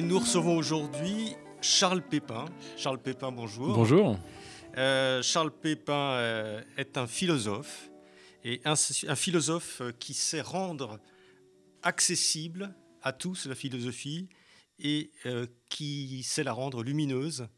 Et 0.00 0.02
nous 0.02 0.18
recevons 0.18 0.56
aujourd'hui 0.56 1.36
Charles 1.60 2.00
Pépin. 2.00 2.46
Charles 2.78 3.02
Pépin, 3.02 3.30
bonjour. 3.30 3.74
Bonjour. 3.74 4.18
Euh, 4.78 5.22
Charles 5.22 5.50
Pépin 5.50 6.12
euh, 6.14 6.62
est 6.78 6.96
un 6.96 7.06
philosophe, 7.06 7.90
et 8.42 8.62
un, 8.64 8.72
un, 9.08 9.14
philosophe 9.14 9.82
qui 9.98 10.14
sait 10.14 10.40
rendre 10.40 11.00
accessible 11.82 12.74
à 13.02 13.12
tous 13.12 13.44
la 13.44 13.54
philosophie 13.54 14.30
et 14.78 15.10
euh, 15.26 15.46
qui 15.68 16.22
sait 16.22 16.44
la 16.44 16.54
rendre 16.54 16.82
lumineuse. 16.82 17.48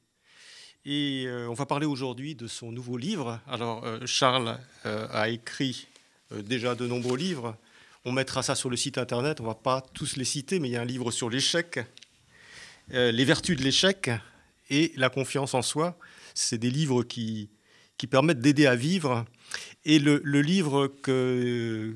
Et 0.84 1.26
euh, 1.28 1.48
on 1.48 1.54
va 1.54 1.64
parler 1.64 1.86
aujourd'hui 1.86 2.34
de 2.34 2.48
son 2.48 2.72
nouveau 2.72 2.96
livre. 2.96 3.38
Alors 3.46 3.84
euh, 3.84 4.04
Charles 4.04 4.58
a 4.82 5.28
écrit 5.28 5.86
déjà 6.32 6.74
de 6.74 6.88
nombreux 6.88 7.16
livres. 7.16 7.56
On 8.04 8.10
mettra 8.10 8.42
ça 8.42 8.56
sur 8.56 8.68
le 8.68 8.76
site 8.76 8.98
internet, 8.98 9.38
on 9.38 9.44
ne 9.44 9.48
va 9.48 9.54
pas 9.54 9.80
tous 9.94 10.16
les 10.16 10.24
citer, 10.24 10.58
mais 10.58 10.68
il 10.68 10.72
y 10.72 10.76
a 10.76 10.80
un 10.80 10.84
livre 10.84 11.12
sur 11.12 11.30
l'échec, 11.30 11.78
les 12.88 13.24
vertus 13.24 13.56
de 13.56 13.62
l'échec 13.62 14.10
et 14.70 14.92
la 14.96 15.08
confiance 15.08 15.54
en 15.54 15.62
soi. 15.62 15.98
C'est 16.34 16.58
des 16.58 16.70
livres 16.70 17.02
qui, 17.02 17.50
qui 17.98 18.06
permettent 18.06 18.40
d'aider 18.40 18.66
à 18.66 18.74
vivre. 18.74 19.24
Et 19.84 19.98
le, 19.98 20.20
le 20.24 20.40
livre 20.40 20.88
que, 20.88 21.92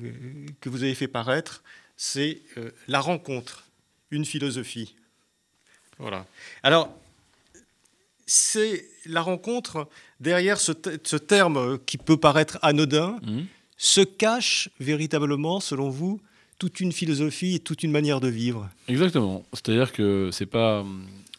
que, 0.61 0.69
vous 0.69 0.83
avez 0.83 0.95
fait 0.95 1.07
paraître, 1.07 1.63
c'est 1.95 2.41
La 2.87 2.99
rencontre, 2.99 3.65
une 4.11 4.25
philosophie. 4.25 4.95
Voilà. 5.97 6.25
Alors, 6.63 6.95
c'est 8.27 8.85
la 9.05 9.21
rencontre, 9.21 9.87
derrière 10.19 10.59
ce, 10.59 10.73
ce, 11.03 11.15
terme 11.15 11.79
qui 11.85 11.97
peut 11.97 12.17
paraître 12.17 12.59
anodin, 12.61 13.19
mmh. 13.23 13.43
se 13.77 14.01
cache 14.01 14.69
véritablement, 14.79 15.59
selon 15.59 15.89
vous, 15.89 16.21
toute 16.57 16.79
une 16.79 16.91
philosophie 16.91 17.55
et 17.55 17.59
toute 17.59 17.83
une 17.83 17.91
manière 17.91 18.19
de 18.19 18.27
vivre. 18.27 18.69
Exactement. 18.87 19.43
C'est-à-dire 19.53 19.91
que 19.91 20.29
c'est 20.31 20.45
pas 20.45 20.83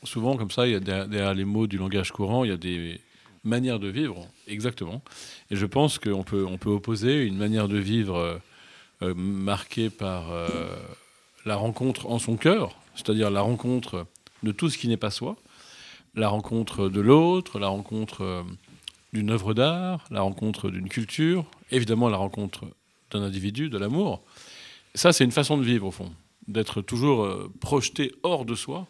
souvent 0.04 0.36
comme 0.36 0.50
ça. 0.50 0.66
Il 0.66 0.72
y 0.72 0.76
a 0.76 0.80
derrière 0.80 1.34
les 1.34 1.44
mots 1.44 1.66
du 1.66 1.78
langage 1.78 2.12
courant, 2.12 2.44
il 2.44 2.50
y 2.50 2.54
a 2.54 2.56
des 2.56 3.00
manières 3.44 3.78
de 3.78 3.88
vivre. 3.88 4.26
Exactement. 4.46 5.02
Et 5.50 5.56
je 5.56 5.66
pense 5.66 5.98
qu'on 5.98 6.22
peut 6.22 6.46
on 6.46 6.58
peut 6.58 6.70
opposer 6.70 7.24
une 7.24 7.36
manière 7.36 7.68
de 7.68 7.78
vivre 7.78 8.40
euh, 9.02 9.14
marquée 9.14 9.90
par 9.90 10.32
euh, 10.32 10.48
la 11.44 11.54
rencontre 11.54 12.06
en 12.06 12.18
son 12.18 12.36
cœur, 12.36 12.76
c'est-à-dire 12.96 13.30
la 13.30 13.42
rencontre 13.42 14.06
de 14.42 14.50
tout 14.50 14.70
ce 14.70 14.76
qui 14.76 14.88
n'est 14.88 14.96
pas 14.96 15.12
soi, 15.12 15.36
la 16.16 16.28
rencontre 16.28 16.88
de 16.88 17.00
l'autre, 17.00 17.60
la 17.60 17.68
rencontre 17.68 18.22
euh, 18.22 18.42
d'une 19.12 19.30
œuvre 19.30 19.54
d'art, 19.54 20.04
la 20.10 20.20
rencontre 20.20 20.68
d'une 20.70 20.88
culture, 20.88 21.44
évidemment 21.70 22.08
la 22.08 22.16
rencontre 22.16 22.66
d'un 23.12 23.22
individu, 23.22 23.70
de 23.70 23.78
l'amour. 23.78 24.20
Ça, 24.98 25.12
c'est 25.12 25.22
une 25.22 25.30
façon 25.30 25.56
de 25.56 25.62
vivre, 25.62 25.86
au 25.86 25.90
fond, 25.92 26.12
d'être 26.48 26.82
toujours 26.82 27.22
euh, 27.22 27.52
projeté 27.60 28.10
hors 28.24 28.44
de 28.44 28.56
soi, 28.56 28.88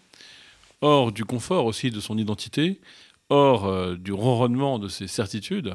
hors 0.81 1.13
du 1.13 1.27
confort 1.27 1.67
aussi 1.67 1.91
de 1.91 2.01
son 2.01 2.17
identité, 2.17 2.81
hors 3.29 3.67
euh, 3.67 3.95
du 3.95 4.15
ronronnement 4.15 4.79
de 4.79 4.89
ses 4.89 5.07
certitudes. 5.07 5.75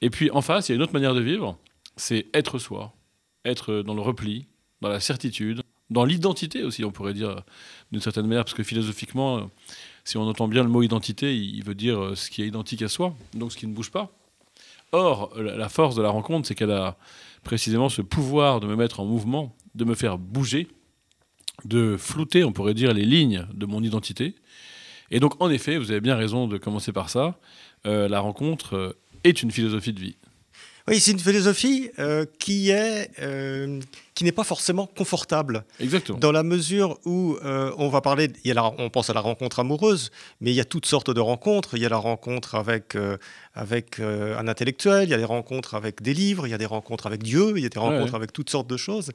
Et 0.00 0.10
puis 0.10 0.32
en 0.32 0.42
face, 0.42 0.68
il 0.68 0.72
y 0.72 0.74
a 0.74 0.76
une 0.76 0.82
autre 0.82 0.92
manière 0.92 1.14
de 1.14 1.20
vivre, 1.20 1.56
c'est 1.94 2.26
être 2.34 2.58
soi, 2.58 2.92
être 3.44 3.82
dans 3.82 3.94
le 3.94 4.00
repli, 4.00 4.46
dans 4.80 4.88
la 4.88 4.98
certitude, 4.98 5.62
dans 5.90 6.04
l'identité 6.04 6.64
aussi, 6.64 6.84
on 6.84 6.90
pourrait 6.90 7.14
dire 7.14 7.44
d'une 7.92 8.00
certaine 8.00 8.26
manière, 8.26 8.44
parce 8.44 8.54
que 8.54 8.64
philosophiquement, 8.64 9.48
si 10.02 10.16
on 10.16 10.22
entend 10.22 10.48
bien 10.48 10.64
le 10.64 10.70
mot 10.70 10.82
identité, 10.82 11.36
il 11.36 11.62
veut 11.62 11.76
dire 11.76 12.02
euh, 12.02 12.14
ce 12.16 12.30
qui 12.30 12.42
est 12.42 12.48
identique 12.48 12.82
à 12.82 12.88
soi, 12.88 13.14
donc 13.32 13.52
ce 13.52 13.58
qui 13.58 13.68
ne 13.68 13.74
bouge 13.74 13.92
pas. 13.92 14.10
Or, 14.90 15.32
la 15.36 15.68
force 15.68 15.94
de 15.94 16.02
la 16.02 16.10
rencontre, 16.10 16.48
c'est 16.48 16.56
qu'elle 16.56 16.72
a 16.72 16.98
précisément 17.42 17.88
ce 17.88 18.02
pouvoir 18.02 18.60
de 18.60 18.66
me 18.66 18.76
mettre 18.76 19.00
en 19.00 19.04
mouvement, 19.04 19.56
de 19.74 19.84
me 19.84 19.94
faire 19.94 20.18
bouger, 20.18 20.68
de 21.64 21.96
flouter, 21.96 22.44
on 22.44 22.52
pourrait 22.52 22.74
dire, 22.74 22.92
les 22.92 23.04
lignes 23.04 23.46
de 23.52 23.66
mon 23.66 23.82
identité. 23.82 24.34
Et 25.10 25.20
donc, 25.20 25.40
en 25.40 25.50
effet, 25.50 25.76
vous 25.76 25.90
avez 25.90 26.00
bien 26.00 26.16
raison 26.16 26.48
de 26.48 26.58
commencer 26.58 26.92
par 26.92 27.10
ça. 27.10 27.38
Euh, 27.86 28.08
la 28.08 28.20
rencontre 28.20 28.96
est 29.24 29.42
une 29.42 29.50
philosophie 29.50 29.92
de 29.92 30.00
vie. 30.00 30.16
Oui, 30.88 30.98
c'est 30.98 31.12
une 31.12 31.20
philosophie 31.20 31.90
euh, 31.98 32.26
qui 32.38 32.70
est 32.70 33.10
euh, 33.20 33.80
qui 34.14 34.24
n'est 34.24 34.32
pas 34.32 34.44
forcément 34.44 34.86
confortable. 34.86 35.64
Exactement. 35.78 36.18
Dans 36.18 36.32
la 36.32 36.42
mesure 36.42 36.98
où 37.04 37.36
euh, 37.44 37.72
on 37.78 37.88
va 37.88 38.00
parler, 38.00 38.30
il 38.44 38.48
y 38.48 38.50
a 38.50 38.54
la, 38.54 38.64
on 38.78 38.90
pense 38.90 39.08
à 39.08 39.12
la 39.12 39.20
rencontre 39.20 39.60
amoureuse, 39.60 40.10
mais 40.40 40.50
il 40.50 40.54
y 40.54 40.60
a 40.60 40.64
toutes 40.64 40.86
sortes 40.86 41.10
de 41.10 41.20
rencontres. 41.20 41.76
Il 41.76 41.82
y 41.82 41.86
a 41.86 41.88
la 41.88 41.98
rencontre 41.98 42.56
avec 42.56 42.96
avec 43.54 44.00
un 44.00 44.48
intellectuel, 44.48 45.04
il 45.04 45.10
y 45.10 45.14
a 45.14 45.18
des 45.18 45.24
rencontres 45.24 45.74
avec 45.74 46.02
des 46.02 46.14
livres, 46.14 46.46
il 46.46 46.50
y 46.50 46.54
a 46.54 46.58
des 46.58 46.66
rencontres 46.66 47.06
avec 47.06 47.22
Dieu, 47.22 47.52
il 47.56 47.62
y 47.62 47.66
a 47.66 47.68
des 47.68 47.78
rencontres 47.78 48.12
ouais. 48.12 48.16
avec 48.16 48.32
toutes 48.32 48.50
sortes 48.50 48.68
de 48.68 48.76
choses. 48.76 49.12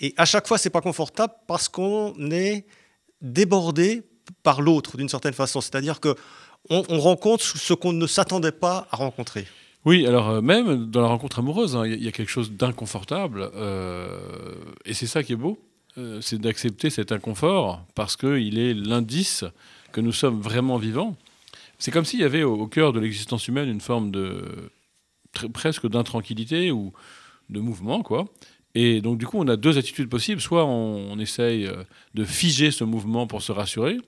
Et 0.00 0.14
à 0.16 0.24
chaque 0.24 0.46
fois, 0.46 0.56
c'est 0.56 0.70
pas 0.70 0.80
confortable 0.80 1.34
parce 1.46 1.68
qu'on 1.68 2.14
est 2.30 2.64
débordé 3.20 4.02
par 4.42 4.62
l'autre 4.62 4.96
d'une 4.96 5.08
certaine 5.08 5.34
façon. 5.34 5.60
C'est-à-dire 5.60 6.00
que 6.00 6.14
on, 6.70 6.84
on 6.88 7.00
rencontre 7.00 7.44
ce 7.44 7.74
qu'on 7.74 7.92
ne 7.92 8.06
s'attendait 8.06 8.52
pas 8.52 8.86
à 8.90 8.96
rencontrer. 8.96 9.46
Oui, 9.84 10.06
alors 10.06 10.28
euh, 10.28 10.40
même 10.40 10.86
dans 10.86 11.00
la 11.00 11.08
rencontre 11.08 11.40
amoureuse, 11.40 11.72
il 11.72 11.76
hein, 11.76 11.86
y, 11.86 12.04
y, 12.04 12.08
a 12.08 12.12
quelque 12.12 12.30
chose 12.30 12.52
d'inconfortable, 12.52 13.50
euh, 13.54 14.54
et 14.84 14.94
c'est 14.94 15.08
ça 15.08 15.24
qui 15.24 15.32
est 15.32 15.36
beau, 15.36 15.58
euh, 15.98 16.20
c'est 16.20 16.38
d'accepter 16.40 16.88
cet 16.88 17.10
inconfort 17.10 17.84
parce 17.96 18.16
qu'il 18.16 18.58
est 18.58 18.74
l'indice 18.74 19.44
que 19.90 20.00
nous 20.00 20.12
sommes 20.12 20.40
vraiment 20.40 20.76
vivants. 20.76 21.16
C'est 21.80 21.90
comme 21.90 22.04
s'il 22.04 22.20
y 22.20 22.24
avait 22.24 22.44
au, 22.44 22.54
au 22.54 22.66
cœur 22.68 22.92
de 22.92 23.00
l'existence 23.00 23.48
humaine 23.48 23.68
une 23.68 23.80
forme 23.80 24.12
de 24.12 24.70
presque 25.52 25.88
d'intranquillité 25.88 26.70
ou 26.70 26.92
de 27.50 27.58
mouvement, 27.58 28.02
quoi. 28.02 28.26
Et 28.74 29.00
donc 29.00 29.18
du 29.18 29.26
coup, 29.26 29.38
on 29.38 29.48
a 29.48 29.56
deux 29.56 29.78
attitudes 29.78 30.08
possibles. 30.08 30.40
Soit 30.40 30.64
on, 30.64 31.10
on 31.10 31.18
essaye 31.18 31.68
de 32.14 32.24
figer 32.24 32.70
ce 32.70 32.84
mouvement 32.84 33.26
pour 33.26 33.42
se 33.42 33.50
rassurer, 33.50 33.98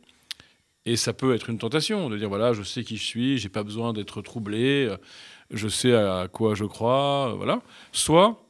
et 0.86 0.96
ça 0.96 1.12
peut 1.12 1.34
être 1.34 1.50
une 1.50 1.58
tentation 1.58 2.08
de 2.10 2.16
dire 2.16 2.28
voilà, 2.28 2.52
je 2.52 2.62
sais 2.62 2.84
qui 2.84 2.96
je 2.96 3.04
suis, 3.04 3.38
j'ai 3.38 3.48
pas 3.48 3.64
besoin 3.64 3.92
d'être 3.92 4.22
troublé 4.22 4.94
je 5.50 5.68
sais 5.68 5.94
à 5.94 6.28
quoi 6.32 6.54
je 6.54 6.64
crois, 6.64 7.34
voilà. 7.36 7.60
Soit 7.92 8.40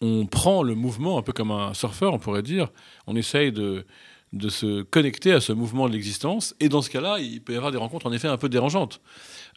on 0.00 0.26
prend 0.26 0.62
le 0.62 0.74
mouvement 0.74 1.18
un 1.18 1.22
peu 1.22 1.32
comme 1.32 1.50
un 1.50 1.74
surfeur, 1.74 2.14
on 2.14 2.18
pourrait 2.18 2.42
dire, 2.42 2.68
on 3.06 3.16
essaye 3.16 3.50
de, 3.52 3.84
de 4.32 4.48
se 4.48 4.82
connecter 4.82 5.32
à 5.32 5.40
ce 5.40 5.52
mouvement 5.52 5.88
de 5.88 5.92
l'existence, 5.92 6.54
et 6.60 6.68
dans 6.68 6.82
ce 6.82 6.90
cas-là, 6.90 7.18
il 7.18 7.40
peut 7.42 7.52
y 7.52 7.56
avoir 7.56 7.72
des 7.72 7.78
rencontres 7.78 8.06
en 8.06 8.12
effet 8.12 8.28
un 8.28 8.36
peu 8.36 8.48
dérangeantes. 8.48 9.00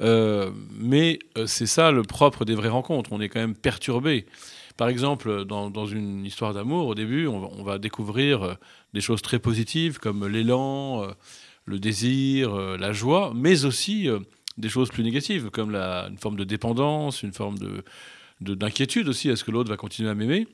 Euh, 0.02 0.52
mais 0.72 1.20
euh, 1.38 1.46
c'est 1.46 1.66
ça 1.66 1.92
le 1.92 2.04
propre 2.04 2.46
des 2.46 2.56
vraies 2.56 2.70
rencontres, 2.70 3.12
on 3.12 3.22
est 3.22 3.30
quand 3.30 3.40
même 3.40 3.56
perturbé. 3.56 4.26
Par 4.78 4.88
exemple, 4.88 5.46
dans, 5.46 5.70
dans 5.70 5.86
une 5.86 6.26
histoire 6.26 6.54
d'amour, 6.54 6.88
au 6.88 6.96
début, 6.96 7.28
on 7.28 7.64
va, 7.64 7.78
découvrir 7.78 8.44
euh, 8.44 8.54
des 8.94 9.02
choses 9.02 9.22
très 9.22 9.38
positives 9.38 10.00
comme 10.00 10.26
l'élan, 10.26 11.06
le 11.66 11.80
désir, 11.80 12.56
la 12.56 12.92
joie, 12.92 13.34
mais 13.36 13.66
aussi 13.66 14.08
des 14.58 14.70
choses 14.70 14.90
plus 14.90 15.04
négatives, 15.04 15.50
comme 15.50 15.76
une 15.76 16.18
forme 16.18 16.36
de 16.36 16.44
dépendance, 16.44 17.24
une 17.24 17.34
forme 17.34 17.58
de, 17.58 17.84
d'inquiétude 18.42 19.08
aussi, 19.08 19.30
est-ce 19.30 19.44
que 19.44 19.52
l'autre 19.52 19.70
va 19.70 19.78
continuer 19.78 20.10
à 20.10 20.16
m'aimer 20.16 20.48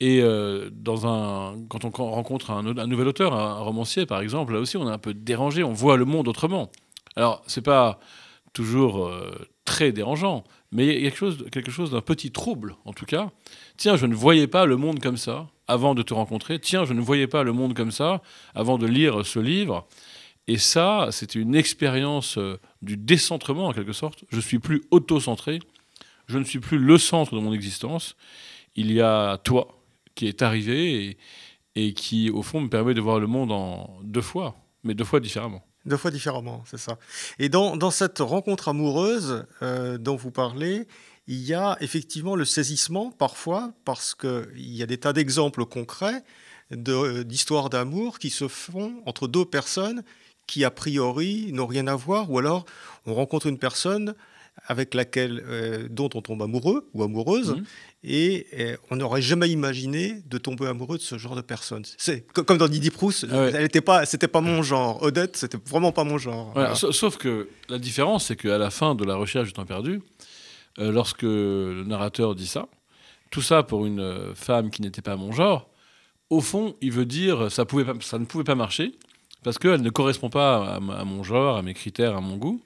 Et 0.00 0.20
euh, 0.22 0.70
dans 0.72 1.06
un, 1.06 1.56
quand 1.68 1.84
on 1.84 1.90
rencontre 2.10 2.50
un, 2.50 2.66
un, 2.78 2.86
nouvel 2.86 3.08
auteur, 3.08 3.34
un 3.34 3.60
romancier 3.60 4.06
par 4.06 4.20
exemple, 4.20 4.54
là 4.54 4.60
aussi 4.60 4.76
on 4.76 4.88
est 4.88 4.92
un 4.92 4.98
peu 4.98 5.14
dérangé, 5.14 5.62
on 5.62 5.72
voit 5.72 5.96
le 5.96 6.04
monde 6.04 6.28
autrement. 6.28 6.70
Alors 7.14 7.42
c'est 7.46 7.62
pas 7.62 8.00
toujours 8.52 9.06
euh, 9.06 9.30
très 9.64 9.92
dérangeant, 9.92 10.44
mais 10.72 10.86
il 10.86 11.04
y 11.04 11.06
a 11.06 11.10
quelque 11.10 11.18
chose, 11.18 11.44
quelque 11.52 11.70
chose 11.70 11.90
d'un 11.90 12.00
petit 12.00 12.30
trouble 12.30 12.76
en 12.84 12.92
tout 12.92 13.06
cas. 13.06 13.30
Tiens, 13.76 13.96
je 13.96 14.06
ne 14.06 14.14
voyais 14.14 14.46
pas 14.46 14.64
le 14.66 14.76
monde 14.76 15.00
comme 15.00 15.18
ça 15.18 15.48
avant 15.68 15.94
de 15.94 16.02
te 16.02 16.14
rencontrer. 16.14 16.58
Tiens, 16.58 16.84
je 16.84 16.94
ne 16.94 17.00
voyais 17.00 17.26
pas 17.26 17.42
le 17.42 17.52
monde 17.52 17.74
comme 17.74 17.90
ça 17.90 18.22
avant 18.54 18.78
de 18.78 18.86
lire 18.86 19.26
ce 19.26 19.38
livre. 19.38 19.86
Et 20.48 20.58
ça, 20.58 21.08
c'était 21.10 21.40
une 21.40 21.56
expérience 21.56 22.38
euh, 22.38 22.58
du 22.86 22.96
décentrement 22.96 23.66
en 23.66 23.72
quelque 23.72 23.92
sorte. 23.92 24.24
Je 24.30 24.40
suis 24.40 24.58
plus 24.58 24.82
auto-centré, 24.90 25.58
je 26.28 26.38
ne 26.38 26.44
suis 26.44 26.60
plus 26.60 26.78
le 26.78 26.96
centre 26.96 27.34
de 27.34 27.40
mon 27.40 27.52
existence. 27.52 28.16
Il 28.76 28.90
y 28.92 29.02
a 29.02 29.38
toi 29.38 29.82
qui 30.14 30.26
est 30.26 30.40
arrivé 30.40 31.18
et, 31.74 31.92
qui, 31.92 32.30
au 32.30 32.42
fond, 32.42 32.62
me 32.62 32.68
permet 32.68 32.94
de 32.94 33.00
voir 33.02 33.20
le 33.20 33.26
monde 33.26 33.52
en 33.52 33.98
deux 34.02 34.22
fois, 34.22 34.56
mais 34.82 34.94
deux 34.94 35.04
fois 35.04 35.20
différemment. 35.20 35.62
Deux 35.84 35.98
fois 35.98 36.10
différemment, 36.10 36.64
c'est 36.66 36.78
ça. 36.78 36.98
Et 37.38 37.48
dans, 37.48 37.90
cette 37.90 38.18
rencontre 38.20 38.68
amoureuse 38.68 39.44
euh, 39.62 39.98
dont 39.98 40.16
vous 40.16 40.30
parlez, 40.30 40.88
il 41.26 41.42
y 41.42 41.54
a 41.54 41.76
effectivement 41.80 42.34
le 42.34 42.44
saisissement 42.44 43.10
parfois, 43.12 43.72
parce 43.84 44.14
qu'il 44.14 44.48
y 44.56 44.82
a 44.82 44.86
des 44.86 44.98
tas 44.98 45.12
d'exemples 45.12 45.66
concrets 45.66 46.22
d'histoires 46.70 47.70
d'amour 47.70 48.18
qui 48.18 48.30
se 48.30 48.48
font 48.48 49.00
entre 49.06 49.28
deux 49.28 49.44
personnes 49.44 50.02
qui 50.46 50.64
a 50.64 50.70
priori 50.70 51.50
n'ont 51.52 51.66
rien 51.66 51.86
à 51.86 51.96
voir, 51.96 52.30
ou 52.30 52.38
alors 52.38 52.64
on 53.06 53.14
rencontre 53.14 53.46
une 53.46 53.58
personne 53.58 54.14
avec 54.66 54.94
laquelle, 54.94 55.42
euh, 55.46 55.86
dont 55.90 56.08
on 56.14 56.22
tombe 56.22 56.42
amoureux 56.42 56.88
ou 56.94 57.02
amoureuse, 57.02 57.56
mhm. 57.56 57.64
et 58.04 58.46
euh, 58.58 58.76
on 58.90 58.96
n'aurait 58.96 59.22
jamais 59.22 59.50
imaginé 59.50 60.22
de 60.26 60.38
tomber 60.38 60.66
amoureux 60.66 60.96
de 60.96 61.02
ce 61.02 61.18
genre 61.18 61.36
de 61.36 61.40
personne. 61.40 61.82
C'est 61.98 62.26
comme 62.32 62.58
dans 62.58 62.68
Didi 62.68 62.90
Proust, 62.90 63.26
ah 63.30 63.48
elle 63.52 63.64
était 63.64 63.80
pas, 63.80 64.06
c'était 64.06 64.28
pas 64.28 64.40
mon 64.40 64.62
genre. 64.62 65.02
Odette, 65.02 65.36
c'était 65.36 65.58
vraiment 65.68 65.92
pas 65.92 66.04
mon 66.04 66.18
genre. 66.18 66.54
Sauf 66.74 67.16
que 67.16 67.48
la 67.68 67.78
différence, 67.78 68.26
c'est 68.26 68.36
qu'à 68.36 68.58
la 68.58 68.70
fin 68.70 68.94
de 68.94 69.04
la 69.04 69.16
recherche 69.16 69.48
du 69.48 69.52
temps 69.52 69.66
perdu, 69.66 70.00
euh, 70.78 70.90
lorsque 70.90 71.22
le 71.22 71.84
narrateur 71.86 72.34
dit 72.34 72.46
ça, 72.46 72.68
tout 73.30 73.42
ça 73.42 73.62
pour 73.62 73.86
une 73.86 74.34
femme 74.34 74.70
qui 74.70 74.82
n'était 74.82 75.02
pas 75.02 75.16
mon 75.16 75.32
genre, 75.32 75.68
au 76.30 76.40
fond, 76.40 76.76
il 76.80 76.92
veut 76.92 77.06
dire 77.06 77.52
ça, 77.52 77.64
pouvait 77.64 77.84
ça 78.00 78.18
ne 78.18 78.24
pouvait 78.24 78.44
pas 78.44 78.54
marcher 78.54 78.92
parce 79.46 79.58
qu'elle 79.58 79.80
ne 79.80 79.90
correspond 79.90 80.28
pas 80.28 80.74
à, 80.74 81.04
mon 81.04 81.22
genre, 81.22 81.56
à 81.56 81.62
mes 81.62 81.72
critères, 81.72 82.16
à 82.16 82.20
mon 82.20 82.36
goût. 82.36 82.60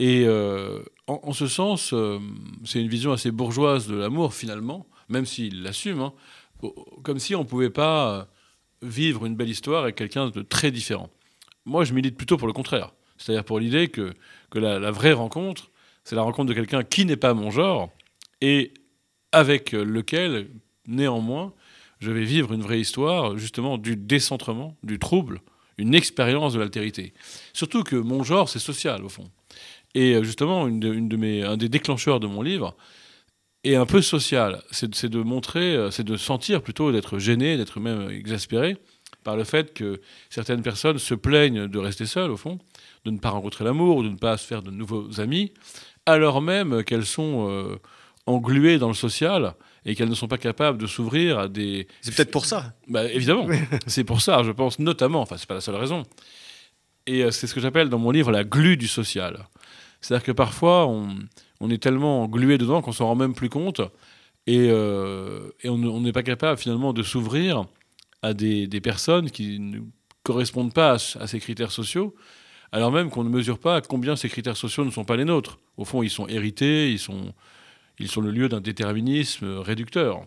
Et 0.00 0.24
euh, 0.26 0.80
en, 1.06 1.32
ce 1.32 1.46
sens, 1.46 1.92
euh, 1.92 2.18
c'est 2.64 2.80
une 2.80 2.88
vision 2.88 3.12
assez 3.12 3.30
bourgeoise 3.30 3.86
de 3.86 3.94
l'amour, 3.94 4.34
finalement, 4.34 4.84
même 5.08 5.26
s'il 5.26 5.62
l'assume, 5.62 6.00
hein, 6.00 6.12
comme 7.04 7.20
si 7.20 7.36
on 7.36 7.44
ne 7.44 7.48
pouvait 7.48 7.70
pas 7.70 8.12
euh, 8.12 8.24
vivre 8.82 9.26
une 9.26 9.36
belle 9.36 9.48
histoire 9.48 9.84
avec 9.84 9.94
quelqu'un 9.94 10.30
de 10.30 10.42
très 10.42 10.72
différent. 10.72 11.08
Moi, 11.66 11.84
je 11.84 11.94
milite 11.94 12.16
plutôt 12.16 12.36
pour 12.36 12.48
le 12.48 12.52
contraire. 12.52 12.90
C'est-à-dire 13.16 13.44
pour 13.44 13.60
l'idée 13.60 13.86
que, 13.86 14.12
que 14.50 14.58
la, 14.58 14.80
la, 14.80 14.90
vraie 14.90 15.12
rencontre, 15.12 15.70
c'est 16.02 16.16
la 16.16 16.22
rencontre 16.22 16.48
de 16.48 16.54
quelqu'un 16.54 16.82
qui 16.82 17.04
n'est 17.04 17.16
pas 17.16 17.32
mon 17.32 17.52
genre 17.52 17.90
et 18.40 18.74
avec 19.30 19.70
lequel, 19.70 20.50
néanmoins, 20.84 21.54
je 22.00 22.10
vais 22.10 22.24
vivre 22.24 22.52
une 22.54 22.62
vraie 22.62 22.80
histoire, 22.80 23.38
justement, 23.38 23.78
du 23.78 23.94
décentrement, 23.94 24.76
du 24.82 24.98
trouble, 24.98 25.42
une 25.82 25.94
expérience 25.94 26.54
de 26.54 26.60
l'altérité. 26.60 27.12
Surtout 27.52 27.82
que 27.82 27.96
mon 27.96 28.22
genre, 28.22 28.48
c'est 28.48 28.58
social, 28.58 29.04
au 29.04 29.08
fond. 29.08 29.30
Et 29.94 30.14
euh, 30.14 30.22
justement, 30.22 30.66
une 30.66 30.80
de, 30.80 31.16
mes, 31.16 31.42
un 31.42 31.56
des 31.56 31.68
déclencheurs 31.68 32.20
de 32.20 32.26
mon 32.26 32.42
livre 32.42 32.74
est 33.64 33.76
un 33.76 33.86
peu 33.86 34.02
social. 34.02 34.62
C'est 34.70 35.08
de 35.08 35.22
montrer, 35.22 35.76
euh, 35.76 35.90
c'est 35.90 36.04
de 36.04 36.16
sentir 36.16 36.62
plutôt 36.62 36.92
d'être 36.92 37.18
gêné, 37.18 37.56
d'être 37.56 37.80
même 37.80 38.10
exaspéré 38.10 38.76
par 39.24 39.36
le 39.36 39.44
fait 39.44 39.72
que 39.72 40.00
certaines 40.30 40.62
personnes 40.62 40.98
se 40.98 41.14
plaignent 41.14 41.68
de 41.68 41.78
rester 41.78 42.06
seules, 42.06 42.30
au 42.30 42.36
fond, 42.36 42.58
de 43.04 43.10
ne 43.10 43.18
pas 43.18 43.30
rencontrer 43.30 43.64
l'amour, 43.64 44.02
de 44.02 44.08
ne 44.08 44.16
pas 44.16 44.36
se 44.36 44.46
faire 44.46 44.62
de 44.62 44.70
nouveaux 44.70 45.20
amis, 45.20 45.52
alors 46.06 46.42
même 46.42 46.82
qu'elles 46.82 47.06
sont 47.06 47.48
euh, 47.48 47.76
engluées 48.26 48.78
dans 48.78 48.88
le 48.88 48.94
social 48.94 49.54
et 49.84 49.94
qu'elles 49.94 50.08
ne 50.08 50.14
sont 50.14 50.28
pas 50.28 50.38
capables 50.38 50.78
de 50.78 50.86
s'ouvrir 50.86 51.38
à 51.38 51.48
des. 51.48 51.88
C'est 52.00 52.14
peut-être 52.14 52.30
pour 52.30 52.46
ça. 52.46 52.74
Bah, 52.88 53.04
évidemment, 53.04 53.46
c'est 53.86 54.04
pour 54.04 54.20
ça, 54.20 54.42
je 54.42 54.50
pense 54.50 54.78
notamment. 54.78 55.20
Enfin, 55.20 55.36
c'est 55.36 55.48
pas 55.48 55.54
la 55.54 55.60
seule 55.60 55.76
raison. 55.76 56.04
Et 57.06 57.24
euh, 57.24 57.30
c'est 57.30 57.46
ce 57.46 57.54
que 57.54 57.60
j'appelle 57.60 57.88
dans 57.88 57.98
mon 57.98 58.10
livre 58.10 58.30
la 58.30 58.44
glu 58.44 58.76
du 58.76 58.88
social. 58.88 59.46
C'est-à-dire 60.00 60.24
que 60.24 60.32
parfois, 60.32 60.86
on, 60.86 61.16
on, 61.60 61.70
est 61.70 61.82
tellement 61.82 62.22
englué 62.22 62.58
dedans 62.58 62.82
qu'on 62.82 62.92
s'en 62.92 63.06
rend 63.06 63.14
même 63.14 63.34
plus 63.34 63.48
compte 63.48 63.80
et, 64.46 64.68
euh, 64.70 65.50
et 65.62 65.68
on 65.68 66.00
n'est 66.00 66.12
pas 66.12 66.22
capable 66.24 66.58
finalement 66.58 66.92
de 66.92 67.02
s'ouvrir 67.02 67.64
à 68.22 68.34
des, 68.34 68.66
des, 68.66 68.80
personnes 68.80 69.30
qui 69.30 69.58
ne 69.60 69.80
correspondent 70.24 70.72
pas 70.72 70.92
à, 70.94 71.26
ces 71.26 71.40
critères 71.40 71.70
sociaux, 71.70 72.14
alors 72.72 72.90
même 72.90 73.10
qu'on 73.10 73.24
ne 73.24 73.28
mesure 73.28 73.58
pas 73.58 73.80
combien 73.80 74.16
ces 74.16 74.28
critères 74.28 74.56
sociaux 74.56 74.84
ne 74.84 74.90
sont 74.90 75.04
pas 75.04 75.16
les 75.16 75.24
nôtres. 75.24 75.58
Au 75.76 75.84
fond, 75.84 76.02
ils 76.02 76.10
sont 76.10 76.26
hérités, 76.28 76.90
ils 76.90 76.98
sont, 76.98 77.32
ils 77.98 78.08
sont 78.08 78.20
le 78.20 78.30
lieu 78.30 78.48
d'un 78.48 78.60
déterminisme 78.60 79.58
réducteur. 79.58 80.26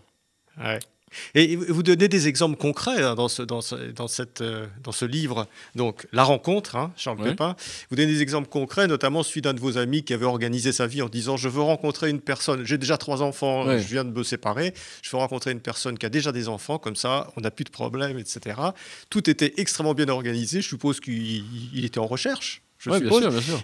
Et 1.34 1.56
vous 1.56 1.84
donnez 1.84 2.08
des 2.08 2.28
exemples 2.28 2.58
concrets 2.58 3.02
hein, 3.02 3.16
dans, 3.16 3.28
ce, 3.28 3.42
dans, 3.42 3.60
dans, 3.96 4.08
cette, 4.08 4.42
euh, 4.42 4.68
dans 4.84 4.92
ce 4.92 5.06
livre, 5.06 5.48
donc 5.76 6.08
La 6.12 6.24
rencontre, 6.24 6.76
hein, 6.76 6.92
Charles 6.98 7.22
Pépin. 7.24 7.56
Vous 7.90 7.96
donnez 7.96 8.12
des 8.12 8.22
exemples 8.22 8.50
concrets, 8.50 8.88
notamment 8.88 9.24
celui 9.24 9.42
d'un 9.42 9.54
de 9.54 9.60
vos 9.60 9.78
amis 9.78 10.04
qui 10.04 10.14
avait 10.14 10.26
organisé 10.26 10.72
sa 10.72 10.88
vie 10.88 11.02
en 11.02 11.10
disant 11.10 11.38
Je 11.38 11.50
veux 11.50 11.62
rencontrer 11.62 12.10
une 12.10 12.22
personne, 12.22 12.66
j'ai 12.66 12.78
déjà 12.78 12.98
trois 12.98 13.22
enfants, 13.22 13.66
je 13.66 13.88
viens 13.88 14.04
de 14.04 14.12
me 14.12 14.24
séparer, 14.24 14.74
je 15.02 15.10
veux 15.12 15.18
rencontrer 15.18 15.52
une 15.52 15.62
personne 15.62 15.98
qui 15.98 16.06
a 16.06 16.10
déjà 16.10 16.32
des 16.32 16.48
enfants, 16.48 16.80
comme 16.80 16.96
ça 16.96 17.32
on 17.38 17.42
n'a 17.42 17.52
plus 17.52 17.66
de 17.66 17.70
problème, 17.70 18.18
etc. 18.18 18.60
Tout 19.10 19.30
était 19.30 19.54
extrêmement 19.58 19.94
bien 19.94 20.10
organisé, 20.10 20.62
je 20.62 20.68
suppose 20.68 21.00
qu'il 21.00 21.86
était 21.86 22.00
en 22.00 22.08
recherche 22.08 22.65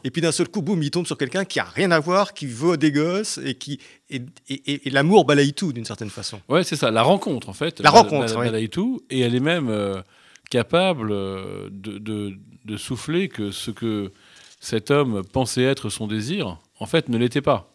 et 0.03 0.11
puis 0.11 0.21
d'un 0.21 0.31
seul 0.31 0.47
coup, 0.47 0.61
boum, 0.61 0.81
il 0.81 0.91
tombe 0.91 1.05
sur 1.05 1.17
quelqu'un 1.17 1.45
qui 1.45 1.59
a 1.59 1.63
rien 1.63 1.91
à 1.91 1.99
voir, 1.99 2.33
qui 2.33 2.45
veut 2.45 2.77
des 2.77 2.91
gosses 2.91 3.39
et 3.43 3.55
qui 3.55 3.79
et, 4.09 4.21
et, 4.49 4.89
l'amour 4.89 5.25
balaye 5.25 5.53
tout 5.53 5.73
d'une 5.73 5.85
certaine 5.85 6.09
façon. 6.09 6.39
Ouais, 6.49 6.63
c'est 6.63 6.75
ça, 6.75 6.91
la 6.91 7.03
rencontre 7.03 7.49
en 7.49 7.53
fait. 7.53 7.79
La 7.79 7.89
rencontre, 7.89 8.35
balaye 8.35 8.69
tout 8.69 9.01
et 9.09 9.19
elle 9.21 9.35
est 9.35 9.39
même 9.39 9.69
euh, 9.69 10.01
capable 10.49 11.11
euh, 11.11 11.69
de, 11.71 11.97
de, 11.97 12.33
de, 12.65 12.77
souffler 12.77 13.29
que 13.29 13.51
ce 13.51 13.71
que 13.71 14.11
cet 14.59 14.91
homme 14.91 15.23
pensait 15.23 15.63
être 15.63 15.89
son 15.89 16.07
désir, 16.07 16.59
en 16.79 16.85
fait, 16.85 17.09
ne 17.09 17.17
l'était 17.17 17.41
pas. 17.41 17.71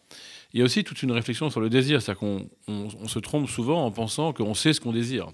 Il 0.53 0.59
y 0.59 0.61
a 0.61 0.65
aussi 0.65 0.83
toute 0.83 1.03
une 1.03 1.11
réflexion 1.11 1.49
sur 1.49 1.59
le 1.59 1.69
désir, 1.69 2.01
c'est-à-dire 2.01 2.19
qu'on 2.19 2.49
on, 2.67 3.07
se 3.07 3.19
trompe 3.19 3.49
souvent 3.49 3.85
en 3.85 3.91
pensant 3.91 4.31
qu'on 4.31 4.53
sait 4.53 4.73
ce 4.73 4.79
qu'on 4.79 4.93
désire, 4.93 5.27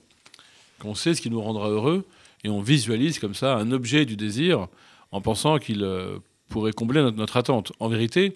qu'on 0.80 0.95
sait 0.95 1.13
ce 1.13 1.21
qui 1.21 1.30
nous 1.30 1.42
rendra 1.42 1.69
heureux, 1.69 2.06
et 2.44 2.50
on 2.50 2.62
visualise 2.62 3.19
comme 3.19 3.36
ça 3.36 3.56
un 3.56 3.71
objet 3.71 4.06
du 4.06 4.18
désir 4.18 4.68
en 5.13 5.21
pensant 5.21 5.60
qu'il 5.60 5.83
euh, 5.83 6.18
pourrait 6.50 6.74
combler 6.74 7.01
notre, 7.12 7.38
attente. 7.38 7.71
En 7.80 7.88
vérité, 7.88 8.36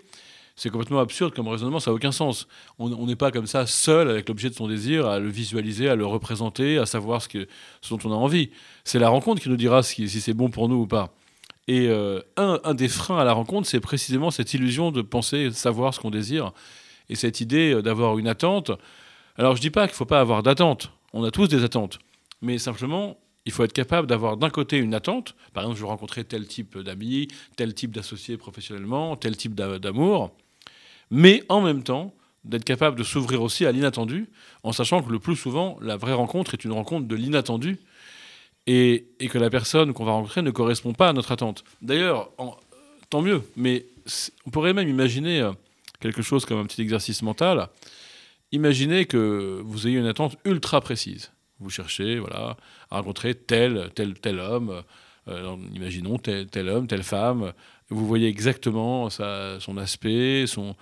c'est 0.55 0.69
complètement 0.69 0.99
absurde 0.99 1.33
comme 1.33 1.47
raisonnement, 1.47 1.79
ça 1.79 1.91
n'a 1.91 1.95
aucun 1.95 2.11
sens. 2.11 2.47
On 2.77 3.05
n'est 3.05 3.15
pas 3.15 3.31
comme 3.31 3.47
ça 3.47 3.65
seul 3.65 4.09
avec 4.09 4.29
l'objet 4.29 4.49
de 4.49 4.55
son 4.55 4.67
désir, 4.67 5.07
à 5.07 5.19
le 5.19 5.27
visualiser, 5.27 5.89
à 5.89 5.95
le 5.95 6.05
représenter, 6.05 6.77
à 6.77 6.85
savoir 6.85 7.21
ce, 7.23 7.29
que, 7.29 7.47
dont 7.89 7.97
on 8.05 8.11
a 8.11 8.15
envie. 8.15 8.51
C'est 8.83 8.99
la 8.99 9.09
rencontre 9.09 9.41
qui 9.41 9.49
nous 9.49 9.57
dira 9.57 9.81
si, 9.81 10.07
c'est 10.07 10.33
bon 10.33 10.49
pour 10.49 10.69
nous 10.69 10.77
ou 10.77 10.87
pas. 10.87 11.13
Et 11.67 11.87
euh, 11.87 12.21
un, 12.37 12.75
des 12.75 12.87
freins 12.87 13.17
à 13.17 13.25
la 13.25 13.33
rencontre, 13.33 13.67
c'est 13.67 13.79
précisément 13.79 14.29
cette 14.29 14.53
illusion 14.53 14.91
de 14.91 15.01
penser 15.01 15.51
savoir 15.51 15.95
ce 15.95 15.99
qu'on 15.99 16.11
désire, 16.11 16.53
et 17.09 17.15
cette 17.15 17.41
idée 17.41 17.73
euh, 17.73 17.81
d'avoir 17.81 18.19
une 18.19 18.27
attente. 18.27 18.71
Alors 19.35 19.55
je 19.55 19.61
dis 19.61 19.71
pas 19.71 19.87
qu'il 19.87 19.93
ne 19.93 19.97
faut 19.97 20.05
pas 20.05 20.21
avoir 20.21 20.43
d'attente, 20.43 20.91
on 21.11 21.23
a 21.23 21.31
tous 21.31 21.47
des 21.47 21.63
attentes, 21.63 21.97
mais 22.41 22.59
simplement 22.59 23.17
il 23.47 23.53
faut 23.53 23.63
être 23.63 23.73
capable 23.73 24.07
d'avoir 24.07 24.35
d'un 24.35 24.49
côté 24.49 24.77
une 24.77 24.93
attente, 24.93 25.33
par 25.53 25.63
exemple, 25.63 25.77
je 25.77 25.83
veux 25.83 25.87
rencontrer 25.87 26.25
tel 26.25 26.45
type 26.47 26.77
d'amis, 26.77 27.29
tel 27.55 27.73
type 27.73 27.91
d'associé 27.91 28.35
professionnellement, 28.35 29.15
tel 29.15 29.37
type 29.37 29.55
d'amour, 29.55 30.35
mais 31.11 31.43
en 31.47 31.61
même 31.61 31.81
temps, 31.81 32.13
d'être 32.43 32.65
capable 32.65 32.97
de 32.97 33.03
s'ouvrir 33.03 33.41
aussi 33.41 33.65
à 33.65 33.71
l'inattendu, 33.71 34.29
en 34.63 34.73
sachant 34.73 35.01
que 35.01 35.09
le 35.09 35.19
plus 35.19 35.37
souvent, 35.37 35.77
la 35.81 35.95
vraie 35.95 36.11
rencontre 36.11 36.55
est 36.55 36.65
une 36.65 36.73
rencontre 36.73 37.07
de 37.07 37.15
l'inattendu, 37.15 37.79
et, 38.67 39.05
que 39.31 39.37
la 39.37 39.49
personne 39.49 39.93
qu'on 39.93 40.03
va 40.03 40.11
rencontrer 40.11 40.41
ne 40.41 40.51
correspond 40.51 40.91
pas 40.91 41.07
à 41.07 41.13
notre 41.13 41.31
attente. 41.31 41.63
D'ailleurs, 41.81 42.29
tant 43.09 43.21
mieux, 43.21 43.41
mais 43.55 43.85
on 44.45 44.49
pourrait 44.49 44.73
même 44.73 44.89
imaginer 44.89 45.39
euh, 45.39 45.53
quelque 46.01 46.21
chose 46.21 46.45
comme 46.45 46.59
un 46.59 46.65
petit 46.65 46.81
exercice 46.81 47.21
mental. 47.21 47.69
Imaginez 48.51 49.05
que 49.05 49.61
vous 49.63 49.87
ayez 49.87 49.97
une 49.97 50.05
attente 50.05 50.35
ultra 50.43 50.81
précise. 50.81 51.31
Vous 51.59 51.69
cherchez 51.69 52.19
voilà, 52.19 52.57
à 52.91 52.97
rencontrer 52.97 53.33
tel, 53.35 53.89
tel, 53.95 54.13
tel 54.15 54.39
homme, 54.39 54.83
euh, 55.27 55.55
imaginons 55.73 56.17
tel, 56.17 56.47
tel, 56.47 56.69
homme, 56.69 56.87
telle 56.87 57.03
femme. 57.03 57.53
Vous 57.89 58.05
voyez 58.05 58.27
exactement 58.27 59.09
sa, 59.09 59.59
son 59.59 59.77
aspect, 59.77 60.45
son, 60.47 60.75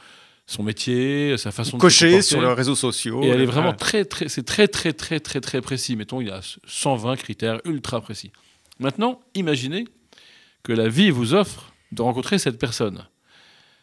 son 0.47 0.63
métier, 0.63 1.37
sa 1.37 1.51
façon 1.51 1.77
Cocher 1.77 2.07
de 2.07 2.11
Cocher 2.11 2.21
sur 2.21 2.41
les 2.41 2.53
réseaux 2.53 2.75
sociaux. 2.75 3.23
Et 3.23 3.27
elle 3.27 3.41
est 3.41 3.45
vraiment 3.45 3.73
très, 3.73 4.05
très, 4.05 4.27
c'est 4.27 4.43
très, 4.43 4.67
très, 4.67 4.93
très, 4.93 5.19
très, 5.19 5.41
très 5.41 5.61
précis. 5.61 5.95
Mettons, 5.95 6.21
il 6.21 6.27
y 6.27 6.31
a 6.31 6.41
120 6.65 7.15
critères 7.15 7.61
ultra 7.65 8.01
précis. 8.01 8.31
Maintenant, 8.79 9.21
imaginez 9.33 9.85
que 10.63 10.73
la 10.73 10.89
vie 10.89 11.09
vous 11.09 11.33
offre 11.33 11.73
de 11.91 12.01
rencontrer 12.01 12.37
cette 12.37 12.59
personne. 12.59 13.05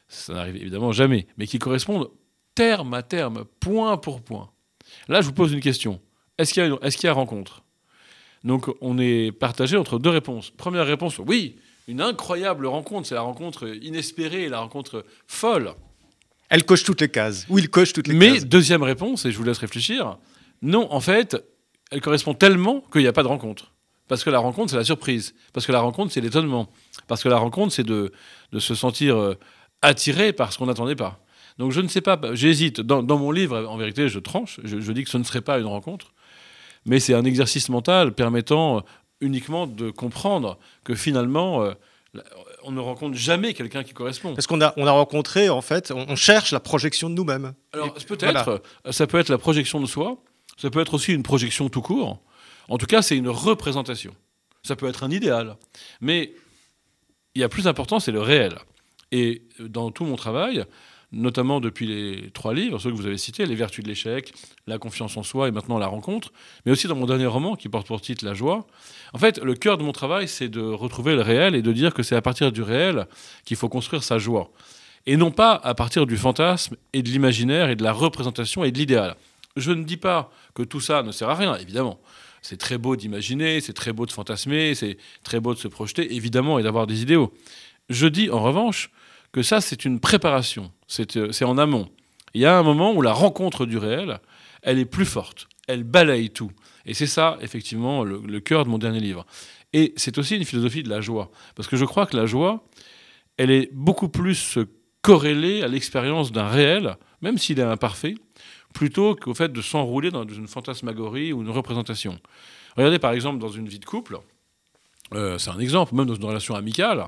Ça 0.08 0.34
n'arrive 0.34 0.56
évidemment 0.56 0.92
jamais, 0.92 1.26
mais 1.38 1.46
qui 1.46 1.58
correspondent 1.58 2.10
terme 2.54 2.92
à 2.94 3.02
terme, 3.02 3.44
point 3.60 3.96
pour 3.96 4.20
point. 4.20 4.50
Là, 5.08 5.20
je 5.20 5.26
vous 5.26 5.32
pose 5.32 5.52
une 5.52 5.60
question. 5.60 6.00
Est-ce 6.38 6.52
qu'il 6.52 6.62
y, 7.04 7.08
a 7.08 7.12
rencontre? 7.12 7.62
Donc 8.44 8.66
on 8.80 8.98
est 8.98 9.32
partagé 9.32 9.76
entre 9.76 9.98
deux 9.98 10.10
réponses. 10.10 10.50
Première 10.50 10.86
réponse, 10.86 11.18
oui, 11.18 11.56
une 11.88 12.00
incroyable 12.00 12.66
rencontre, 12.66 13.08
c'est 13.08 13.14
la 13.14 13.22
rencontre 13.22 13.68
inespérée, 13.82 14.48
la 14.48 14.60
rencontre 14.60 15.04
folle. 15.26 15.74
Elle 16.48 16.64
coche 16.64 16.84
toutes 16.84 17.00
les 17.00 17.08
cases. 17.08 17.46
Oui, 17.48 17.62
il 17.62 17.70
coche 17.70 17.92
toutes 17.92 18.08
les 18.08 18.14
Mais, 18.14 18.28
cases. 18.28 18.42
Mais 18.42 18.48
deuxième 18.48 18.82
réponse, 18.82 19.24
et 19.24 19.32
je 19.32 19.38
vous 19.38 19.44
laisse 19.44 19.58
réfléchir, 19.58 20.18
non, 20.60 20.92
en 20.92 21.00
fait, 21.00 21.36
elle 21.90 22.00
correspond 22.00 22.34
tellement 22.34 22.82
qu'il 22.92 23.02
n'y 23.02 23.06
a 23.06 23.12
pas 23.12 23.22
de 23.22 23.28
rencontre. 23.28 23.72
Parce 24.08 24.24
que 24.24 24.30
la 24.30 24.38
rencontre, 24.38 24.70
c'est 24.70 24.76
la 24.76 24.84
surprise. 24.84 25.34
Parce 25.52 25.66
que 25.66 25.72
la 25.72 25.80
rencontre, 25.80 26.12
c'est 26.12 26.20
l'étonnement. 26.20 26.70
Parce 27.08 27.22
que 27.22 27.28
la 27.28 27.38
rencontre, 27.38 27.72
c'est 27.72 27.84
de, 27.84 28.12
se 28.58 28.74
sentir 28.74 29.16
euh, 29.16 29.38
attiré 29.80 30.32
par 30.32 30.52
ce 30.52 30.58
qu'on 30.58 30.66
n'attendait 30.66 30.96
pas. 30.96 31.20
Donc 31.58 31.72
je 31.72 31.80
ne 31.80 31.88
sais 31.88 32.00
pas, 32.00 32.18
j'hésite. 32.32 32.80
Dans, 32.80 33.02
mon 33.18 33.30
livre, 33.30 33.66
en 33.66 33.76
vérité, 33.76 34.08
je 34.08 34.18
tranche. 34.18 34.60
je, 34.64 34.92
dis 34.92 35.04
que 35.04 35.10
ce 35.10 35.18
ne 35.18 35.24
serait 35.24 35.40
pas 35.40 35.58
une 35.58 35.66
rencontre 35.66 36.12
mais 36.84 37.00
c'est 37.00 37.14
un 37.14 37.24
exercice 37.24 37.68
mental 37.68 38.12
permettant 38.12 38.78
euh, 38.78 38.80
uniquement 39.20 39.66
de 39.66 39.90
comprendre 39.90 40.58
que 40.84 40.94
finalement, 40.94 41.62
euh, 41.62 41.72
on 42.64 42.72
ne 42.72 42.80
rencontre 42.80 43.16
jamais 43.16 43.54
quelqu'un 43.54 43.82
qui 43.82 43.92
correspond. 43.92 44.34
Parce 44.34 44.46
qu'on 44.46 44.60
a, 44.60 44.74
on 44.76 44.86
a 44.86 44.90
rencontré, 44.90 45.48
en 45.48 45.62
fait, 45.62 45.92
on, 45.92 46.16
cherche 46.16 46.52
la 46.52 46.60
projection 46.60 47.08
de 47.08 47.14
nous-mêmes. 47.14 47.54
Alors 47.72 47.94
peut-être, 47.94 48.62
ça 48.90 49.06
peut 49.06 49.18
être 49.18 49.28
la 49.28 49.38
projection 49.38 49.80
de 49.80 49.86
soi, 49.86 50.18
ça 50.56 50.70
peut 50.70 50.80
être 50.80 50.94
aussi 50.94 51.12
une 51.12 51.22
projection 51.22 51.68
tout 51.68 51.82
court. 51.82 52.20
En 52.68 52.78
tout 52.78 52.86
cas, 52.86 53.02
c'est 53.02 53.16
une 53.16 53.28
représentation. 53.28 54.14
Ça 54.62 54.76
peut 54.76 54.88
être 54.88 55.02
un 55.02 55.10
idéal, 55.10 55.56
mais 56.00 56.34
il 57.34 57.40
y 57.40 57.44
a 57.44 57.48
plus 57.48 57.66
important, 57.66 57.98
c'est 57.98 58.12
le 58.12 58.20
réel. 58.20 58.54
Et 59.10 59.42
dans 59.58 59.90
tout 59.90 60.04
mon 60.04 60.16
travail, 60.16 60.64
notamment 61.12 61.60
depuis 61.60 61.86
les 61.86 62.30
trois 62.30 62.54
livres, 62.54 62.78
ceux 62.78 62.90
que 62.90 62.96
vous 62.96 63.06
avez 63.06 63.18
cités, 63.18 63.46
Les 63.46 63.54
vertus 63.54 63.84
de 63.84 63.88
l'échec, 63.88 64.32
La 64.66 64.78
confiance 64.78 65.16
en 65.16 65.22
soi 65.22 65.48
et 65.48 65.50
maintenant 65.50 65.78
La 65.78 65.86
rencontre, 65.86 66.32
mais 66.64 66.72
aussi 66.72 66.86
dans 66.86 66.96
mon 66.96 67.06
dernier 67.06 67.26
roman 67.26 67.54
qui 67.54 67.68
porte 67.68 67.86
pour 67.86 68.00
titre 68.00 68.24
La 68.24 68.34
joie. 68.34 68.66
En 69.12 69.18
fait, 69.18 69.38
le 69.38 69.54
cœur 69.54 69.78
de 69.78 69.82
mon 69.82 69.92
travail, 69.92 70.26
c'est 70.26 70.48
de 70.48 70.60
retrouver 70.60 71.14
le 71.14 71.20
réel 71.20 71.54
et 71.54 71.62
de 71.62 71.72
dire 71.72 71.94
que 71.94 72.02
c'est 72.02 72.16
à 72.16 72.22
partir 72.22 72.50
du 72.50 72.62
réel 72.62 73.06
qu'il 73.44 73.56
faut 73.56 73.68
construire 73.68 74.02
sa 74.02 74.18
joie. 74.18 74.50
Et 75.06 75.16
non 75.16 75.30
pas 75.30 75.54
à 75.54 75.74
partir 75.74 76.06
du 76.06 76.16
fantasme 76.16 76.76
et 76.92 77.02
de 77.02 77.08
l'imaginaire 77.08 77.68
et 77.68 77.76
de 77.76 77.82
la 77.82 77.92
représentation 77.92 78.64
et 78.64 78.72
de 78.72 78.78
l'idéal. 78.78 79.16
Je 79.56 79.72
ne 79.72 79.84
dis 79.84 79.96
pas 79.96 80.30
que 80.54 80.62
tout 80.62 80.80
ça 80.80 81.02
ne 81.02 81.12
sert 81.12 81.28
à 81.28 81.34
rien, 81.34 81.56
évidemment. 81.56 82.00
C'est 82.40 82.56
très 82.56 82.78
beau 82.78 82.96
d'imaginer, 82.96 83.60
c'est 83.60 83.72
très 83.72 83.92
beau 83.92 84.06
de 84.06 84.12
fantasmer, 84.12 84.74
c'est 84.74 84.96
très 85.22 85.40
beau 85.40 85.54
de 85.54 85.58
se 85.58 85.68
projeter, 85.68 86.14
évidemment, 86.14 86.58
et 86.58 86.62
d'avoir 86.62 86.86
des 86.86 87.02
idéaux. 87.02 87.32
Je 87.88 88.06
dis 88.06 88.30
en 88.30 88.42
revanche 88.42 88.90
que 89.32 89.42
ça, 89.42 89.60
c'est 89.60 89.84
une 89.84 89.98
préparation, 89.98 90.70
euh, 91.16 91.32
c'est 91.32 91.44
en 91.44 91.58
amont. 91.58 91.88
Il 92.34 92.40
y 92.40 92.46
a 92.46 92.58
un 92.58 92.62
moment 92.62 92.92
où 92.92 93.02
la 93.02 93.12
rencontre 93.12 93.66
du 93.66 93.78
réel, 93.78 94.20
elle 94.62 94.78
est 94.78 94.84
plus 94.84 95.06
forte, 95.06 95.48
elle 95.68 95.84
balaye 95.84 96.30
tout. 96.30 96.52
Et 96.86 96.94
c'est 96.94 97.06
ça, 97.06 97.38
effectivement, 97.40 98.04
le, 98.04 98.40
cœur 98.40 98.64
de 98.64 98.70
mon 98.70 98.78
dernier 98.78 99.00
livre. 99.00 99.26
Et 99.72 99.94
c'est 99.96 100.18
aussi 100.18 100.36
une 100.36 100.44
philosophie 100.44 100.82
de 100.82 100.90
la 100.90 101.00
joie, 101.00 101.30
parce 101.54 101.68
que 101.68 101.76
je 101.76 101.84
crois 101.84 102.06
que 102.06 102.16
la 102.16 102.26
joie, 102.26 102.64
elle 103.36 103.50
est 103.50 103.70
beaucoup 103.72 104.08
plus 104.08 104.58
corrélée 105.00 105.62
à 105.62 105.68
l'expérience 105.68 106.32
d'un 106.32 106.48
réel, 106.48 106.96
même 107.22 107.38
s'il 107.38 107.58
est 107.58 107.64
imparfait, 107.64 108.14
plutôt 108.74 109.14
qu'au 109.14 109.34
fait 109.34 109.52
de 109.52 109.62
s'enrouler 109.62 110.10
dans 110.10 110.26
une 110.26 110.48
fantasmagorie 110.48 111.32
ou 111.32 111.42
une 111.42 111.50
représentation. 111.50 112.18
Regardez 112.76 112.98
par 112.98 113.12
exemple 113.12 113.38
dans 113.38 113.48
une 113.48 113.68
vie 113.68 113.78
de 113.78 113.84
couple, 113.84 114.18
euh, 115.14 115.38
c'est 115.38 115.50
un 115.50 115.58
exemple, 115.58 115.94
même 115.94 116.06
dans 116.06 116.14
une 116.14 116.24
relation 116.24 116.54
amicale, 116.54 117.06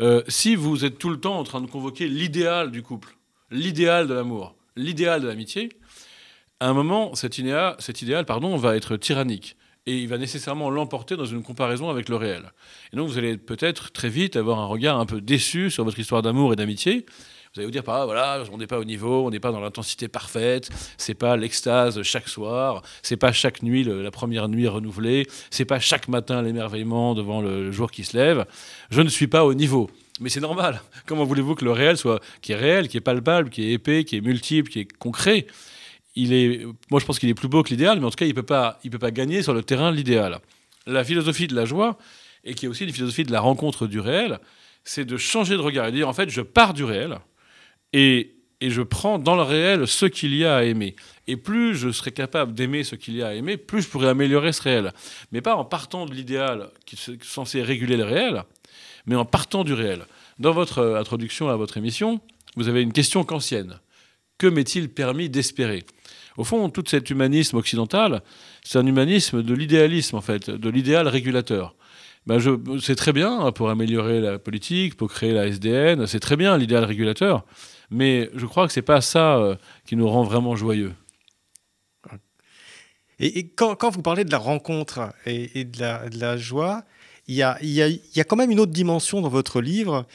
euh, 0.00 0.22
si 0.28 0.54
vous 0.54 0.84
êtes 0.84 0.98
tout 0.98 1.10
le 1.10 1.18
temps 1.18 1.38
en 1.38 1.44
train 1.44 1.60
de 1.60 1.66
convoquer 1.66 2.08
l'idéal 2.08 2.70
du 2.70 2.82
couple, 2.82 3.16
l'idéal 3.50 4.06
de 4.06 4.14
l'amour, 4.14 4.54
l'idéal 4.76 5.22
de 5.22 5.28
l'amitié, 5.28 5.70
à 6.60 6.68
un 6.68 6.72
moment, 6.72 7.14
cet 7.14 7.38
idéal, 7.38 7.76
cet 7.78 8.02
idéal 8.02 8.24
pardon, 8.24 8.56
va 8.56 8.76
être 8.76 8.96
tyrannique. 8.96 9.56
Et 9.86 9.96
il 9.96 10.08
va 10.08 10.18
nécessairement 10.18 10.68
l'emporter 10.68 11.16
dans 11.16 11.24
une 11.24 11.42
comparaison 11.42 11.88
avec 11.88 12.08
le 12.08 12.16
réel. 12.16 12.52
Et 12.92 12.96
donc 12.96 13.08
vous 13.08 13.16
allez 13.16 13.38
peut-être 13.38 13.90
très 13.90 14.10
vite 14.10 14.36
avoir 14.36 14.58
un 14.58 14.66
regard 14.66 14.98
un 15.00 15.06
peu 15.06 15.20
déçu 15.20 15.70
sur 15.70 15.84
votre 15.84 15.98
histoire 15.98 16.20
d'amour 16.20 16.52
et 16.52 16.56
d'amitié, 16.56 17.06
vous 17.54 17.60
allez 17.60 17.66
vous 17.66 17.72
dire, 17.72 17.82
bah, 17.82 18.04
voilà, 18.04 18.42
on 18.52 18.58
n'est 18.58 18.66
pas 18.66 18.78
au 18.78 18.84
niveau, 18.84 19.26
on 19.26 19.30
n'est 19.30 19.40
pas 19.40 19.52
dans 19.52 19.60
l'intensité 19.60 20.08
parfaite, 20.08 20.70
c'est 20.96 21.14
pas 21.14 21.36
l'extase 21.36 22.02
chaque 22.02 22.28
soir, 22.28 22.82
c'est 23.02 23.16
pas 23.16 23.32
chaque 23.32 23.62
nuit 23.62 23.84
la 23.84 24.10
première 24.10 24.48
nuit 24.48 24.68
renouvelée, 24.68 25.26
c'est 25.50 25.64
pas 25.64 25.80
chaque 25.80 26.08
matin 26.08 26.42
l'émerveillement 26.42 27.14
devant 27.14 27.40
le 27.40 27.72
jour 27.72 27.90
qui 27.90 28.04
se 28.04 28.16
lève. 28.16 28.46
Je 28.90 29.00
ne 29.00 29.08
suis 29.08 29.26
pas 29.26 29.44
au 29.44 29.54
niveau. 29.54 29.90
Mais 30.20 30.30
c'est 30.30 30.40
normal. 30.40 30.82
Comment 31.06 31.24
voulez-vous 31.24 31.54
que 31.54 31.64
le 31.64 31.70
réel 31.72 31.96
soit, 31.96 32.20
qui 32.42 32.52
est 32.52 32.56
réel, 32.56 32.88
qui 32.88 32.96
est 32.96 33.00
palpable, 33.00 33.50
qui 33.50 33.64
est 33.64 33.72
épais, 33.72 34.04
qui 34.04 34.16
est 34.16 34.20
multiple, 34.20 34.70
qui 34.70 34.80
est 34.80 34.92
concret? 34.92 35.46
Il 36.16 36.32
est, 36.32 36.66
moi 36.90 36.98
je 37.00 37.06
pense 37.06 37.18
qu'il 37.18 37.28
est 37.28 37.34
plus 37.34 37.48
beau 37.48 37.62
que 37.62 37.70
l'idéal, 37.70 38.00
mais 38.00 38.06
en 38.06 38.10
tout 38.10 38.16
cas 38.16 38.26
il 38.26 38.34
peut 38.34 38.42
pas, 38.42 38.80
peut 38.90 38.98
pas 38.98 39.12
gagner 39.12 39.42
sur 39.42 39.54
le 39.54 39.62
terrain 39.62 39.92
de 39.92 39.96
l'idéal. 39.96 40.40
La 40.86 41.04
philosophie 41.04 41.46
de 41.46 41.54
la 41.54 41.64
joie, 41.64 41.96
et 42.44 42.54
qui 42.54 42.66
est 42.66 42.68
aussi 42.68 42.84
une 42.84 42.92
philosophie 42.92 43.24
de 43.24 43.30
la 43.30 43.40
rencontre 43.40 43.86
du 43.86 44.00
réel, 44.00 44.40
c'est 44.82 45.04
de 45.04 45.16
changer 45.16 45.54
de 45.54 45.60
regard 45.60 45.86
et 45.86 45.92
de 45.92 45.96
dire 45.96 46.08
en 46.08 46.12
fait 46.12 46.30
je 46.30 46.40
pars 46.40 46.74
du 46.74 46.82
réel, 46.82 47.18
et, 47.92 48.34
je 48.60 48.82
prends 48.82 49.20
dans 49.20 49.36
le 49.36 49.42
réel 49.42 49.86
ce 49.86 50.04
qu'il 50.06 50.34
y 50.34 50.44
a 50.44 50.56
à 50.56 50.64
aimer. 50.64 50.96
Et 51.28 51.36
plus 51.36 51.76
je 51.76 51.92
serai 51.92 52.10
capable 52.10 52.54
d'aimer 52.54 52.82
ce 52.82 52.96
qu'il 52.96 53.14
y 53.14 53.22
a 53.22 53.28
à 53.28 53.34
aimer, 53.34 53.56
plus 53.56 53.82
je 53.82 53.88
pourrai 53.88 54.08
améliorer 54.08 54.52
ce 54.52 54.62
réel. 54.62 54.92
Mais 55.30 55.40
pas 55.40 55.54
en 55.54 55.64
partant 55.64 56.06
de 56.06 56.12
l'idéal 56.12 56.70
qui 56.84 56.96
est 56.96 57.22
censé 57.22 57.62
réguler 57.62 57.96
le 57.96 58.02
réel, 58.02 58.42
mais 59.06 59.14
en 59.14 59.24
partant 59.24 59.62
du 59.62 59.74
réel. 59.74 60.06
Dans 60.40 60.52
votre 60.52 60.78
euh, 60.78 60.98
introduction 60.98 61.48
à 61.48 61.56
votre 61.56 61.76
émission, 61.76 62.20
vous 62.56 62.68
avez 62.68 62.82
une 62.82 62.92
question 62.92 63.22
kantienne. 63.22 63.78
Que 64.38 64.48
m'est-il 64.48 64.88
permis 64.88 65.28
d'espérer? 65.28 65.84
Au 66.36 66.44
fond, 66.44 66.68
tout 66.68 66.84
cet 66.86 67.10
humanisme 67.10 67.56
occidental, 67.56 68.22
c'est 68.64 68.78
un 68.78 68.86
humanisme 68.86 69.42
de 69.42 69.54
l'idéalisme, 69.54 70.16
en 70.16 70.20
fait, 70.20 70.50
de 70.50 70.70
l'idéal 70.70 71.06
régulateur. 71.06 71.74
Ben 72.28 72.38
c'est 72.80 72.94
très 72.94 73.14
bien 73.14 73.50
pour 73.52 73.70
améliorer 73.70 74.20
la 74.20 74.38
politique, 74.38 74.96
pour 74.96 75.08
créer 75.08 75.32
la 75.32 75.46
SDN, 75.46 76.06
c'est 76.06 76.20
très 76.20 76.36
bien 76.36 76.58
l'idéal 76.58 76.84
régulateur. 76.84 77.46
Mais 77.90 78.30
je 78.34 78.46
crois 78.46 78.66
que 78.66 78.72
c'est 78.72 78.82
pas 78.82 79.00
ça 79.00 79.36
euh, 79.36 79.56
qui 79.86 79.96
nous 79.96 80.08
rend 80.08 80.22
vraiment 80.22 80.56
joyeux. 80.56 80.94
Et, 83.20 83.48
quand, 83.48 83.90
vous 83.90 84.02
parlez 84.02 84.24
de 84.24 84.30
la 84.30 84.38
rencontre 84.38 85.12
et, 85.26 85.64
de, 85.64 85.80
la, 86.18 86.36
joie, 86.36 86.84
il 87.26 87.34
y 87.34 87.42
a, 87.42 88.24
quand 88.24 88.36
même 88.36 88.52
une 88.52 88.60
autre 88.60 88.72
dimension 88.72 89.20
dans 89.20 89.28
votre 89.28 89.60
livre 89.60 90.06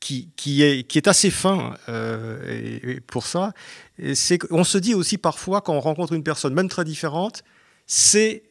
qui, 0.00 0.62
est, 0.62 1.06
assez 1.06 1.30
fin 1.30 1.76
euh, 1.88 2.98
pour 3.06 3.26
ça. 3.26 3.52
C'est 4.14 4.38
qu'on 4.38 4.64
se 4.64 4.78
dit 4.78 4.94
aussi 4.94 5.16
parfois, 5.16 5.60
quand 5.60 5.74
on 5.74 5.80
rencontre 5.80 6.12
une 6.12 6.24
personne, 6.24 6.54
même 6.54 6.68
très 6.68 6.84
différente, 6.84 7.44
c'est 7.86 8.42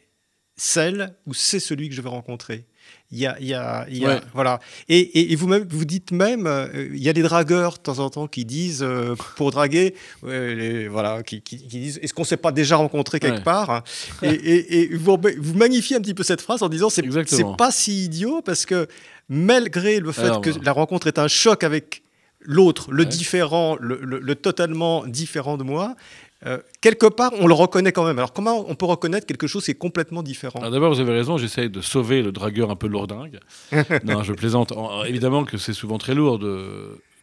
celle 0.55 1.15
ou 1.25 1.33
c'est 1.33 1.59
celui 1.59 1.89
que 1.89 1.95
je 1.95 2.01
vais 2.01 2.09
rencontrer. 2.09 2.65
Il 3.13 3.19
y 3.19 3.27
a, 3.27 3.37
il 3.39 3.45
y 3.45 3.53
a, 3.53 3.85
il 3.91 3.99
y 3.99 4.05
a 4.07 4.21
voilà. 4.33 4.59
Et, 4.89 5.31
et, 5.31 5.35
vous 5.35 5.47
même, 5.47 5.67
vous 5.69 5.85
dites 5.85 6.11
même, 6.11 6.47
euh, 6.47 6.89
il 6.91 7.01
y 7.01 7.09
a 7.09 7.13
des 7.13 7.21
dragueurs 7.21 7.73
de 7.73 7.77
temps 7.77 7.99
en 7.99 8.09
temps 8.09 8.25
qui 8.25 8.43
disent 8.43 8.81
euh, 8.81 9.13
pour 9.35 9.51
draguer, 9.51 9.93
voilà, 10.23 11.21
qui, 11.21 11.43
qui, 11.43 11.57
disent, 11.57 11.99
est-ce 12.01 12.11
qu'on 12.11 12.23
s'est 12.23 12.37
pas 12.37 12.51
déjà 12.51 12.75
rencontré 12.75 13.19
quelque 13.19 13.43
part 13.43 13.69
hein? 13.69 13.83
Et, 14.23 14.81
et 14.81 14.95
vous, 14.95 15.15
vous, 15.37 15.53
magnifiez 15.53 15.95
un 15.95 16.01
petit 16.01 16.15
peu 16.15 16.23
cette 16.23 16.41
phrase 16.41 16.63
en 16.63 16.69
disant, 16.69 16.89
c'est, 16.89 17.03
c'est 17.27 17.45
pas 17.55 17.69
si 17.69 18.05
idiot 18.05 18.41
parce 18.41 18.65
que 18.65 18.87
malgré 19.29 19.99
le 19.99 20.11
fait 20.11 20.41
que 20.41 20.49
la 20.63 20.71
rencontre 20.71 21.05
est 21.05 21.19
un 21.19 21.27
choc 21.27 21.63
avec 21.63 22.01
l'autre, 22.41 22.91
le 22.91 23.05
différent, 23.05 23.77
le, 23.79 23.99
le, 24.01 24.35
totalement 24.35 25.05
différent 25.05 25.57
de 25.57 25.63
moi, 25.63 25.95
euh, 26.45 26.57
quelque 26.81 27.05
part, 27.05 27.31
on 27.39 27.47
le 27.47 27.53
reconnaît 27.53 27.91
quand 27.91 28.05
même. 28.05 28.17
Alors, 28.17 28.33
comment 28.33 28.65
on 28.67 28.75
peut 28.75 28.85
reconnaître 28.85 29.25
quelque 29.25 29.47
chose 29.47 29.65
qui 29.65 29.71
est 29.71 29.75
complètement 29.75 30.23
différent 30.23 30.59
D'abord, 30.69 30.93
vous 30.93 30.99
avez 30.99 31.13
raison, 31.13 31.37
j'essaye 31.37 31.69
de 31.69 31.81
sauver 31.81 32.21
le 32.21 32.31
dragueur 32.31 32.69
un 32.69 32.75
peu 32.75 32.87
lourdingue. 32.87 33.39
non, 34.03 34.23
je 34.23 34.33
plaisante. 34.33 34.73
évidemment 35.05 35.45
que 35.45 35.57
c'est 35.57 35.73
souvent 35.73 35.97
très 35.97 36.15
lourd 36.15 36.39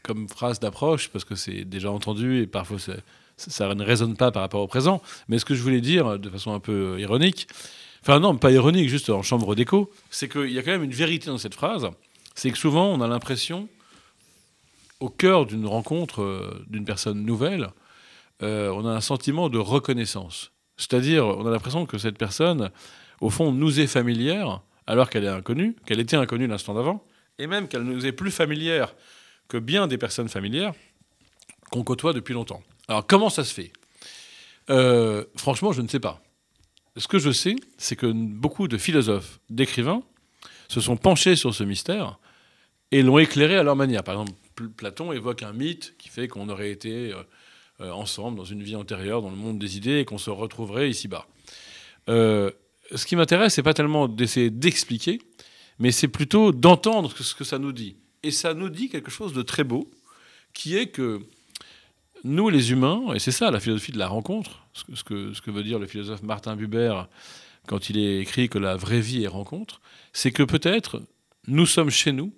comme 0.02 0.28
phrase 0.28 0.60
d'approche, 0.60 1.08
parce 1.08 1.24
que 1.24 1.34
c'est 1.34 1.64
déjà 1.64 1.90
entendu 1.90 2.40
et 2.40 2.46
parfois 2.46 2.78
ça 3.36 3.74
ne 3.74 3.84
résonne 3.84 4.16
pas 4.16 4.30
par 4.30 4.42
rapport 4.42 4.62
au 4.62 4.66
présent. 4.66 5.02
Mais 5.28 5.38
ce 5.38 5.44
que 5.44 5.54
je 5.54 5.62
voulais 5.62 5.80
dire, 5.80 6.18
de 6.18 6.30
façon 6.30 6.52
un 6.52 6.60
peu 6.60 6.98
ironique, 6.98 7.46
enfin 8.02 8.20
non, 8.20 8.36
pas 8.36 8.50
ironique, 8.50 8.88
juste 8.88 9.10
en 9.10 9.22
chambre 9.22 9.54
d'écho, 9.54 9.90
c'est 10.10 10.28
qu'il 10.28 10.50
y 10.50 10.58
a 10.58 10.62
quand 10.62 10.72
même 10.72 10.84
une 10.84 10.92
vérité 10.92 11.26
dans 11.26 11.38
cette 11.38 11.54
phrase. 11.54 11.88
C'est 12.34 12.50
que 12.50 12.58
souvent, 12.58 12.86
on 12.86 13.00
a 13.00 13.08
l'impression, 13.08 13.68
au 15.00 15.08
cœur 15.08 15.46
d'une 15.46 15.66
rencontre 15.66 16.22
euh, 16.22 16.64
d'une 16.68 16.84
personne 16.84 17.24
nouvelle, 17.24 17.70
euh, 18.42 18.70
on 18.70 18.86
a 18.86 18.90
un 18.90 19.00
sentiment 19.00 19.48
de 19.48 19.58
reconnaissance. 19.58 20.52
C'est-à-dire, 20.76 21.26
on 21.26 21.46
a 21.46 21.50
l'impression 21.50 21.86
que 21.86 21.98
cette 21.98 22.16
personne, 22.16 22.70
au 23.20 23.30
fond, 23.30 23.52
nous 23.52 23.80
est 23.80 23.86
familière, 23.86 24.62
alors 24.86 25.10
qu'elle 25.10 25.24
est 25.24 25.28
inconnue, 25.28 25.76
qu'elle 25.86 26.00
était 26.00 26.16
inconnue 26.16 26.46
l'instant 26.46 26.74
d'avant, 26.74 27.04
et 27.38 27.46
même 27.46 27.68
qu'elle 27.68 27.82
nous 27.82 28.06
est 28.06 28.12
plus 28.12 28.30
familière 28.30 28.94
que 29.48 29.58
bien 29.58 29.86
des 29.86 29.98
personnes 29.98 30.28
familières 30.28 30.72
qu'on 31.70 31.84
côtoie 31.84 32.12
depuis 32.12 32.34
longtemps. 32.34 32.62
Alors, 32.88 33.06
comment 33.06 33.30
ça 33.30 33.44
se 33.44 33.52
fait? 33.52 33.72
Euh, 34.70 35.24
Franchement, 35.36 35.72
je 35.72 35.82
ne 35.82 35.88
sais 35.88 36.00
pas. 36.00 36.22
Ce 36.96 37.08
que 37.08 37.18
je 37.18 37.30
sais, 37.30 37.56
c'est 37.78 37.96
que 37.96 38.06
beaucoup 38.06 38.68
de 38.68 38.78
philosophes, 38.78 39.38
d'écrivains, 39.48 40.02
se 40.68 40.80
sont 40.80 40.96
penchés 40.96 41.36
sur 41.36 41.54
ce 41.54 41.64
mystère 41.64 42.18
et 42.90 43.02
l'ont 43.02 43.18
éclairé 43.18 43.56
à 43.56 43.62
leur 43.62 43.76
manière. 43.76 44.02
Par 44.02 44.14
exemple, 44.14 44.32
Platon 44.76 45.12
évoque 45.12 45.42
un 45.42 45.52
mythe 45.52 45.94
qui 45.98 46.08
fait 46.08 46.28
qu'on 46.28 46.48
aurait 46.48 46.70
été 46.70 47.12
euh, 47.80 47.90
ensemble 47.90 48.36
dans 48.36 48.44
une 48.44 48.62
vie 48.62 48.76
antérieure, 48.76 49.22
dans 49.22 49.30
le 49.30 49.36
monde 49.36 49.58
des 49.58 49.76
idées, 49.76 50.00
et 50.00 50.04
qu'on 50.04 50.18
se 50.18 50.30
retrouverait 50.30 50.90
ici-bas. 50.90 51.26
Euh, 52.08 52.50
ce 52.94 53.06
qui 53.06 53.16
m'intéresse, 53.16 53.54
c'est 53.54 53.62
pas 53.62 53.74
tellement 53.74 54.08
d'essayer 54.08 54.50
d'expliquer, 54.50 55.20
mais 55.78 55.92
c'est 55.92 56.08
plutôt 56.08 56.52
d'entendre 56.52 57.12
ce 57.16 57.34
que 57.34 57.44
ça 57.44 57.58
nous 57.58 57.72
dit. 57.72 57.96
Et 58.22 58.30
ça 58.30 58.54
nous 58.54 58.68
dit 58.68 58.88
quelque 58.88 59.10
chose 59.10 59.32
de 59.32 59.42
très 59.42 59.64
beau, 59.64 59.90
qui 60.52 60.76
est 60.76 60.88
que 60.88 61.20
nous, 62.24 62.48
les 62.50 62.72
humains, 62.72 63.14
et 63.14 63.18
c'est 63.18 63.32
ça 63.32 63.50
la 63.50 63.60
philosophie 63.60 63.92
de 63.92 63.98
la 63.98 64.08
rencontre, 64.08 64.66
ce 64.74 65.04
que, 65.04 65.32
ce 65.32 65.40
que 65.40 65.50
veut 65.50 65.62
dire 65.62 65.78
le 65.78 65.86
philosophe 65.86 66.22
Martin 66.22 66.56
Buber 66.56 67.04
quand 67.66 67.90
il 67.90 67.98
est 67.98 68.18
écrit 68.18 68.48
que 68.48 68.58
la 68.58 68.76
vraie 68.76 69.00
vie 69.00 69.22
est 69.22 69.28
rencontre, 69.28 69.80
c'est 70.12 70.32
que 70.32 70.42
peut-être 70.42 71.02
nous 71.46 71.66
sommes 71.66 71.90
chez 71.90 72.12
nous, 72.12 72.32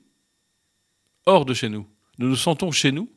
hors 1.27 1.45
de 1.45 1.55
chez 1.55 1.69
nous. 1.69 1.87
Nous 2.19 2.29
nous 2.29 2.37
sentons 2.37 2.71
chez 2.71 2.93
nous, 2.93 3.11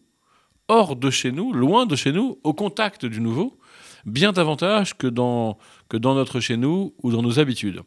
hors 0.67 0.95
de 0.95 1.09
chez 1.09 1.31
nous, 1.31 1.53
loin 1.53 1.85
de 1.85 1.95
chez 1.95 2.11
nous, 2.11 2.39
au 2.43 2.53
contact 2.53 3.05
du 3.05 3.21
nouveau, 3.21 3.57
bien 4.05 4.31
davantage 4.31 4.97
que 4.97 5.07
dans, 5.07 5.57
que 5.89 5.97
dans 5.97 6.15
notre 6.15 6.39
chez 6.39 6.57
nous 6.57 6.93
ou 7.03 7.11
dans 7.11 7.21
nos 7.21 7.39
habitudes. 7.39 7.81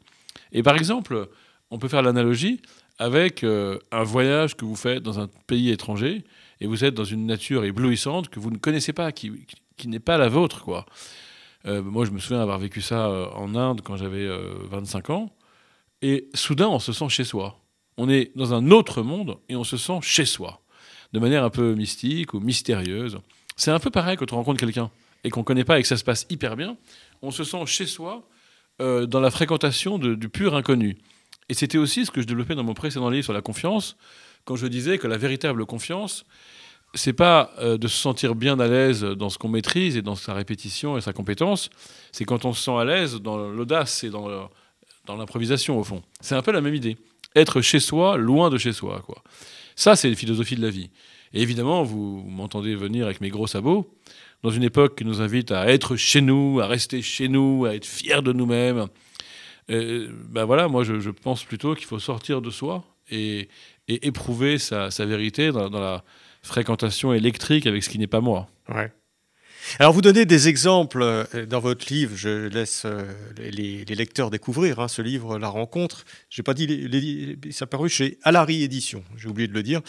Et 0.52 0.62
par 0.62 0.76
exemple, 0.76 1.28
on 1.70 1.78
peut 1.78 1.88
faire 1.88 2.02
l'analogie 2.02 2.60
avec 2.98 3.44
euh, 3.44 3.78
un 3.92 4.02
voyage 4.02 4.56
que 4.56 4.64
vous 4.64 4.76
faites 4.76 5.02
dans 5.02 5.20
un 5.20 5.28
pays 5.46 5.70
étranger 5.70 6.24
et 6.60 6.66
vous 6.66 6.84
êtes 6.84 6.94
dans 6.94 7.04
une 7.04 7.26
nature 7.26 7.64
éblouissante 7.64 8.28
que 8.28 8.40
vous 8.40 8.50
ne 8.50 8.56
connaissez 8.58 8.92
pas, 8.92 9.12
qui, 9.12 9.46
qui 9.76 9.88
n'est 9.88 10.00
pas 10.00 10.18
la 10.18 10.28
vôtre. 10.28 10.64
quoi. 10.64 10.86
moi, 11.64 12.04
je 12.04 12.10
me 12.10 12.18
souviens 12.18 12.40
avoir 12.40 12.58
vécu 12.58 12.80
ça 12.80 13.08
en 13.36 13.54
Inde 13.54 13.82
quand 13.84 13.96
j'avais 13.96 14.28
25 14.70 15.10
ans. 15.10 15.30
Et 16.02 16.28
soudain, 16.34 16.68
on 16.68 16.78
se 16.78 16.92
sent 16.92 17.08
chez 17.08 17.24
soi. 17.24 17.60
On 17.96 18.08
est 18.08 18.30
dans 18.36 18.54
un 18.54 18.70
autre 18.70 19.02
monde 19.02 19.38
et 19.48 19.56
on 19.56 19.64
se 19.64 19.76
sent 19.76 19.98
chez 20.02 20.24
soi, 20.24 20.60
de 21.12 21.18
manière 21.18 21.44
un 21.44 21.50
peu 21.50 21.74
mystique 21.74 22.34
ou 22.34 22.40
mystérieuse. 22.40 23.18
C'est 23.56 23.70
un 23.70 23.78
peu 23.78 23.90
pareil 23.90 24.16
quand 24.16 24.32
on 24.32 24.36
rencontre 24.36 24.60
quelqu'un 24.60 24.90
et 25.24 25.30
qu'on 25.30 25.40
ne 25.40 25.44
connaît 25.44 25.64
pas 25.64 25.78
et 25.78 25.82
que 25.82 25.88
ça 25.88 25.96
se 25.96 26.04
passe 26.04 26.26
hyper 26.30 26.56
bien. 26.56 26.76
On 27.22 27.30
se 27.30 27.44
sent 27.44 27.66
chez 27.66 27.86
soi 27.86 28.28
euh, 28.80 29.06
dans 29.06 29.20
la 29.20 29.30
fréquentation 29.30 29.98
du 29.98 30.28
pur 30.28 30.54
inconnu. 30.54 30.98
Et 31.48 31.54
c'était 31.54 31.78
aussi 31.78 32.04
ce 32.06 32.10
que 32.10 32.20
je 32.20 32.26
développais 32.26 32.54
dans 32.54 32.64
mon 32.64 32.74
précédent 32.74 33.08
livre 33.10 33.24
sur 33.24 33.32
la 33.32 33.40
confiance, 33.40 33.96
quand 34.44 34.56
je 34.56 34.66
disais 34.66 34.98
que 34.98 35.06
la 35.06 35.16
véritable 35.16 35.66
confiance, 35.66 36.24
c'est 36.94 37.12
pas 37.12 37.52
euh, 37.58 37.76
de 37.78 37.88
se 37.88 37.96
sentir 37.96 38.34
bien 38.34 38.60
à 38.60 38.68
l'aise 38.68 39.02
dans 39.02 39.28
ce 39.28 39.38
qu'on 39.38 39.48
maîtrise 39.48 39.96
et 39.96 40.02
dans 40.02 40.14
sa 40.14 40.34
répétition 40.34 40.96
et 40.96 41.00
sa 41.00 41.12
compétence, 41.12 41.70
c'est 42.12 42.24
quand 42.24 42.44
on 42.44 42.52
se 42.52 42.62
sent 42.62 42.76
à 42.76 42.84
l'aise 42.84 43.16
dans 43.16 43.36
l'audace 43.36 44.04
et 44.04 44.10
dans 44.10 44.48
dans 45.08 45.16
l'improvisation 45.16 45.78
au 45.78 45.84
fond. 45.84 46.02
C'est 46.20 46.36
un 46.36 46.42
peu 46.42 46.52
la 46.52 46.60
même 46.60 46.74
idée. 46.74 46.96
Être 47.34 47.60
chez 47.60 47.80
soi, 47.80 48.16
loin 48.16 48.50
de 48.50 48.58
chez 48.58 48.72
soi. 48.72 49.02
Quoi. 49.04 49.22
Ça, 49.78 49.94
c'est 49.94 50.10
la 50.10 50.16
philosophie 50.16 50.56
de 50.56 50.62
la 50.62 50.70
vie. 50.70 50.90
Et 51.32 51.40
évidemment, 51.40 51.84
vous, 51.84 52.24
m'entendez 52.26 52.74
venir 52.74 53.04
avec 53.04 53.20
mes 53.20 53.28
gros 53.28 53.46
sabots, 53.46 53.88
dans 54.42 54.50
une 54.50 54.64
époque 54.64 54.98
qui 54.98 55.04
nous 55.04 55.20
invite 55.20 55.52
à 55.52 55.68
être 55.68 55.94
chez 55.94 56.20
nous, 56.20 56.58
à 56.58 56.66
rester 56.66 57.00
chez 57.00 57.28
nous, 57.28 57.64
à 57.64 57.76
être 57.76 57.86
fiers 57.86 58.20
de 58.20 58.32
nous-mêmes. 58.32 58.88
ben 59.68 60.44
voilà, 60.44 60.66
moi, 60.66 60.82
je, 60.82 61.10
pense 61.10 61.44
plutôt 61.44 61.76
qu'il 61.76 61.86
faut 61.86 62.00
sortir 62.00 62.42
de 62.42 62.50
soi 62.50 62.82
et, 63.08 63.48
éprouver 63.86 64.58
sa, 64.58 64.88
vérité 65.06 65.52
dans, 65.52 65.70
dans, 65.70 65.78
la 65.78 66.02
fréquentation 66.42 67.12
électrique 67.12 67.68
avec 67.68 67.84
ce 67.84 67.88
qui 67.88 68.00
n'est 68.00 68.08
pas 68.08 68.20
moi. 68.20 68.48
Ouais. 68.68 68.90
Alors 69.78 69.92
vous 69.92 70.00
donnez 70.00 70.24
des 70.24 70.48
exemples 70.48 71.02
euh, 71.02 71.46
dans 71.46 71.60
votre 71.60 71.92
livre, 71.92 72.16
je 72.16 72.48
laisse 72.48 72.82
euh, 72.84 73.02
les, 73.38 73.84
lecteurs 73.84 74.30
découvrir 74.30 74.80
hein, 74.80 74.88
ce 74.88 75.02
livre, 75.02 75.38
La 75.38 75.48
Rencontre. 75.48 76.04
J'ai 76.30 76.42
pas 76.42 76.54
dit, 76.54 77.38
ça 77.50 77.66
paru 77.66 77.88
chez 77.88 78.18
Alary 78.22 78.62
Édition, 78.62 79.04
j'ai 79.16 79.28
oublié 79.28 79.46
de 79.46 79.52
le 79.52 79.62
dire. 79.62 79.80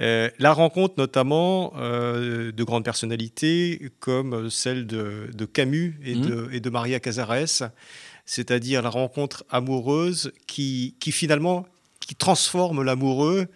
Euh, 0.00 0.28
la 0.38 0.52
rencontre 0.52 0.94
notamment 0.98 1.72
de 1.76 2.62
grandes 2.64 2.84
personnalités 2.84 3.90
comme 4.00 4.50
celle 4.50 4.86
de, 4.86 5.44
Camus 5.52 5.98
et, 6.04 6.14
de, 6.14 6.34
mmh. 6.34 6.48
et, 6.52 6.60
de, 6.60 6.70
Maria 6.70 7.00
Casares, 7.00 7.70
c'est-à-dire 8.26 8.82
la 8.82 8.90
rencontre 8.90 9.44
amoureuse 9.50 10.32
qui, 10.46 10.96
qui 11.00 11.12
finalement 11.12 11.66
qui 12.00 12.14
transforme 12.14 12.82
l'amoureux. 12.82 13.46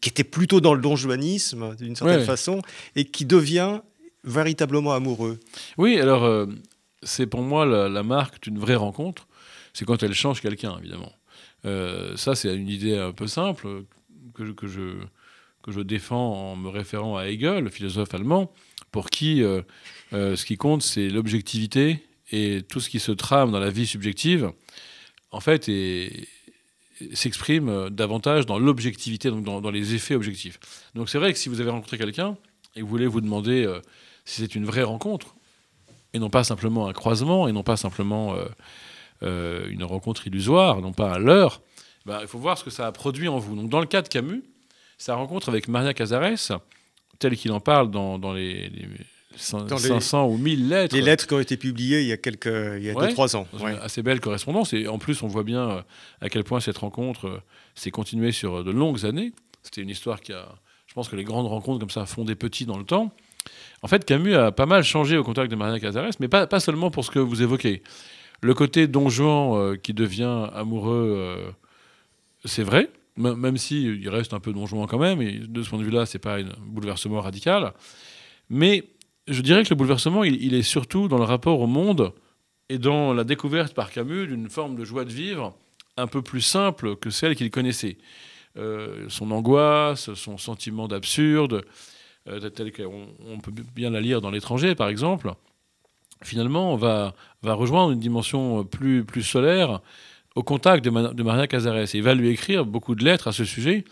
qui 0.00 0.08
était 0.08 0.24
plutôt 0.24 0.60
dans 0.60 0.74
le 0.74 0.80
donjuanisme 0.80 1.76
d'une 1.76 1.94
certaine 1.94 2.24
façon, 2.24 2.62
et 2.96 3.04
qui 3.04 3.26
devient 3.26 3.80
véritablement 4.24 4.92
amoureux. 4.92 5.38
Oui, 5.78 5.98
alors 5.98 6.24
euh, 6.24 6.46
c'est 7.02 7.26
pour 7.26 7.42
moi 7.42 7.64
la, 7.64 8.02
marque 8.02 8.42
d'une 8.42 8.58
vraie 8.58 8.76
rencontre, 8.76 9.26
c'est 9.72 9.84
quand 9.84 10.02
elle 10.02 10.14
change 10.14 10.40
quelqu'un, 10.40 10.78
évidemment. 10.78 11.12
Euh, 11.64 12.16
ça, 12.16 12.34
c'est 12.34 12.54
une 12.54 12.68
idée 12.68 12.96
un 12.96 13.12
peu 13.12 13.26
simple 13.26 13.84
que 14.34 14.44
je, 14.44 14.52
que, 14.52 14.66
je, 14.66 14.98
que 15.62 15.72
je 15.72 15.80
défends 15.80 16.52
en 16.52 16.56
me 16.56 16.68
référant 16.68 17.16
à 17.16 17.26
Hegel, 17.28 17.64
le 17.64 17.70
philosophe 17.70 18.14
allemand, 18.14 18.52
pour 18.90 19.10
qui 19.10 19.42
euh, 19.42 19.62
ce 20.12 20.44
qui 20.44 20.56
compte, 20.56 20.82
c'est 20.82 21.08
l'objectivité 21.08 22.02
et 22.32 22.62
tout 22.68 22.80
ce 22.80 22.88
qui 22.88 23.00
se 23.00 23.12
trame 23.12 23.50
dans 23.50 23.60
la 23.60 23.70
vie 23.70 23.86
subjective, 23.86 24.52
en 25.32 25.40
fait, 25.40 25.70
s'exprime 27.12 27.88
davantage 27.90 28.46
dans 28.46 28.58
l'objectivité, 28.58 29.30
donc 29.30 29.44
dans, 29.44 29.70
les 29.70 29.94
effets 29.94 30.14
objectifs. 30.14 30.58
Donc 30.94 31.08
c'est 31.08 31.18
vrai 31.18 31.32
que 31.32 31.38
si 31.38 31.48
vous 31.48 31.60
avez 31.60 31.70
rencontré 31.70 31.98
quelqu'un 31.98 32.36
et 32.74 32.82
vous 32.82 32.88
voulez 32.88 33.06
vous 33.06 33.20
demander 33.20 33.66
c'est 34.30 34.54
une 34.54 34.64
vraie 34.64 34.82
rencontre, 34.82 35.34
et 36.12 36.18
non 36.18 36.30
pas 36.30 36.44
simplement 36.44 36.88
un 36.88 36.92
croisement, 36.92 37.48
et 37.48 37.52
non 37.52 37.62
pas 37.62 37.76
simplement 37.76 38.34
euh, 38.34 38.44
euh, 39.22 39.68
une 39.70 39.84
rencontre 39.84 40.26
illusoire, 40.26 40.80
non 40.80 40.92
pas 40.92 41.14
un 41.14 41.18
leurre, 41.18 41.60
bah, 42.06 42.20
il 42.22 42.28
faut 42.28 42.38
voir 42.38 42.56
ce 42.56 42.64
que 42.64 42.70
ça 42.70 42.86
a 42.86 42.92
produit 42.92 43.28
en 43.28 43.38
vous. 43.38 43.56
Donc 43.56 43.68
dans 43.68 43.80
le 43.80 43.86
cas 43.86 44.02
de 44.02 44.08
Camus, 44.08 44.42
sa 44.98 45.14
rencontre 45.14 45.48
avec 45.48 45.68
Maria 45.68 45.94
Casares, 45.94 46.60
telle 47.18 47.36
qu'il 47.36 47.52
en 47.52 47.60
parle 47.60 47.90
dans, 47.90 48.32
les, 48.32 48.72
500 49.36 50.26
ou 50.26 50.38
1000 50.38 50.68
lettres. 50.68 50.94
Les 50.94 51.02
lettres 51.02 51.26
qui 51.26 51.34
ont 51.34 51.40
été 51.40 51.56
publiées 51.56 52.00
il 52.00 52.06
y 52.06 52.12
a 52.12 52.16
quelques, 52.16 52.46
il 52.46 52.82
y 52.82 52.90
a 52.90 52.94
2-3 52.94 53.36
ans. 53.36 53.46
Une 53.60 53.78
assez 53.82 54.02
belle 54.02 54.20
correspondance. 54.20 54.72
Et 54.72 54.88
en 54.88 54.98
plus, 54.98 55.22
on 55.22 55.28
voit 55.28 55.44
bien 55.44 55.70
euh, 55.70 55.82
à 56.20 56.28
quel 56.30 56.44
point 56.44 56.60
cette 56.60 56.78
rencontre 56.78 57.42
s'est 57.74 57.90
continuée 57.90 58.32
sur 58.32 58.64
de 58.64 58.70
longues 58.70 59.04
années. 59.04 59.32
C'était 59.62 59.82
une 59.82 59.90
histoire 59.90 60.20
qui 60.20 60.32
a. 60.32 60.48
Je 60.86 60.94
pense 60.94 61.08
que 61.08 61.16
les 61.16 61.24
grandes 61.24 61.46
rencontres 61.46 61.78
comme 61.78 61.90
ça 61.90 62.06
font 62.06 62.24
des 62.24 62.34
petits 62.34 62.66
dans 62.66 62.78
le 62.78 62.84
temps. 62.84 63.12
En 63.82 63.88
fait, 63.88 64.04
Camus 64.04 64.34
a 64.34 64.52
pas 64.52 64.66
mal 64.66 64.82
changé 64.82 65.16
au 65.16 65.24
contact 65.24 65.50
de 65.50 65.56
Maria 65.56 65.80
Casares, 65.80 66.12
mais 66.20 66.28
pas, 66.28 66.60
seulement 66.60 66.90
pour 66.90 67.04
ce 67.04 67.10
que 67.10 67.18
vous 67.18 67.42
évoquez. 67.42 67.82
Le 68.42 68.54
côté 68.54 68.86
Don 68.86 69.08
Juan 69.08 69.54
euh, 69.54 69.76
qui 69.76 69.94
devient 69.94 70.48
amoureux, 70.54 71.14
euh, 71.16 71.50
c'est 72.44 72.62
vrai, 72.62 72.90
même 73.16 73.56
s'il 73.56 74.00
il 74.00 74.08
reste 74.08 74.32
un 74.32 74.40
peu 74.40 74.52
Don 74.52 74.66
Juan 74.66 74.86
quand 74.86 74.98
même, 74.98 75.20
et 75.20 75.38
de 75.38 75.62
ce 75.62 75.68
point 75.68 75.78
de 75.78 75.84
vue-là, 75.84 76.06
c'est 76.06 76.18
pas 76.18 76.38
un 76.38 76.44
bouleversement 76.58 77.20
radical. 77.20 77.72
Mais 78.48 78.84
je 79.28 79.40
dirais 79.42 79.62
que 79.62 79.70
le 79.70 79.76
bouleversement, 79.76 80.24
il, 80.24 80.54
est 80.54 80.62
surtout 80.62 81.08
dans 81.08 81.18
le 81.18 81.24
rapport 81.24 81.60
au 81.60 81.66
monde 81.66 82.12
et 82.68 82.78
dans 82.78 83.14
la 83.14 83.24
découverte 83.24 83.74
par 83.74 83.90
Camus 83.90 84.26
d'une 84.26 84.48
forme 84.48 84.76
de 84.76 84.84
joie 84.84 85.04
de 85.04 85.10
vivre 85.10 85.56
un 85.96 86.06
peu 86.06 86.22
plus 86.22 86.40
simple 86.40 86.96
que 86.96 87.10
celle 87.10 87.36
qu'il 87.36 87.50
connaissait. 87.50 87.98
Euh, 88.56 89.06
son 89.08 89.30
angoisse, 89.30 90.12
son 90.14 90.38
sentiment 90.38 90.88
d'absurde, 90.88 91.64
telle 92.54 92.72
qu'on 92.72 93.40
peut 93.42 93.52
bien 93.74 93.90
la 93.90 94.00
lire 94.00 94.20
dans 94.20 94.30
l'étranger, 94.30 94.74
par 94.74 94.88
exemple, 94.88 95.32
finalement, 96.22 96.72
on 96.72 96.76
va, 96.76 97.14
va 97.42 97.54
rejoindre 97.54 97.92
une 97.92 98.00
dimension 98.00 98.64
plus, 98.64 99.04
plus 99.04 99.22
solaire 99.22 99.80
au 100.34 100.42
contact 100.42 100.84
de, 100.84 101.22
Maria 101.22 101.46
Casares. 101.46 101.76
Et 101.76 101.98
il 101.98 102.02
va 102.02 102.14
lui 102.14 102.28
écrire 102.28 102.64
beaucoup 102.64 102.94
de 102.94 103.04
lettres 103.04 103.28
à 103.28 103.32
ce 103.32 103.44
sujet 103.44 103.84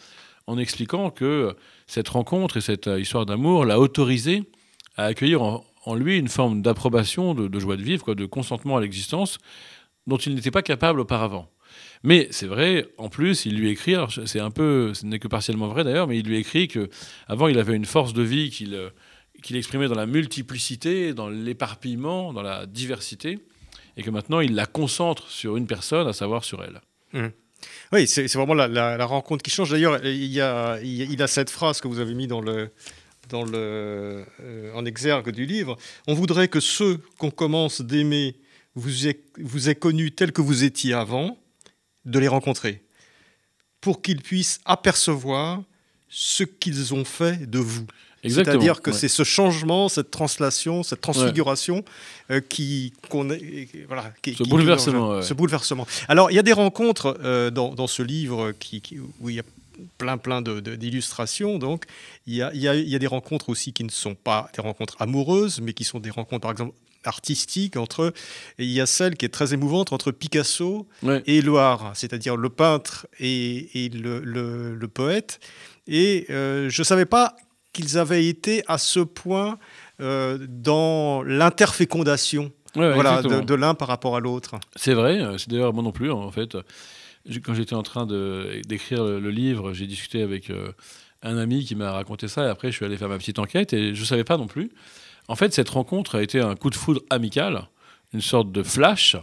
en 0.46 0.58
expliquant 0.58 1.10
que 1.10 1.54
cette 1.86 2.08
rencontre 2.08 2.56
et 2.56 2.60
cette 2.60 2.86
euh, 2.86 3.00
histoire 3.00 3.26
d'amour 3.26 3.64
l'a 3.64 3.78
autorisé 3.78 4.44
à 4.96 5.04
accueillir 5.04 5.42
en, 5.42 5.64
lui 5.94 6.18
une 6.18 6.28
forme 6.28 6.60
d'approbation, 6.60 7.34
de, 7.34 7.48
de, 7.48 7.58
joie 7.58 7.76
de 7.76 7.82
vivre, 7.82 8.04
quoi, 8.04 8.14
de 8.14 8.26
consentement 8.26 8.76
à 8.76 8.80
l'existence 8.80 9.38
dont 10.06 10.18
il 10.18 10.34
n'était 10.34 10.50
pas 10.50 10.62
capable 10.62 11.00
auparavant. 11.00 11.48
Mais 12.04 12.28
c'est 12.30 12.46
vrai, 12.46 12.86
en 12.96 13.08
plus, 13.08 13.44
il 13.46 13.56
lui 13.56 13.70
écrit, 13.70 13.94
c'est 14.26 14.40
un 14.40 14.50
peu, 14.50 14.94
ce 14.94 15.04
n'est 15.04 15.18
que 15.18 15.28
partiellement 15.28 15.68
vrai 15.68 15.84
d'ailleurs, 15.84 16.06
mais 16.06 16.18
il 16.18 16.26
lui 16.26 16.36
écrit 16.38 16.68
que 16.68 16.88
avant 17.26 17.48
il 17.48 17.58
avait 17.58 17.74
une 17.74 17.86
force 17.86 18.12
de 18.12 18.22
vie 18.22 18.50
qu'il 18.50 18.74
euh, 18.74 18.90
qu'il 19.42 19.56
exprimait 19.56 19.88
dans 19.88 19.94
la 19.94 20.06
multiplicité, 20.06 21.14
dans 21.14 21.28
l'éparpillement, 21.28 22.32
dans 22.32 22.42
la 22.42 22.66
diversité, 22.66 23.38
et 23.96 24.02
que 24.02 24.10
maintenant 24.10 24.40
il 24.40 24.54
la 24.54 24.66
concentre 24.66 25.30
sur 25.30 25.56
une 25.56 25.66
personne, 25.66 26.06
à 26.08 26.12
savoir 26.12 26.44
sur 26.44 26.62
elle. 26.64 26.80
Mmh. 27.12 27.28
Oui, 27.92 28.06
c'est 28.06 28.32
vraiment 28.34 28.54
la, 28.54 29.04
rencontre 29.04 29.42
qui 29.42 29.50
change. 29.50 29.70
D'ailleurs, 29.70 30.04
il, 30.04 30.40
a, 30.40 31.26
cette 31.26 31.50
phrase 31.50 31.80
que 31.80 31.88
vous 31.88 31.98
avez 31.98 32.14
mis 32.14 32.28
dans 32.28 32.40
le, 32.40 32.70
dans 33.28 33.44
le, 33.44 34.24
euh, 34.40 34.72
en 34.74 34.84
exergue 34.84 35.30
du 35.30 35.44
livre. 35.44 35.76
On 36.06 36.14
voudrait 36.14 36.48
que 36.48 36.60
ceux 36.60 37.00
qu'on 37.18 37.30
commence 37.30 37.80
d'aimer 37.80 38.36
vous 38.74 39.08
aient, 39.08 39.20
vous 39.38 39.68
aient 39.68 39.74
connus 39.74 40.12
tels 40.12 40.32
que 40.32 40.42
vous 40.42 40.62
étiez 40.62 40.94
avant, 40.94 41.36
de 42.08 42.18
les 42.18 42.28
rencontrer, 42.28 42.82
pour 43.80 44.02
qu'ils 44.02 44.22
puissent 44.22 44.60
apercevoir 44.64 45.62
ce 46.08 46.42
qu'ils 46.42 46.94
ont 46.94 47.04
fait 47.04 47.48
de 47.48 47.58
vous. 47.58 47.86
C'est-à-dire 48.24 48.82
que 48.82 48.90
c'est 48.90 49.08
ce 49.08 49.22
changement, 49.22 49.88
cette 49.88 50.10
translation, 50.10 50.82
cette 50.82 51.00
transfiguration 51.00 51.84
euh, 52.30 52.40
qui, 52.40 52.92
qu'on 53.08 53.28
voilà, 53.86 54.12
ce 54.26 54.42
bouleversement. 54.42 55.22
Ce 55.22 55.34
bouleversement. 55.34 55.86
Alors, 56.08 56.30
il 56.30 56.34
y 56.34 56.38
a 56.38 56.42
des 56.42 56.52
rencontres 56.52 57.16
euh, 57.22 57.50
dans, 57.50 57.86
ce 57.86 58.02
livre 58.02 58.52
qui, 58.58 58.82
où 59.20 59.30
il 59.30 59.36
y 59.36 59.40
a 59.40 59.44
plein 59.98 60.18
plein 60.18 60.42
d'illustrations. 60.42 61.58
Donc, 61.58 61.84
il 62.26 62.34
y, 62.34 62.42
a, 62.42 62.50
il, 62.52 62.60
y 62.60 62.66
il 62.66 62.88
y, 62.88 62.96
a, 62.96 62.98
des 62.98 63.06
rencontres 63.06 63.48
aussi 63.50 63.72
qui 63.72 63.84
ne 63.84 63.90
sont 63.90 64.16
pas 64.16 64.50
des 64.54 64.62
rencontres 64.62 64.96
amoureuses, 64.98 65.60
mais 65.60 65.72
qui 65.72 65.84
sont 65.84 66.00
des 66.00 66.10
rencontres, 66.10 66.42
par 66.42 66.50
exemple, 66.50 66.74
artistique 67.04 67.76
entre. 67.76 68.12
il 68.58 68.70
y 68.70 68.80
a 68.80 68.86
celle 68.86 69.16
qui 69.16 69.24
est 69.24 69.30
très 69.30 69.54
émouvante 69.54 69.92
entre 69.92 70.10
Picasso 70.10 70.86
et 71.26 71.42
Loire, 71.42 71.92
c'est-à-dire 71.94 72.36
le 72.36 72.48
peintre 72.48 73.06
et, 73.18 73.90
le, 73.94 74.86
poète. 74.86 75.40
Et 75.86 76.26
euh, 76.30 76.68
je 76.68 76.80
ne 76.80 76.84
savais 76.84 77.06
pas 77.06 77.36
qu'ils 77.72 77.98
avaient 77.98 78.26
été 78.26 78.62
à 78.66 78.78
ce 78.78 79.00
point 79.00 79.58
euh, 80.00 80.38
dans 80.48 81.22
l'interfécondation 81.22 82.52
voilà, 82.74 83.22
de, 83.22 83.54
l'un 83.54 83.74
par 83.74 83.88
rapport 83.88 84.16
à 84.16 84.20
l'autre. 84.20 84.56
C'est 84.76 84.94
vrai, 84.94 85.20
euh, 85.20 85.38
c'est 85.38 85.50
d'ailleurs 85.50 85.72
moi 85.72 85.82
non 85.82 85.92
plus, 85.92 86.10
en 86.10 86.30
fait. 86.30 86.56
Quand 87.42 87.54
j'étais 87.54 87.74
en 87.74 87.82
train 87.82 88.06
d'écrire 88.06 89.04
le, 89.04 89.30
livre, 89.30 89.72
j'ai 89.74 89.86
discuté 89.86 90.22
avec 90.22 90.50
un 91.22 91.36
ami 91.36 91.64
qui 91.64 91.74
m'a 91.74 91.92
raconté 91.92 92.26
ça, 92.26 92.46
et 92.46 92.48
après 92.48 92.70
je 92.70 92.76
suis 92.76 92.86
allé 92.86 92.96
faire 92.96 93.08
ma 93.08 93.18
petite 93.18 93.38
enquête, 93.38 93.72
et 93.72 93.94
je 93.94 94.00
ne 94.00 94.06
savais 94.06 94.24
pas 94.24 94.38
non 94.38 94.46
plus. 94.46 94.70
En 95.28 95.36
fait, 95.36 95.52
cette 95.52 95.68
rencontre 95.68 96.16
a 96.16 96.22
été 96.22 96.40
un 96.40 96.56
coup 96.56 96.70
de 96.70 96.74
foudre 96.74 97.02
amical, 97.10 97.68
une 98.14 98.22
sorte 98.22 98.50
de 98.50 98.62
flash, 98.62 99.16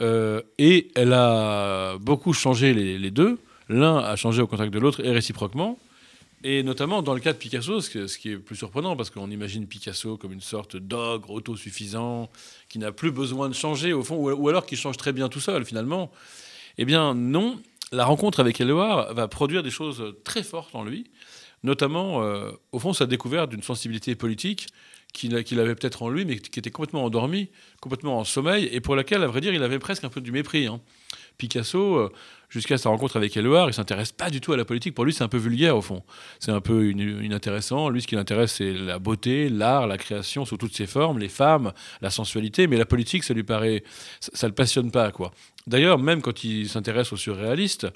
euh, 0.00 0.40
et 0.58 0.90
elle 0.94 1.12
a 1.12 1.98
beaucoup 1.98 2.32
changé 2.32 2.72
les, 2.72 3.10
deux. 3.10 3.38
L'un 3.68 3.98
a 3.98 4.16
changé 4.16 4.40
au 4.40 4.46
contact 4.46 4.72
de 4.72 4.78
l'autre 4.78 5.04
et 5.04 5.10
réciproquement. 5.10 5.78
Et 6.44 6.64
notamment 6.64 7.02
dans 7.02 7.14
le 7.14 7.20
cas 7.20 7.32
de 7.32 7.38
Picasso, 7.38 7.80
ce 7.80 8.18
qui 8.18 8.30
est 8.30 8.36
plus 8.36 8.56
surprenant, 8.56 8.96
parce 8.96 9.10
qu'on 9.10 9.30
imagine 9.30 9.66
Picasso 9.66 10.16
comme 10.16 10.32
une 10.32 10.40
sorte 10.40 10.76
d'ogre 10.76 11.30
autosuffisant, 11.30 12.30
qui 12.68 12.78
n'a 12.78 12.90
plus 12.90 13.12
besoin 13.12 13.48
de 13.48 13.54
changer, 13.54 13.92
au 13.92 14.02
fond, 14.02 14.16
ou 14.16 14.48
alors 14.48 14.66
qui 14.66 14.74
change 14.74 14.96
très 14.96 15.12
bien 15.12 15.28
tout 15.28 15.38
seul, 15.38 15.64
finalement. 15.64 16.10
Eh 16.78 16.84
bien, 16.84 17.14
non. 17.14 17.60
La 17.92 18.06
rencontre 18.06 18.40
avec 18.40 18.58
Éluard 18.60 19.12
va 19.12 19.28
produire 19.28 19.62
des 19.62 19.70
choses 19.70 20.14
très 20.24 20.42
fortes 20.42 20.74
en 20.74 20.82
lui, 20.82 21.10
notamment, 21.62 22.22
euh, 22.22 22.50
au 22.72 22.78
fond, 22.78 22.94
sa 22.94 23.06
découverte 23.06 23.50
d'une 23.50 23.62
sensibilité 23.62 24.14
politique 24.14 24.66
qu'il 25.12 25.60
avait 25.60 25.74
peut-être 25.74 26.02
en 26.02 26.08
lui, 26.08 26.24
mais 26.24 26.38
qui 26.38 26.58
était 26.58 26.70
complètement 26.70 27.04
endormi, 27.04 27.50
complètement 27.80 28.18
en 28.18 28.24
sommeil, 28.24 28.68
et 28.72 28.80
pour 28.80 28.96
laquelle, 28.96 29.22
à 29.22 29.26
vrai 29.26 29.40
dire, 29.40 29.54
il 29.54 29.62
avait 29.62 29.78
presque 29.78 30.04
un 30.04 30.08
peu 30.08 30.20
du 30.20 30.32
mépris. 30.32 30.66
Hein. 30.66 30.80
Picasso, 31.38 31.96
euh, 31.96 32.12
jusqu'à 32.48 32.78
sa 32.78 32.88
rencontre 32.88 33.16
avec 33.16 33.36
Éluard, 33.36 33.68
il 33.68 33.74
s'intéresse 33.74 34.12
pas 34.12 34.30
du 34.30 34.40
tout 34.40 34.52
à 34.52 34.56
la 34.56 34.64
politique. 34.64 34.94
Pour 34.94 35.04
lui, 35.04 35.12
c'est 35.12 35.24
un 35.24 35.28
peu 35.28 35.38
vulgaire 35.38 35.76
au 35.76 35.82
fond. 35.82 36.02
C'est 36.38 36.52
un 36.52 36.60
peu 36.60 36.90
inintéressant. 36.90 37.88
Lui, 37.88 38.02
ce 38.02 38.06
qui 38.06 38.14
l'intéresse, 38.14 38.54
c'est 38.54 38.72
la 38.72 38.98
beauté, 38.98 39.48
l'art, 39.48 39.86
la 39.86 39.98
création 39.98 40.44
sous 40.44 40.56
toutes 40.56 40.74
ses 40.74 40.86
formes, 40.86 41.18
les 41.18 41.28
femmes, 41.28 41.72
la 42.00 42.10
sensualité. 42.10 42.66
Mais 42.66 42.76
la 42.76 42.86
politique, 42.86 43.24
ça 43.24 43.34
lui 43.34 43.42
paraît, 43.42 43.82
ça, 44.20 44.46
le 44.46 44.54
passionne 44.54 44.90
pas 44.90 45.10
quoi. 45.10 45.32
D'ailleurs, 45.66 45.98
même 45.98 46.22
quand 46.22 46.44
il 46.44 46.68
s'intéresse 46.68 47.12
aux 47.12 47.16
surréalistes, 47.16 47.86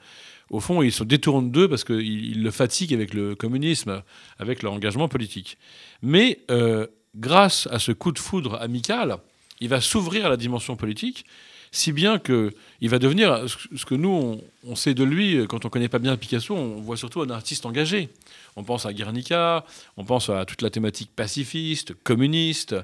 au 0.50 0.60
fond, 0.60 0.82
il 0.82 0.92
se 0.92 1.02
détourne 1.02 1.50
d'eux 1.50 1.68
parce 1.68 1.82
qu'il 1.82 2.42
le 2.42 2.50
fatigue 2.52 2.94
avec 2.94 3.12
le 3.14 3.34
communisme, 3.34 4.02
avec 4.38 4.62
leur 4.62 4.72
engagement 4.72 5.08
politique. 5.08 5.58
Mais 6.02 6.38
euh, 6.50 6.86
grâce 7.16 7.66
à 7.70 7.78
ce 7.78 7.92
coup 7.92 8.12
de 8.12 8.18
foudre 8.18 8.60
amical, 8.60 9.16
il 9.60 9.68
va 9.68 9.80
s'ouvrir 9.80 10.26
à 10.26 10.28
la 10.28 10.36
dimension 10.36 10.76
politique 10.76 11.24
si 11.72 11.92
bien 11.92 12.18
qu'il 12.18 12.52
va 12.82 12.98
devenir 12.98 13.44
ce 13.48 13.84
que 13.84 13.94
nous, 13.94 14.40
on, 14.64 14.76
sait 14.76 14.94
de 14.94 15.04
lui, 15.04 15.46
quand 15.46 15.64
on 15.64 15.68
ne 15.68 15.70
connaît 15.70 15.88
pas 15.88 15.98
bien 15.98 16.16
Picasso, 16.16 16.54
on 16.54 16.80
voit 16.80 16.96
surtout 16.96 17.20
un 17.20 17.28
artiste 17.28 17.66
engagé. 17.66 18.08
On 18.56 18.64
pense 18.64 18.86
à 18.86 18.94
Guernica, 18.94 19.64
on 19.98 20.04
pense 20.04 20.30
à 20.30 20.46
toute 20.46 20.62
la 20.62 20.70
thématique 20.70 21.10
pacifiste, 21.14 21.92
communiste, 22.02 22.76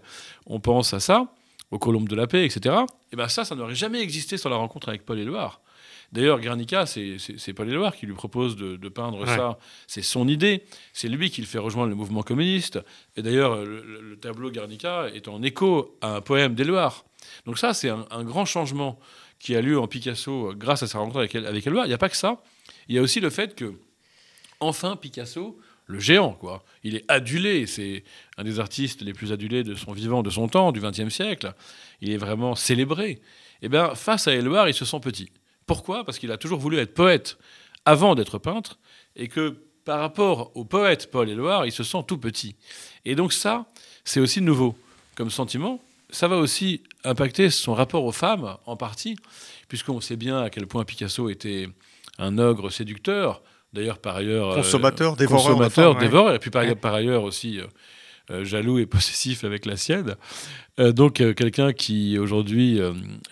on 0.46 0.60
pense 0.60 0.92
à 0.92 1.00
ça, 1.00 1.32
aux 1.70 1.78
Colombes 1.78 2.08
de 2.08 2.16
la 2.16 2.26
paix, 2.26 2.44
etc. 2.44 2.76
Et 3.12 3.16
bien 3.16 3.28
ça, 3.28 3.46
ça 3.46 3.54
n'aurait 3.54 3.74
jamais 3.74 4.00
existé 4.00 4.36
sans 4.36 4.50
la 4.50 4.56
rencontre 4.56 4.90
avec 4.90 5.06
Paul 5.06 5.18
Éluard. 5.18 5.61
D'ailleurs, 6.12 6.40
Guernica, 6.40 6.84
c'est 6.84 7.52
Paul 7.54 7.68
Éluard 7.68 7.96
qui 7.96 8.04
lui 8.04 8.12
propose 8.12 8.54
de, 8.56 8.88
peindre 8.88 9.26
ça. 9.26 9.58
C'est 9.86 10.02
son 10.02 10.28
idée. 10.28 10.64
C'est 10.92 11.08
lui 11.08 11.30
qui 11.30 11.40
le 11.40 11.46
fait 11.46 11.58
rejoindre 11.58 11.88
le 11.88 11.94
mouvement 11.94 12.22
communiste. 12.22 12.78
Et 13.16 13.22
d'ailleurs, 13.22 13.64
le, 13.64 14.16
tableau 14.20 14.50
Guernica 14.50 15.08
est 15.14 15.26
en 15.26 15.42
écho 15.42 15.96
à 16.02 16.16
un 16.16 16.20
poème 16.20 16.54
d'Éluard. 16.54 17.04
Donc 17.46 17.58
ça, 17.58 17.72
c'est 17.72 17.88
un, 17.88 18.24
grand 18.24 18.44
changement 18.44 18.98
qui 19.38 19.56
a 19.56 19.62
lieu 19.62 19.80
en 19.80 19.88
Picasso 19.88 20.50
euh, 20.50 20.54
grâce 20.54 20.82
à 20.82 20.86
sa 20.86 20.98
rencontre 20.98 21.18
avec, 21.18 21.34
avec 21.34 21.66
Il 21.66 21.72
n'y 21.72 21.92
a 21.92 21.98
pas 21.98 22.08
que 22.08 22.16
ça. 22.16 22.42
Il 22.88 22.94
y 22.94 22.98
a 22.98 23.02
aussi 23.02 23.18
le 23.18 23.30
fait 23.30 23.56
que, 23.56 23.74
enfin, 24.60 24.96
Picasso, 24.96 25.58
le 25.86 25.98
géant, 25.98 26.32
quoi, 26.32 26.62
il 26.84 26.94
est 26.94 27.04
adulé. 27.08 27.66
C'est 27.66 28.04
un 28.36 28.44
des 28.44 28.60
artistes 28.60 29.00
les 29.02 29.12
plus 29.12 29.32
adulés 29.32 29.64
de 29.64 29.74
son 29.74 29.92
vivant, 29.92 30.22
de 30.22 30.30
son 30.30 30.46
temps, 30.46 30.72
du 30.72 30.80
XXe 30.80 31.08
siècle. 31.08 31.54
Il 32.00 32.10
est 32.10 32.18
vraiment 32.18 32.54
célébré. 32.54 33.20
Eh 33.62 33.68
bien, 33.68 33.94
face 33.94 34.28
à 34.28 34.34
Éluard, 34.34 34.68
il 34.68 34.74
se 34.74 34.84
sent 34.84 35.00
petit. 35.00 35.30
Pourquoi? 35.66 36.04
Parce 36.04 36.18
qu'il 36.18 36.32
a 36.32 36.36
toujours 36.36 36.58
voulu 36.58 36.78
être 36.78 36.94
poète 36.94 37.38
avant 37.84 38.14
d'être 38.14 38.38
peintre, 38.38 38.78
et 39.16 39.28
que 39.28 39.56
par 39.84 39.98
rapport 39.98 40.52
au 40.54 40.64
poète 40.64 41.10
Paul 41.10 41.28
Éluard, 41.28 41.66
il 41.66 41.72
se 41.72 41.82
sent 41.82 42.04
tout 42.06 42.18
petit. 42.18 42.54
Et 43.04 43.14
donc 43.14 43.32
ça, 43.32 43.66
c'est 44.04 44.20
aussi 44.20 44.40
nouveau 44.40 44.76
comme 45.14 45.30
sentiment, 45.30 45.80
ça 46.10 46.28
va 46.28 46.36
aussi 46.36 46.82
impacter 47.04 47.50
son 47.50 47.74
rapport 47.74 48.04
aux 48.04 48.12
femmes, 48.12 48.56
en 48.66 48.76
partie, 48.76 49.16
puisqu'on 49.68 50.00
sait 50.00 50.16
bien 50.16 50.42
à 50.42 50.50
quel 50.50 50.66
point 50.66 50.84
Picasso 50.84 51.28
était 51.28 51.68
un 52.18 52.38
ogre 52.38 52.70
séducteur, 52.70 53.42
d'ailleurs 53.72 53.98
par 53.98 54.16
ailleurs... 54.16 54.52
Euh, 54.52 54.56
consommateur, 54.56 55.16
dévoreur. 55.16 55.46
Consommateur, 55.46 55.96
dévoreur, 55.96 56.34
et 56.34 56.38
puis 56.38 56.50
par, 56.50 56.94
ailleurs 56.94 57.24
aussi... 57.24 57.58
Euh, 57.58 57.66
euh, 58.30 58.44
jaloux 58.44 58.78
et 58.78 58.86
possessif 58.86 59.42
avec 59.42 59.66
la 59.66 59.76
sienne. 59.76 60.14
donc 60.78 61.14
quelqu'un 61.14 61.72
qui 61.72 62.20
aujourd'hui 62.20 62.80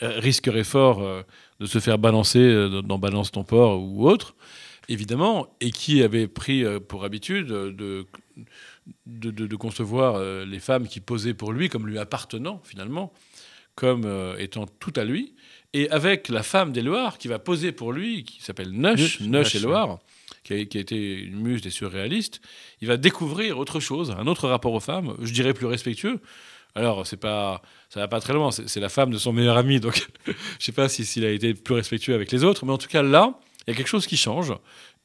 risquerait 0.00 0.64
fort 0.64 1.22
de 1.60 1.66
se 1.66 1.78
faire 1.78 1.98
balancer 1.98 2.82
dans 2.84 2.98
Balance 2.98 3.30
ton 3.30 3.44
port 3.44 3.80
ou 3.82 4.08
autre, 4.08 4.34
évidemment, 4.88 5.54
et 5.60 5.70
qui 5.70 6.02
avait 6.02 6.26
pris 6.26 6.64
pour 6.88 7.04
habitude 7.04 7.48
de, 7.48 8.06
de, 9.06 9.56
concevoir 9.56 10.16
euh, 10.16 10.44
les 10.44 10.60
femmes 10.60 10.86
qui 10.86 11.00
posaient 11.00 11.34
pour 11.34 11.52
lui 11.52 11.68
comme 11.68 11.86
lui 11.86 11.98
appartenant 11.98 12.60
finalement, 12.64 13.12
comme 13.74 14.04
euh, 14.04 14.36
étant 14.38 14.66
tout 14.66 14.92
à 14.96 15.04
lui, 15.04 15.34
et 15.72 15.88
avec 15.90 16.28
la 16.28 16.42
femme 16.42 16.72
d'Éloire 16.72 17.18
qui 17.18 17.28
va 17.28 17.38
poser 17.38 17.72
pour 17.72 17.92
lui, 17.92 18.24
qui 18.24 18.42
s'appelle 18.42 18.70
Nush, 18.72 19.20
Nush, 19.20 19.54
Éloire, 19.54 19.98
qui 20.42 20.54
a, 20.54 20.64
qui 20.64 20.78
a, 20.78 20.80
été 20.80 21.20
une 21.20 21.40
muse 21.40 21.62
des 21.62 21.70
surréalistes, 21.70 22.40
il 22.80 22.88
va 22.88 22.96
découvrir 22.96 23.58
autre 23.58 23.80
chose, 23.80 24.10
un 24.10 24.26
autre 24.26 24.48
rapport 24.48 24.72
aux 24.72 24.80
femmes, 24.80 25.14
je 25.20 25.32
dirais 25.32 25.54
plus 25.54 25.66
respectueux. 25.66 26.20
Alors, 26.74 27.06
c'est 27.06 27.16
pas, 27.16 27.62
ça 27.88 28.00
va 28.00 28.08
pas 28.08 28.20
très 28.20 28.32
loin, 28.32 28.50
c'est 28.50 28.80
la 28.80 28.88
femme 28.88 29.10
de 29.10 29.18
son 29.18 29.32
meilleur 29.32 29.56
ami, 29.56 29.80
donc 29.80 30.06
je 30.26 30.32
sais 30.58 30.72
pas 30.72 30.88
s'il 30.88 31.24
a 31.24 31.30
été 31.30 31.54
plus 31.54 31.74
respectueux 31.74 32.14
avec 32.14 32.30
les 32.32 32.44
autres, 32.44 32.64
mais 32.64 32.72
en 32.72 32.78
tout 32.78 32.88
cas 32.88 33.02
là, 33.02 33.38
il 33.66 33.70
y 33.70 33.74
a 33.74 33.76
quelque 33.76 33.88
chose 33.88 34.06
qui 34.06 34.16
change 34.16 34.54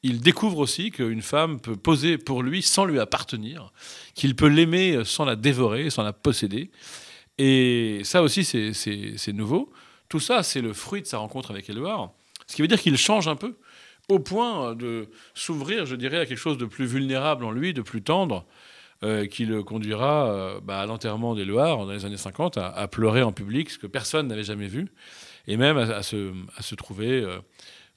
il 0.02 0.20
découvre 0.20 0.58
aussi 0.58 0.90
qu'une 0.90 1.22
femme 1.22 1.60
peut 1.60 1.76
poser 1.76 2.18
pour 2.18 2.42
lui 2.42 2.62
sans 2.62 2.84
lui 2.84 3.00
appartenir, 3.00 3.72
qu'il 4.14 4.36
peut 4.36 4.46
l'aimer 4.46 5.04
sans 5.04 5.24
la 5.24 5.34
dévorer, 5.36 5.90
sans 5.90 6.02
la 6.02 6.12
posséder. 6.12 6.70
Et 7.38 8.02
ça 8.04 8.22
aussi, 8.22 8.44
c'est 8.44 9.32
nouveau. 9.32 9.72
Tout 10.08 10.20
ça, 10.20 10.42
c'est 10.42 10.60
le 10.60 10.72
fruit 10.72 11.02
de 11.02 11.06
sa 11.06 11.18
rencontre 11.18 11.50
avec 11.50 11.68
Éluard. 11.68 12.12
Ce 12.46 12.54
qui 12.54 12.62
veut 12.62 12.68
dire 12.68 12.80
qu'il 12.80 12.96
change 12.96 13.26
un 13.26 13.34
peu, 13.34 13.56
au 14.08 14.20
point 14.20 14.76
de 14.76 15.08
s'ouvrir, 15.34 15.84
je 15.86 15.96
dirais, 15.96 16.18
à 16.18 16.26
quelque 16.26 16.38
chose 16.38 16.58
de 16.58 16.66
plus 16.66 16.86
vulnérable 16.86 17.44
en 17.44 17.50
lui, 17.50 17.74
de 17.74 17.82
plus 17.82 18.02
tendre, 18.02 18.46
euh, 19.02 19.26
qui 19.26 19.44
le 19.44 19.62
conduira 19.62 20.30
euh, 20.30 20.60
bah, 20.62 20.80
à 20.80 20.86
l'enterrement 20.86 21.34
d'Éluard 21.34 21.84
dans 21.84 21.92
les 21.92 22.06
années 22.06 22.16
50, 22.16 22.56
à, 22.56 22.88
pleurer 22.88 23.22
en 23.22 23.30
public, 23.30 23.68
ce 23.68 23.78
que 23.78 23.86
personne 23.86 24.28
n'avait 24.28 24.42
jamais 24.42 24.68
vu, 24.68 24.88
et 25.46 25.58
même 25.58 25.76
à, 25.76 26.02
se, 26.02 26.74
trouver 26.76 27.20
euh, 27.20 27.38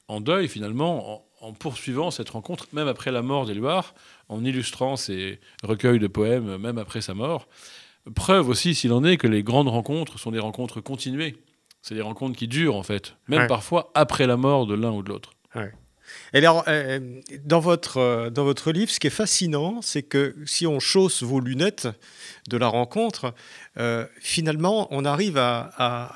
en 0.09 0.19
deuil, 0.19 0.49
finalement, 0.49 1.25
en 1.39 1.53
poursuivant 1.53 2.11
cette 2.11 2.29
rencontre, 2.29 2.67
même 2.73 2.89
après 2.89 3.11
la 3.11 3.21
mort 3.21 3.45
d'Éluard, 3.45 3.95
en 4.27 4.43
illustrant 4.43 4.97
ses 4.97 5.39
recueils 5.63 5.99
de 5.99 6.07
poèmes, 6.07 6.57
même 6.57 6.77
après 6.77 6.99
sa 6.99 7.13
mort. 7.13 7.47
Preuve 8.13 8.49
aussi, 8.49 8.75
s'il 8.75 8.91
en 8.91 9.05
est, 9.05 9.15
que 9.15 9.27
les 9.27 9.41
grandes 9.41 9.69
rencontres 9.69 10.19
sont 10.19 10.31
des 10.31 10.39
rencontres 10.39 10.81
continuées. 10.81 11.37
C'est 11.81 11.95
des 11.95 12.01
rencontres 12.01 12.37
qui 12.37 12.49
durent, 12.49 12.75
en 12.75 12.83
fait, 12.83 13.15
même 13.29 13.47
parfois 13.47 13.89
après 13.93 14.27
la 14.27 14.35
mort 14.35 14.67
de 14.67 14.73
l'un 14.73 14.91
ou 14.91 15.01
de 15.01 15.09
l'autre. 15.09 15.31
Et 16.33 16.37
alors, 16.37 16.63
euh, 16.67 16.99
dans, 17.43 17.59
votre, 17.59 17.97
euh, 17.97 18.29
dans 18.29 18.43
votre 18.43 18.71
livre, 18.71 18.91
ce 18.91 18.99
qui 18.99 19.07
est 19.07 19.11
fascinant, 19.11 19.81
c'est 19.81 20.03
que 20.03 20.35
si 20.45 20.67
on 20.67 20.79
chausse 20.79 21.23
vos 21.23 21.39
lunettes 21.39 21.87
de 22.49 22.57
la 22.57 22.67
rencontre, 22.67 23.33
euh, 23.77 24.05
finalement, 24.19 24.87
on 24.91 25.05
arrive 25.05 25.37
à, 25.37 25.69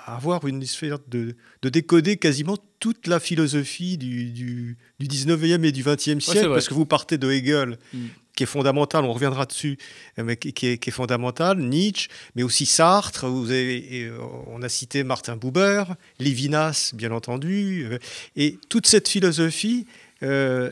avoir 0.05 0.47
une 0.47 0.63
sphère 0.65 0.99
de, 1.07 1.35
de, 1.61 1.69
décoder 1.69 2.17
quasiment 2.17 2.57
toute 2.79 3.07
la 3.07 3.19
philosophie 3.19 3.97
du, 3.97 4.31
du, 4.31 4.77
19e 5.01 5.63
et 5.63 5.71
du 5.71 5.83
20e 5.83 6.19
siècle, 6.19 6.49
parce 6.49 6.67
que 6.67 6.73
vous 6.73 6.85
partez 6.85 7.17
de 7.17 7.31
Hegel, 7.31 7.77
mm. 7.93 7.99
qui 8.35 8.43
est 8.43 8.47
fondamental, 8.47 9.05
on 9.05 9.13
reviendra 9.13 9.45
dessus, 9.45 9.77
mais 10.17 10.35
qui, 10.35 10.49
est, 10.49 10.77
qui 10.77 10.89
est, 10.89 10.91
fondamental, 10.91 11.57
Nietzsche, 11.57 12.09
mais 12.35 12.43
aussi 12.43 12.65
Sartre, 12.65 13.27
vous 13.27 13.51
avez, 13.51 14.11
on 14.47 14.61
a 14.61 14.69
cité 14.69 15.03
Martin 15.03 15.37
Buber, 15.37 15.85
Lévinas, 16.19 16.91
bien 16.93 17.11
entendu, 17.11 17.87
et 18.35 18.57
toute 18.69 18.87
cette 18.87 19.07
philosophie, 19.07 19.87
euh, 20.23 20.71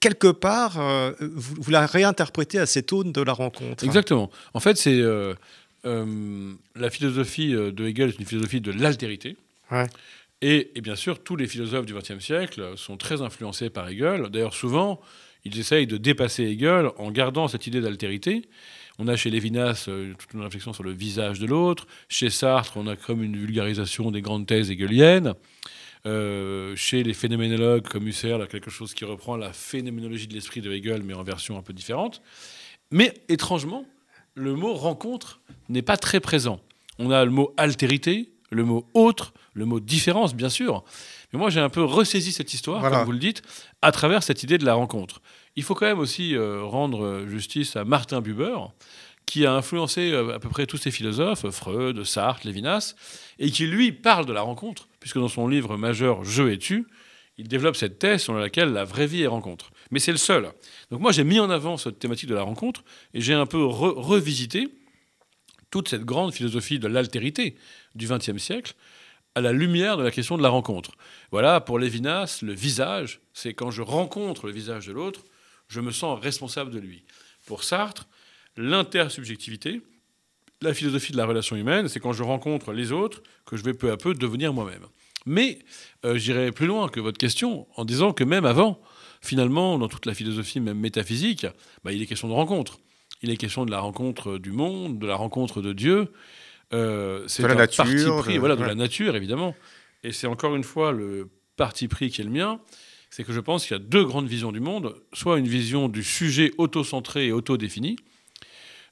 quelque 0.00 0.28
part, 0.28 0.80
euh, 0.80 1.12
vous, 1.20 1.70
la 1.70 1.86
réinterprétez 1.86 2.58
à 2.58 2.66
cette 2.66 2.92
aune 2.92 3.12
de 3.12 3.22
la 3.22 3.32
rencontre. 3.32 3.84
Exactement. 3.84 4.30
En 4.54 4.60
fait, 4.60 4.76
c'est 4.76 5.00
euh, 5.00 5.34
la 5.84 6.90
philosophie 6.90 7.52
de 7.52 7.86
Hegel, 7.86 8.12
c'est 8.12 8.18
une 8.18 8.26
philosophie 8.26 8.60
de 8.60 8.72
l'altérité. 8.72 9.36
Et, 10.42 10.72
bien 10.82 10.96
sûr, 10.96 11.22
tous 11.22 11.36
les 11.36 11.46
philosophes 11.46 11.86
du 11.86 11.94
XXe 11.94 12.18
siècle 12.18 12.72
sont 12.76 12.96
très 12.96 13.22
influencés 13.22 13.70
par 13.70 13.88
Hegel. 13.88 14.28
D'ailleurs, 14.30 14.54
souvent, 14.54 15.00
ils 15.44 15.58
essayent 15.58 15.86
de 15.86 15.96
dépasser 15.96 16.44
Hegel 16.44 16.90
en 16.96 17.10
gardant 17.10 17.46
cette 17.46 17.66
idée 17.66 17.80
d'altérité. 17.80 18.42
On 18.98 19.06
a 19.06 19.16
chez 19.16 19.30
Lévinas 19.30 19.88
toute 20.18 20.32
une 20.34 20.42
réflexion 20.42 20.72
sur 20.72 20.82
le 20.82 20.92
visage 20.92 21.38
de 21.38 21.46
l'autre. 21.46 21.86
Chez 22.08 22.30
Sartre, 22.30 22.76
on 22.76 22.86
a 22.86 22.96
comme 22.96 23.22
une 23.22 23.36
vulgarisation 23.36 24.10
des 24.10 24.22
grandes 24.22 24.46
thèses 24.46 24.70
hegeliennes. 24.70 25.34
Euh, 26.06 26.74
chez 26.76 27.02
les 27.02 27.12
phénoménologues 27.12 27.86
comme 27.86 28.06
Husserl, 28.08 28.46
quelque 28.48 28.70
chose 28.70 28.94
qui 28.94 29.04
reprend 29.04 29.36
la 29.36 29.52
phénoménologie 29.52 30.26
de 30.26 30.32
l'esprit 30.32 30.62
de 30.62 30.72
Hegel, 30.72 31.02
mais 31.02 31.12
en 31.12 31.22
version 31.22 31.58
un 31.58 31.62
peu 31.62 31.74
différente. 31.74 32.22
Mais 32.90 33.12
étrangement, 33.28 33.84
le 34.34 34.54
mot 34.54 34.72
rencontre 34.72 35.40
n'est 35.68 35.82
pas 35.82 35.98
très 35.98 36.20
présent. 36.20 36.60
On 36.98 37.10
a 37.10 37.22
le 37.24 37.30
mot 37.30 37.52
altérité, 37.58 38.32
le 38.50 38.64
mot 38.64 38.86
autre, 38.94 39.34
le 39.52 39.66
mot 39.66 39.78
différence, 39.78 40.34
bien 40.34 40.48
sûr. 40.48 40.84
Mais 41.32 41.38
moi, 41.38 41.50
j'ai 41.50 41.60
un 41.60 41.68
peu 41.68 41.84
ressaisi 41.84 42.32
cette 42.32 42.54
histoire, 42.54 42.80
comme 42.80 43.04
vous 43.04 43.12
le 43.12 43.18
dites, 43.18 43.42
à 43.82 43.92
travers 43.92 44.22
cette 44.22 44.42
idée 44.42 44.56
de 44.56 44.64
la 44.64 44.74
rencontre. 44.74 45.20
Il 45.54 45.62
faut 45.62 45.74
quand 45.74 45.86
même 45.86 45.98
aussi 45.98 46.34
euh, 46.34 46.62
rendre 46.62 47.26
justice 47.28 47.76
à 47.76 47.84
Martin 47.84 48.22
Buber, 48.22 48.56
qui 49.26 49.44
a 49.44 49.52
influencé 49.52 50.12
euh, 50.12 50.34
à 50.34 50.38
peu 50.38 50.48
près 50.48 50.66
tous 50.66 50.78
ces 50.78 50.90
philosophes, 50.90 51.48
Freud, 51.50 52.02
Sartre, 52.04 52.46
Lévinas, 52.46 52.94
et 53.38 53.50
qui, 53.50 53.66
lui, 53.66 53.92
parle 53.92 54.24
de 54.24 54.32
la 54.32 54.40
rencontre 54.40 54.88
puisque 55.00 55.18
dans 55.18 55.28
son 55.28 55.48
livre 55.48 55.76
majeur 55.76 56.24
Je 56.24 56.44
et 56.44 56.58
tu, 56.58 56.86
il 57.38 57.48
développe 57.48 57.76
cette 57.76 57.98
thèse 57.98 58.22
selon 58.22 58.38
laquelle 58.38 58.72
la 58.72 58.84
vraie 58.84 59.06
vie 59.06 59.22
est 59.22 59.26
rencontre. 59.26 59.70
Mais 59.90 59.98
c'est 59.98 60.12
le 60.12 60.18
seul. 60.18 60.52
Donc 60.90 61.00
moi, 61.00 61.10
j'ai 61.10 61.24
mis 61.24 61.40
en 61.40 61.48
avant 61.48 61.78
cette 61.78 61.98
thématique 61.98 62.28
de 62.28 62.34
la 62.34 62.42
rencontre 62.42 62.84
et 63.14 63.20
j'ai 63.20 63.32
un 63.32 63.46
peu 63.46 63.64
revisité 63.64 64.68
toute 65.70 65.88
cette 65.88 66.04
grande 66.04 66.34
philosophie 66.34 66.78
de 66.78 66.86
l'altérité 66.86 67.56
du 67.94 68.06
XXe 68.06 68.36
siècle 68.36 68.74
à 69.34 69.40
la 69.40 69.52
lumière 69.52 69.96
de 69.96 70.02
la 70.02 70.10
question 70.10 70.36
de 70.36 70.42
la 70.42 70.48
rencontre. 70.48 70.92
Voilà, 71.30 71.60
pour 71.60 71.78
Lévinas, 71.78 72.40
le 72.42 72.52
visage, 72.52 73.20
c'est 73.32 73.54
quand 73.54 73.70
je 73.70 73.82
rencontre 73.82 74.46
le 74.46 74.52
visage 74.52 74.86
de 74.86 74.92
l'autre, 74.92 75.24
je 75.68 75.80
me 75.80 75.92
sens 75.92 76.20
responsable 76.20 76.70
de 76.70 76.80
lui. 76.80 77.04
Pour 77.46 77.62
Sartre, 77.62 78.08
l'intersubjectivité, 78.56 79.80
la 80.62 80.74
philosophie 80.74 81.12
de 81.12 81.16
la 81.16 81.26
relation 81.26 81.56
humaine, 81.56 81.88
c'est 81.88 82.00
quand 82.00 82.12
je 82.12 82.22
rencontre 82.22 82.72
les 82.72 82.92
autres 82.92 83.22
que 83.46 83.56
je 83.56 83.64
vais 83.64 83.74
peu 83.74 83.90
à 83.90 83.96
peu 83.96 84.14
devenir 84.14 84.52
moi-même. 84.52 84.84
Mais 85.26 85.58
euh, 86.04 86.16
j'irai 86.16 86.52
plus 86.52 86.66
loin 86.66 86.88
que 86.88 87.00
votre 87.00 87.18
question 87.18 87.66
en 87.76 87.84
disant 87.84 88.12
que 88.12 88.24
même 88.24 88.44
avant, 88.44 88.80
finalement, 89.20 89.78
dans 89.78 89.88
toute 89.88 90.06
la 90.06 90.14
philosophie, 90.14 90.60
même 90.60 90.78
métaphysique, 90.78 91.46
bah, 91.84 91.92
il 91.92 92.02
est 92.02 92.06
question 92.06 92.28
de 92.28 92.32
rencontre. 92.32 92.80
Il 93.22 93.30
est 93.30 93.36
question 93.36 93.66
de 93.66 93.70
la 93.70 93.80
rencontre 93.80 94.38
du 94.38 94.52
monde, 94.52 94.98
de 94.98 95.06
la 95.06 95.16
rencontre 95.16 95.60
de 95.60 95.72
Dieu. 95.72 96.12
Euh, 96.72 97.24
c'est 97.26 97.44
un 97.44 97.54
nature, 97.54 97.84
parti 97.84 98.06
pris, 98.22 98.38
voilà, 98.38 98.56
de 98.56 98.64
la 98.64 98.74
nature 98.74 99.16
évidemment. 99.16 99.54
Et 100.04 100.12
c'est 100.12 100.26
encore 100.26 100.56
une 100.56 100.64
fois 100.64 100.92
le 100.92 101.28
parti 101.56 101.88
pris 101.88 102.10
qui 102.10 102.22
est 102.22 102.24
le 102.24 102.30
mien, 102.30 102.60
c'est 103.10 103.24
que 103.24 103.32
je 103.32 103.40
pense 103.40 103.66
qu'il 103.66 103.76
y 103.76 103.80
a 103.80 103.82
deux 103.82 104.04
grandes 104.04 104.28
visions 104.28 104.52
du 104.52 104.60
monde, 104.60 104.94
soit 105.12 105.38
une 105.38 105.48
vision 105.48 105.88
du 105.88 106.02
sujet 106.02 106.52
auto-centré 106.56 107.26
et 107.26 107.32
auto-défini. 107.32 107.96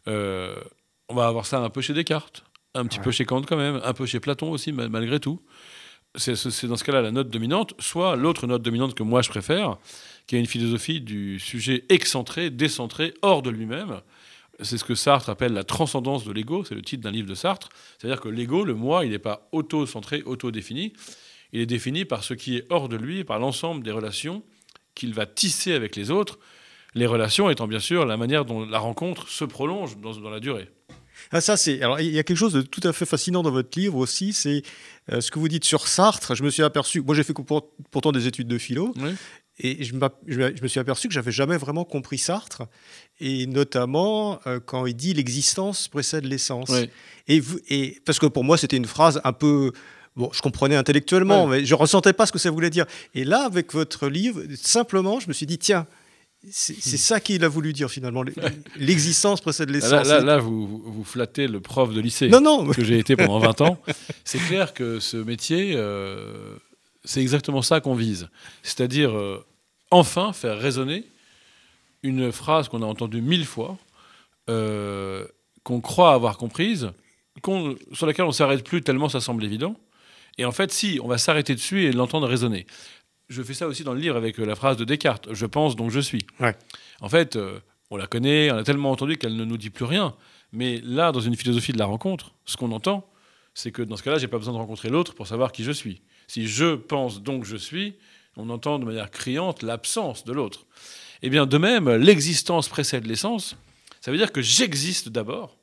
Euh, 0.09 0.57
on 1.09 1.15
va 1.15 1.27
avoir 1.27 1.47
ça 1.47 1.61
un 1.61 1.71
peu 1.71 1.81
chez 1.81 1.95
Descartes, 1.95 2.45
un 2.75 2.87
petit 2.87 3.01
peu 3.01 3.11
chez 3.11 3.25
Kant 3.25 3.43
quand 3.43 3.57
même, 3.57 3.81
un 3.85 3.93
peu 3.93 4.07
chez 4.07 4.21
Platon 4.21 4.51
aussi 4.51 4.73
malgré 4.73 5.21
tout. 5.21 5.43
C'est 6.17 6.67
dans 6.67 6.77
ce 6.77 6.85
cas-là 6.85 7.03
la 7.03 7.11
note 7.11 7.29
dominante, 7.29 7.75
soit 7.79 8.17
l'autre 8.17 8.47
note 8.47 8.63
dominante 8.63 8.95
que 8.95 9.03
moi 9.03 9.23
je 9.23 9.29
préfère, 9.29 9.77
qui 10.27 10.37
est 10.37 10.41
une 10.41 10.47
philosophie 10.47 11.01
du 11.01 11.39
sujet 11.39 11.85
excentré, 11.89 12.51
décentré, 12.51 13.15
hors 13.23 13.43
de 13.43 13.51
lui-même, 13.51 14.01
c'est 14.61 14.79
ce 14.79 14.85
que 14.85 14.95
Sartre 14.95 15.31
appelle 15.31 15.53
la 15.53 15.65
transcendance 15.65 16.25
de 16.25 16.33
l'ego, 16.33 16.65
c'est 16.65 16.75
le 16.75 16.83
titre 16.83 17.03
d'un 17.03 17.13
livre 17.13 17.29
de 17.29 17.35
Sartre. 17.35 17.69
C'est-à-dire 17.97 18.21
que 18.21 18.29
l'ego, 18.29 18.65
le 18.65 18.75
moi, 18.75 19.05
il 19.05 19.13
n'est 19.13 19.19
pas 19.19 19.49
auto-centré, 19.53 20.23
auto-défini. 20.25 20.95
Il 21.53 21.61
est 21.61 21.67
défini 21.67 22.05
par 22.05 22.25
ce 22.25 22.35
qui 22.35 22.57
est 22.57 22.67
hors 22.69 22.89
de 22.89 22.97
lui, 22.97 23.25
par 23.25 23.39
l'ensemble 23.39 23.85
des 23.85 23.93
relations 23.93 24.43
qu'il 24.95 25.15
va 25.15 25.27
tisser 25.27 25.73
avec 25.75 25.95
les 25.95 26.11
autres. 26.11 26.39
Les 26.95 27.07
relations 27.07 27.51
étant 27.51 27.69
bien 27.69 27.79
sûr 27.79 28.05
la 28.05 28.17
manière 28.17 28.45
dont 28.45 28.67
la 28.67 28.79
rencontre 28.79 29.29
se 29.29 29.45
prolonge 29.45 29.97
dans, 29.99 30.29
la 30.29 30.41
durée. 30.41 30.69
Ah, 31.33 31.41
ça, 31.41 31.57
c'est. 31.57 31.83
Alors, 31.83 32.01
il 32.01 32.11
y 32.11 32.19
a 32.19 32.23
quelque 32.23 32.37
chose 32.37 32.53
de 32.53 32.63
tout 32.63 32.81
à 32.85 32.93
fait 32.93 33.07
fascinant 33.07 33.43
dans 33.43 33.51
votre 33.51 33.79
livre 33.79 33.97
aussi, 33.97 34.33
c'est 34.33 34.63
euh, 35.13 35.21
ce 35.21 35.31
que 35.31 35.39
vous 35.39 35.49
dites 35.49 35.65
sur 35.65 35.89
Sartre. 35.89 36.35
Je 36.35 36.43
me 36.43 36.51
suis 36.51 36.63
aperçu. 36.63 37.01
Moi, 37.01 37.15
j'ai 37.15 37.23
fait 37.23 37.35
pourtant 37.91 38.13
des 38.13 38.27
études 38.27 38.49
de 38.49 38.59
philo, 38.59 38.93
oui. 38.97 39.15
Et 39.61 39.83
je, 39.83 39.93
me 39.95 40.69
suis 40.69 40.79
aperçu 40.79 41.09
que 41.09 41.15
j'avais 41.15 41.33
jamais 41.33 41.57
vraiment 41.57 41.85
compris 41.85 42.17
Sartre, 42.17 42.63
et 43.19 43.47
notamment 43.47 44.39
euh, 44.47 44.61
quand 44.65 44.87
il 44.87 44.95
dit 44.95 45.15
l'existence 45.15 45.89
précède 45.89 46.25
l'essence. 46.25 46.71
Et, 47.27 47.43
et, 47.69 48.01
parce 48.05 48.21
que 48.21 48.27
pour 48.27 48.45
moi, 48.45 48.57
c'était 48.57 48.77
une 48.77 48.87
phrase 48.87 49.21
un 49.25 49.33
peu. 49.33 49.73
Bon, 50.15 50.31
je 50.33 50.43
comprenais 50.43 50.77
intellectuellement, 50.77 51.47
mais 51.47 51.65
je 51.65 51.75
ressentais 51.75 52.13
pas 52.13 52.27
ce 52.27 52.33
que 52.33 52.39
ça 52.39 52.51
voulait 52.51 52.71
dire. 52.71 52.87
Et 53.15 53.25
là, 53.25 53.45
avec 53.45 53.73
votre 53.73 54.09
livre, 54.09 54.43
simplement, 54.57 55.21
je 55.21 55.29
me 55.29 55.33
suis 55.33 55.47
dit, 55.47 55.59
tiens, 55.59 55.87
c'est 56.51 56.75
hmm. 56.75 56.97
ça 56.97 57.21
qu'il 57.21 57.45
a 57.45 57.49
voulu 57.49 57.73
dire 57.73 57.91
finalement. 57.91 58.25
L'existence 58.77 59.41
précède 59.41 59.71
l'essence. 59.71 60.07
Là, 60.07 60.21
là, 60.21 60.39
vous, 60.39 60.67
vous, 60.67 61.05
flattez 61.05 61.47
le 61.47 61.61
prof 61.61 61.93
de 61.93 62.01
lycée 62.01 62.29
non, 62.29 62.41
non. 62.41 62.71
que 62.71 62.85
j'ai 62.85 62.99
été 62.99 63.17
pendant 63.17 63.39
20 63.39 63.61
ans. 63.63 63.83
C'est 64.25 64.39
clair 64.39 64.75
que 64.75 65.01
ce 65.01 65.17
métier, 65.17 65.73
euh, 65.75 66.57
c'est 67.05 67.21
exactement 67.21 67.63
ça 67.63 67.81
qu'on 67.81 67.95
vise. 67.95 68.29
C'est-à-dire 68.63 69.17
euh, 69.17 69.45
enfin 69.91 70.33
faire 70.33 70.59
résonner 70.59 71.05
une 72.03 72.31
phrase 72.33 72.69
qu'on 72.69 72.83
a 72.83 72.87
entendue 72.87 73.23
mille 73.23 73.47
fois, 73.47 73.79
euh, 74.51 75.27
qu'on 75.63 75.81
croit 75.81 76.13
avoir 76.13 76.37
comprise, 76.37 76.91
sur 77.93 78.07
laquelle 78.07 78.25
on 78.25 78.29
ne 78.29 78.33
s'arrête 78.33 78.65
plus 78.65 78.83
tellement 78.83 79.09
ça 79.09 79.21
semble 79.21 79.45
évident. 79.45 79.77
Et 80.39 80.45
en 80.45 80.53
fait, 80.53 80.71
si, 80.73 81.01
on 81.03 81.09
va 81.09 81.19
s'arrêter 81.19 81.55
dessus 81.55 81.85
et 81.85 81.93
l'entendre 81.93 82.29
résonner. 82.29 82.67
Je 83.29 83.43
fais 83.43 83.55
ça 83.55 83.67
aussi 83.67 83.85
dans 83.85 83.93
le 83.93 84.01
livre 84.01 84.17
avec 84.17 84.39
euh, 84.41 84.45
la 84.45 84.55
phrase 84.55 84.77
de 84.77 84.85
Descartes, 84.85 85.29
je 85.33 85.47
pense 85.47 85.77
donc 85.77 85.91
je 85.91 86.01
suis. 86.01 86.27
En 87.01 87.09
fait, 87.09 87.39
on 87.91 87.97
la 87.97 88.07
connaît, 88.07 88.51
on 88.51 88.57
a 88.57 88.65
tellement 88.65 88.91
entendu 88.91 89.17
qu'elle 89.17 89.37
ne 89.37 89.45
nous 89.45 89.57
dit 89.57 89.71
plus 89.71 89.85
rien. 89.85 90.15
Mais 90.53 90.81
là, 90.83 91.13
dans 91.13 91.21
une 91.21 91.37
philosophie 91.37 91.73
de 91.73 91.79
la 91.79 91.87
rencontre, 91.87 92.33
ce 92.45 92.57
qu'on 92.57 92.73
entend, 92.73 93.09
c'est 93.55 93.73
que 93.73 93.83
dans 93.83 93.97
ce 93.97 94.03
cas-là, 94.03 94.19
j'ai 94.19 94.29
pas 94.29 94.39
besoin 94.39 94.55
de 94.55 94.59
rencontrer 94.59 94.89
l'autre 94.89 95.15
pour 95.15 95.27
savoir 95.27 95.53
qui 95.53 95.65
je 95.65 95.73
suis. 95.73 96.01
Si 96.27 96.47
je 96.47 96.75
pense 96.75 97.23
donc 97.23 97.45
je 97.45 97.57
suis, 97.57 97.97
on 98.37 98.49
entend 98.51 98.79
de 98.79 98.85
manière 98.85 99.11
criante 99.11 99.63
l'absence 99.63 100.25
de 100.25 100.33
l'autre. 100.33 100.67
Eh 101.23 101.31
bien, 101.31 101.47
de 101.47 101.59
même, 101.59 101.91
l'existence 101.91 102.69
précède 102.69 103.07
l'essence. 103.07 103.57
Ça 104.01 104.11
veut 104.11 104.17
dire 104.17 104.33
que 104.33 104.41
j'existe 104.43 105.09
d'abord, 105.09 105.59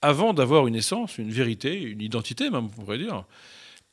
avant 0.00 0.32
d'avoir 0.32 0.68
une 0.68 0.76
essence, 0.76 1.18
une 1.18 1.30
vérité, 1.30 1.80
une 1.82 2.00
identité, 2.00 2.50
même, 2.50 2.66
on 2.66 2.68
pourrait 2.68 2.98
dire. 2.98 3.24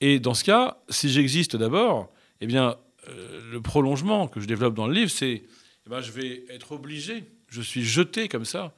Et 0.01 0.19
dans 0.19 0.35
ce 0.35 0.43
cas, 0.43 0.77
si 0.89 1.09
j'existe 1.09 1.55
d'abord, 1.55 2.11
eh 2.41 2.45
bien, 2.45 2.75
euh, 3.09 3.51
le 3.51 3.61
prolongement 3.61 4.27
que 4.27 4.39
je 4.39 4.45
développe 4.45 4.75
dans 4.75 4.87
le 4.87 4.93
livre, 4.93 5.11
c'est 5.11 5.43
eh 5.85 5.89
ben, 5.89 6.01
je 6.01 6.11
vais 6.11 6.45
être 6.49 6.71
obligé, 6.71 7.25
je 7.49 7.61
suis 7.61 7.83
jeté 7.83 8.27
comme 8.27 8.45
ça, 8.45 8.73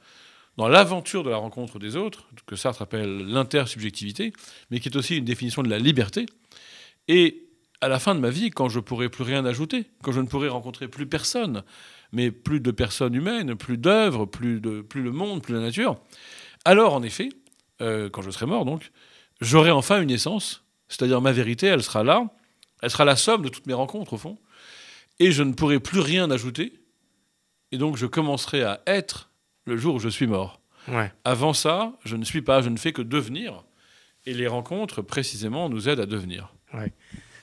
dans 0.56 0.68
l'aventure 0.68 1.22
de 1.22 1.30
la 1.30 1.36
rencontre 1.36 1.78
des 1.78 1.96
autres, 1.96 2.28
que 2.46 2.56
Sartre 2.56 2.82
appelle 2.82 3.26
l'intersubjectivité, 3.28 4.32
mais 4.70 4.80
qui 4.80 4.88
est 4.88 4.96
aussi 4.96 5.16
une 5.16 5.24
définition 5.24 5.62
de 5.62 5.70
la 5.70 5.78
liberté. 5.78 6.26
Et 7.06 7.48
à 7.80 7.88
la 7.88 7.98
fin 7.98 8.14
de 8.14 8.20
ma 8.20 8.30
vie, 8.30 8.50
quand 8.50 8.68
je 8.68 8.80
pourrai 8.80 9.08
plus 9.08 9.22
rien 9.22 9.44
ajouter, 9.44 9.86
quand 10.02 10.12
je 10.12 10.20
ne 10.20 10.26
pourrai 10.26 10.48
rencontrer 10.48 10.88
plus 10.88 11.06
personne, 11.06 11.62
mais 12.12 12.30
plus 12.30 12.60
de 12.60 12.70
personnes 12.70 13.14
humaines, 13.14 13.54
plus 13.54 13.78
d'œuvres, 13.78 14.26
plus, 14.26 14.60
le 14.60 15.12
monde, 15.12 15.42
plus 15.42 15.54
la 15.54 15.60
nature, 15.60 16.00
alors 16.64 16.92
en 16.92 17.02
effet, 17.02 17.28
euh, 17.80 18.10
quand 18.10 18.22
je 18.22 18.30
serai 18.30 18.46
mort 18.46 18.64
donc, 18.64 18.90
j'aurai 19.40 19.70
enfin 19.70 20.02
une 20.02 20.10
essence, 20.10 20.64
c'est-à-dire 20.88 21.20
ma 21.20 21.32
vérité, 21.32 21.66
elle 21.68 21.82
sera 21.82 22.02
là, 22.02 22.28
elle 22.82 22.90
sera 22.90 23.04
la 23.04 23.16
somme 23.16 23.42
de 23.42 23.48
toutes 23.48 23.66
mes 23.66 23.74
rencontres 23.74 24.14
au 24.14 24.18
fond, 24.18 24.38
et 25.18 25.32
je 25.32 25.42
ne 25.42 25.52
pourrai 25.52 25.80
plus 25.80 26.00
rien 26.00 26.30
ajouter, 26.30 26.72
et 27.72 27.78
donc 27.78 27.96
je 27.96 28.06
commencerai 28.06 28.62
à 28.62 28.80
être 28.86 29.30
le 29.66 29.76
jour 29.76 29.96
où 29.96 29.98
je 29.98 30.08
suis 30.08 30.26
mort. 30.26 30.60
Avant 31.24 31.52
ça, 31.52 31.92
je 32.04 32.16
ne 32.16 32.24
suis 32.24 32.40
pas, 32.40 32.62
je 32.62 32.70
ne 32.70 32.78
fais 32.78 32.92
que 32.92 33.02
devenir, 33.02 33.64
et 34.24 34.32
les 34.32 34.46
rencontres, 34.46 35.02
précisément, 35.02 35.68
nous 35.68 35.88
aident 35.88 36.00
à 36.00 36.06
devenir. 36.06 36.54
Ouais. 36.72 36.92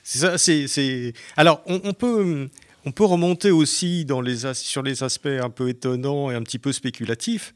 C'est 0.02 0.18
ça, 0.18 0.38
c'est. 0.38 1.12
Alors, 1.36 1.62
on, 1.66 1.92
peut. 1.92 2.48
On 2.84 2.92
peut 2.92 3.04
remonter 3.04 3.50
aussi 3.50 4.04
dans 4.04 4.20
les, 4.20 4.54
sur 4.54 4.82
les 4.82 5.02
aspects 5.02 5.26
un 5.26 5.50
peu 5.50 5.68
étonnants 5.68 6.30
et 6.30 6.34
un 6.36 6.42
petit 6.42 6.60
peu 6.60 6.72
spéculatifs, 6.72 7.54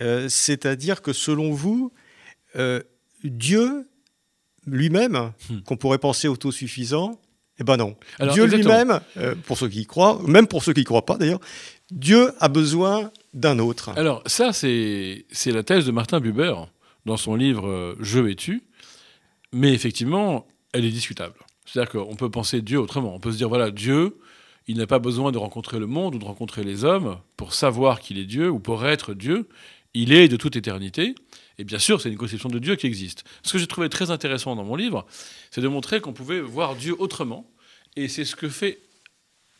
euh, 0.00 0.28
c'est-à-dire 0.28 1.02
que 1.02 1.12
selon 1.12 1.52
vous, 1.52 1.92
euh, 2.56 2.82
Dieu 3.22 3.88
lui-même, 4.66 5.32
hmm. 5.48 5.60
qu'on 5.60 5.76
pourrait 5.76 5.98
penser 5.98 6.26
autosuffisant, 6.26 7.20
eh 7.58 7.64
ben 7.64 7.76
non. 7.76 7.96
Dieu 8.32 8.46
lui-même, 8.46 9.00
euh, 9.16 9.34
pour 9.46 9.58
ceux 9.58 9.68
qui 9.68 9.82
y 9.82 9.86
croient, 9.86 10.20
même 10.26 10.46
pour 10.46 10.64
ceux 10.64 10.72
qui 10.72 10.80
ne 10.80 10.84
croient 10.86 11.06
pas 11.06 11.16
d'ailleurs, 11.16 11.40
Dieu 11.90 12.32
a 12.40 12.48
besoin 12.48 13.10
d'un 13.34 13.58
autre. 13.58 13.90
Alors 13.96 14.22
ça, 14.26 14.52
c'est 14.52 15.24
la 15.46 15.62
thèse 15.62 15.86
de 15.86 15.92
Martin 15.92 16.20
Buber 16.20 16.54
dans 17.04 17.16
son 17.16 17.34
livre 17.34 17.96
Je 18.00 18.26
et 18.26 18.36
tu, 18.36 18.62
mais 19.52 19.72
effectivement, 19.72 20.46
elle 20.72 20.84
est 20.84 20.90
discutable. 20.90 21.34
C'est-à-dire 21.66 21.92
qu'on 21.92 22.16
peut 22.16 22.30
penser 22.30 22.60
Dieu 22.60 22.78
autrement. 22.78 23.14
On 23.14 23.20
peut 23.20 23.32
se 23.32 23.36
dire, 23.36 23.48
voilà, 23.48 23.70
Dieu, 23.70 24.18
il 24.66 24.78
n'a 24.78 24.86
pas 24.86 24.98
besoin 24.98 25.32
de 25.32 25.38
rencontrer 25.38 25.78
le 25.78 25.86
monde 25.86 26.14
ou 26.14 26.18
de 26.18 26.24
rencontrer 26.24 26.64
les 26.64 26.84
hommes 26.84 27.18
pour 27.36 27.54
savoir 27.54 28.00
qu'il 28.00 28.18
est 28.18 28.24
Dieu 28.24 28.50
ou 28.50 28.58
pour 28.58 28.86
être 28.86 29.14
Dieu. 29.14 29.48
Il 29.94 30.12
est 30.12 30.28
de 30.28 30.36
toute 30.36 30.56
éternité. 30.56 31.14
Et 31.58 31.64
bien 31.64 31.78
sûr, 31.78 32.00
c'est 32.00 32.08
une 32.08 32.16
conception 32.16 32.48
de 32.48 32.58
Dieu 32.58 32.76
qui 32.76 32.86
existe. 32.86 33.24
Ce 33.42 33.52
que 33.52 33.58
j'ai 33.58 33.66
trouvé 33.66 33.88
très 33.88 34.10
intéressant 34.10 34.56
dans 34.56 34.64
mon 34.64 34.76
livre, 34.76 35.06
c'est 35.50 35.60
de 35.60 35.68
montrer 35.68 36.00
qu'on 36.00 36.12
pouvait 36.12 36.40
voir 36.40 36.76
Dieu 36.76 36.94
autrement. 36.98 37.50
Et 37.96 38.08
c'est 38.08 38.24
ce 38.24 38.36
que 38.36 38.48
fait 38.48 38.80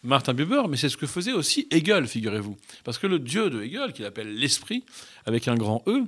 Martin 0.02 0.34
Buber, 0.34 0.62
mais 0.68 0.76
c'est 0.76 0.88
ce 0.88 0.96
que 0.96 1.06
faisait 1.06 1.32
aussi 1.32 1.68
Hegel, 1.70 2.06
figurez-vous. 2.06 2.56
Parce 2.84 2.98
que 2.98 3.06
le 3.06 3.18
Dieu 3.18 3.50
de 3.50 3.62
Hegel, 3.62 3.92
qu'il 3.92 4.04
appelle 4.04 4.34
l'esprit, 4.34 4.84
avec 5.26 5.48
un 5.48 5.54
grand 5.54 5.82
E, 5.86 6.04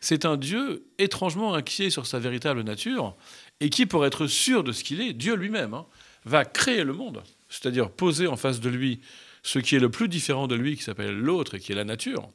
c'est 0.00 0.24
un 0.24 0.36
Dieu 0.36 0.86
étrangement 0.98 1.54
inquiet 1.54 1.90
sur 1.90 2.06
sa 2.06 2.18
véritable 2.18 2.62
nature 2.62 3.16
et 3.60 3.70
qui, 3.70 3.86
pour 3.86 4.06
être 4.06 4.26
sûr 4.26 4.62
de 4.62 4.72
ce 4.72 4.84
qu'il 4.84 5.00
est, 5.00 5.12
Dieu 5.12 5.34
lui-même, 5.34 5.74
hein, 5.74 5.86
va 6.24 6.44
créer 6.44 6.84
le 6.84 6.92
monde, 6.92 7.22
c'est-à-dire 7.48 7.90
poser 7.90 8.26
en 8.26 8.36
face 8.36 8.60
de 8.60 8.68
lui 8.68 9.00
ce 9.42 9.58
qui 9.58 9.76
est 9.76 9.80
le 9.80 9.90
plus 9.90 10.08
différent 10.08 10.46
de 10.46 10.54
lui, 10.54 10.76
qui 10.76 10.82
s'appelle 10.82 11.16
l'autre 11.16 11.56
et 11.56 11.60
qui 11.60 11.72
est 11.72 11.74
la 11.76 11.84
nature, 11.84 12.30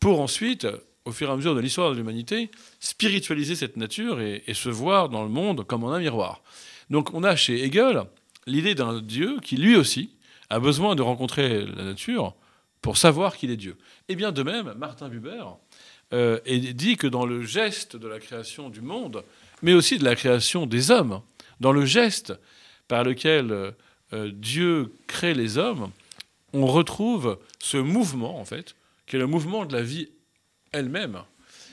pour 0.00 0.20
ensuite, 0.20 0.66
au 1.06 1.12
fur 1.12 1.28
et 1.28 1.32
à 1.32 1.36
mesure 1.36 1.54
de 1.54 1.60
l'histoire 1.60 1.92
de 1.92 1.96
l'humanité, 1.96 2.50
spiritualiser 2.80 3.54
cette 3.54 3.76
nature 3.76 4.20
et, 4.20 4.42
se 4.52 4.68
voir 4.68 5.08
dans 5.08 5.22
le 5.22 5.30
monde 5.30 5.64
comme 5.64 5.84
en 5.84 5.92
un 5.92 6.00
miroir. 6.00 6.42
Donc 6.90 7.14
on 7.14 7.22
a 7.22 7.36
chez 7.36 7.64
Hegel 7.64 8.02
l'idée 8.46 8.74
d'un 8.74 9.00
Dieu 9.00 9.38
qui, 9.40 9.56
lui 9.56 9.76
aussi, 9.76 10.10
a 10.50 10.58
besoin 10.58 10.96
de 10.96 11.02
rencontrer 11.02 11.64
la 11.64 11.84
nature 11.84 12.34
pour 12.82 12.96
savoir 12.96 13.36
qu'il 13.36 13.50
est 13.50 13.56
Dieu. 13.56 13.76
Et 14.08 14.16
bien 14.16 14.32
de 14.32 14.42
même, 14.42 14.74
Martin 14.76 15.08
Buber 15.08 15.44
euh, 16.12 16.40
dit 16.44 16.96
que 16.96 17.06
dans 17.06 17.24
le 17.24 17.42
geste 17.42 17.96
de 17.96 18.08
la 18.08 18.18
création 18.18 18.68
du 18.68 18.80
monde, 18.80 19.22
mais 19.62 19.74
aussi 19.74 19.98
de 19.98 20.04
la 20.04 20.16
création 20.16 20.66
des 20.66 20.90
hommes, 20.90 21.22
dans 21.60 21.72
le 21.72 21.84
geste 21.84 22.34
par 22.88 23.04
lequel 23.04 23.74
euh, 24.12 24.30
Dieu 24.32 24.92
crée 25.06 25.34
les 25.34 25.56
hommes, 25.56 25.90
on 26.52 26.66
retrouve 26.66 27.38
ce 27.60 27.76
mouvement, 27.76 28.40
en 28.40 28.44
fait, 28.44 28.74
qui 29.06 29.16
est 29.16 29.20
le 29.20 29.26
mouvement 29.26 29.66
de 29.66 29.72
la 29.72 29.82
vie 29.82 30.08
elle-même, 30.76 31.22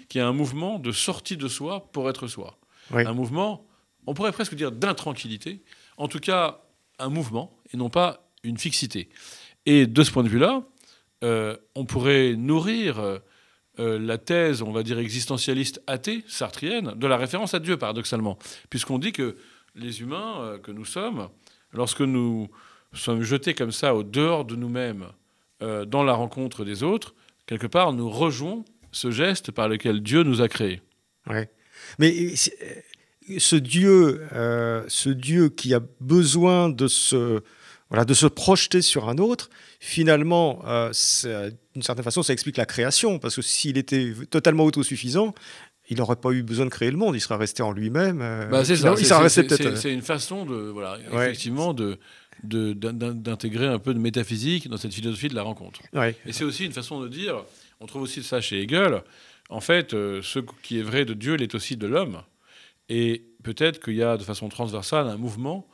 qui 0.10 0.18
est 0.18 0.22
un 0.22 0.34
mouvement 0.34 0.80
de 0.80 0.92
sortie 0.92 1.38
de 1.38 1.48
soi 1.48 1.90
pour 1.92 2.10
être 2.10 2.28
soi. 2.28 2.58
Un 2.92 3.14
mouvement, 3.14 3.66
on 4.06 4.14
pourrait 4.14 4.32
presque 4.32 4.56
dire 4.56 4.72
d'intranquillité, 4.72 5.62
en 5.98 6.08
tout 6.08 6.20
cas 6.20 6.62
un 7.00 7.10
mouvement 7.10 7.58
et 7.74 7.78
non 7.78 7.90
pas 7.90 8.30
une 8.44 8.58
fixité. 8.58 9.10
Et 9.66 9.88
de 9.88 10.04
ce 10.04 10.12
point 10.12 10.24
de 10.24 10.30
vue-là, 10.30 10.64
euh, 11.24 11.56
on 11.76 11.86
pourrait 11.86 12.36
nourrir 12.36 13.00
euh, 13.00 13.20
la 13.78 14.18
thèse, 14.18 14.62
on 14.62 14.72
va 14.72 14.84
dire, 14.84 15.00
existentialiste 15.00 15.82
athée, 15.88 16.24
sartrienne, 16.28 16.94
de 16.96 17.08
la 17.08 17.18
référence 17.18 17.54
à 17.54 17.60
Dieu, 17.60 17.78
paradoxalement, 17.78 18.38
puisqu'on 18.70 19.00
dit 19.00 19.14
que 19.14 19.38
les 19.76 20.02
humains 20.02 20.42
euh, 20.42 20.58
que 20.60 20.72
nous 20.72 20.86
sommes, 20.86 21.30
lorsque 21.72 22.02
nous 22.02 22.50
sommes 22.94 23.24
jetés 23.24 23.54
comme 23.54 23.72
ça 23.72 23.96
au 23.96 24.04
dehors 24.04 24.46
de 24.46 24.56
nous-mêmes, 24.56 25.08
dans 25.88 26.04
la 26.04 26.14
rencontre 26.14 26.66
des 26.66 26.84
autres, 26.84 27.16
quelque 27.46 27.68
part, 27.68 27.94
nous 27.94 28.10
rejouons 28.10 28.66
ce 28.94 29.12
geste 29.12 29.52
par 29.52 29.68
lequel 29.68 30.02
Dieu 30.02 30.24
nous 30.24 30.42
a 30.42 30.48
créés. 30.48 30.82
Ouais. 31.28 31.50
Mais 32.00 32.34
ce 33.38 33.56
Dieu, 33.58 34.22
ce 34.88 35.10
Dieu 35.10 35.50
qui 35.50 35.74
a 35.74 35.82
besoin 36.00 36.70
de 36.70 36.88
se 36.88 37.42
voilà, 37.94 38.06
de 38.06 38.16
se 38.16 38.26
projeter 38.26 38.82
sur 38.82 39.08
un 39.08 39.20
autre, 39.20 39.52
finalement, 39.80 40.64
euh, 40.66 40.92
d'une 41.74 41.84
certaine 41.84 42.04
façon, 42.04 42.24
ça 42.24 42.34
explique 42.34 42.58
la 42.58 42.66
création, 42.66 43.20
parce 43.20 43.36
que 43.36 43.44
s'il 43.44 43.78
était 43.78 44.14
totalement 44.32 44.64
autosuffisant, 44.64 45.36
il 45.90 45.98
n'aurait 45.98 46.16
pas 46.16 46.32
eu 46.32 46.42
besoin 46.42 46.66
de 46.66 46.72
créer 46.72 46.90
le 46.90 46.98
monde, 46.98 47.16
il 47.16 47.22
serait 47.22 47.36
resté 47.36 47.62
en 47.62 47.72
lui-même. 47.72 48.20
Euh, 48.24 48.48
bah, 48.48 48.66
c'est 48.66 48.78
ça, 48.78 49.30
c'est 49.30 49.94
une 49.94 50.02
façon 50.02 50.44
de, 50.48 50.56
voilà, 50.56 50.98
effectivement, 51.12 51.76
de 51.76 52.00
d'intégrer 52.44 53.68
un 53.68 53.78
peu 53.78 53.94
de 53.94 54.00
métaphysique 54.00 54.68
dans 54.68 54.78
cette 54.78 54.94
philosophie 54.94 55.28
de 55.28 55.36
la 55.36 55.44
rencontre. 55.44 55.80
Et 56.26 56.34
c'est 56.34 56.44
aussi 56.44 56.66
une 56.66 56.74
façon 56.74 57.00
de 57.00 57.08
dire, 57.08 57.46
on 57.80 57.86
trouve 57.86 58.04
aussi 58.04 58.24
ça 58.24 58.42
chez 58.42 58.62
Hegel, 58.62 59.04
en 59.50 59.60
fait, 59.60 59.94
euh, 59.94 60.22
ce 60.22 60.40
qui 60.40 60.80
est 60.80 60.84
vrai 60.84 61.06
de 61.06 61.14
Dieu 61.14 61.36
l'est 61.36 61.54
aussi 61.56 61.78
de 61.78 61.88
l'homme. 61.88 62.24
Et 62.90 63.26
peut-être 63.44 63.84
qu'il 63.84 63.96
y 63.96 64.04
a 64.04 64.18
de 64.18 64.24
façon 64.24 64.50
transversale 64.50 65.08
un 65.08 65.18
mouvement 65.18 65.68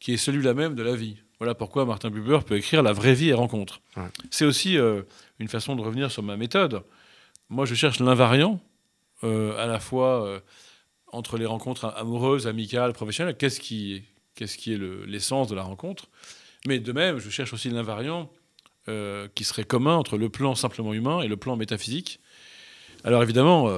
qui 0.00 0.12
est 0.12 0.16
celui-là 0.18 0.54
même 0.54 0.74
de 0.74 0.82
la 0.82 0.94
vie. 0.94 1.16
Voilà 1.38 1.54
pourquoi 1.54 1.84
Martin 1.84 2.10
Buber 2.10 2.38
peut 2.46 2.56
écrire 2.56 2.82
La 2.82 2.92
vraie 2.92 3.14
vie 3.14 3.30
et 3.30 3.34
rencontre. 3.34 3.80
C'est 4.30 4.44
aussi 4.44 4.78
euh, 4.78 5.02
une 5.38 5.48
façon 5.48 5.76
de 5.76 5.82
revenir 5.82 6.10
sur 6.10 6.22
ma 6.22 6.36
méthode. 6.36 6.82
Moi, 7.48 7.66
je 7.66 7.74
cherche 7.74 8.00
l'invariant, 8.00 8.60
euh, 9.24 9.56
à 9.58 9.66
la 9.66 9.80
fois 9.80 10.26
euh, 10.26 10.40
entre 11.08 11.36
les 11.36 11.46
rencontres 11.46 11.86
amoureuses, 11.96 12.46
amicales, 12.46 12.92
professionnelles. 12.92 13.36
Qu'est-ce 13.36 13.60
qui, 13.60 14.04
qu'est-ce 14.34 14.56
qui 14.56 14.74
est 14.74 14.78
l'essence 15.06 15.48
de 15.48 15.54
la 15.54 15.62
rencontre? 15.62 16.06
Mais 16.66 16.78
de 16.78 16.92
même, 16.92 17.18
je 17.18 17.30
cherche 17.30 17.52
aussi 17.52 17.68
l'invariant 17.68 18.30
qui 18.86 19.44
serait 19.44 19.64
commun 19.64 19.96
entre 19.96 20.18
le 20.18 20.28
plan 20.28 20.54
simplement 20.54 20.92
humain 20.92 21.22
et 21.22 21.28
le 21.28 21.36
plan 21.36 21.56
métaphysique. 21.56 22.20
Alors 23.02 23.22
évidemment, 23.22 23.68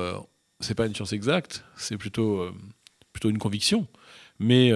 c'est 0.60 0.74
pas 0.74 0.86
une 0.86 0.94
science 0.94 1.12
exacte, 1.12 1.64
c'est 1.76 1.96
plutôt, 1.96 2.50
plutôt 3.12 3.30
une 3.30 3.38
conviction. 3.38 3.86
Mais 4.38 4.70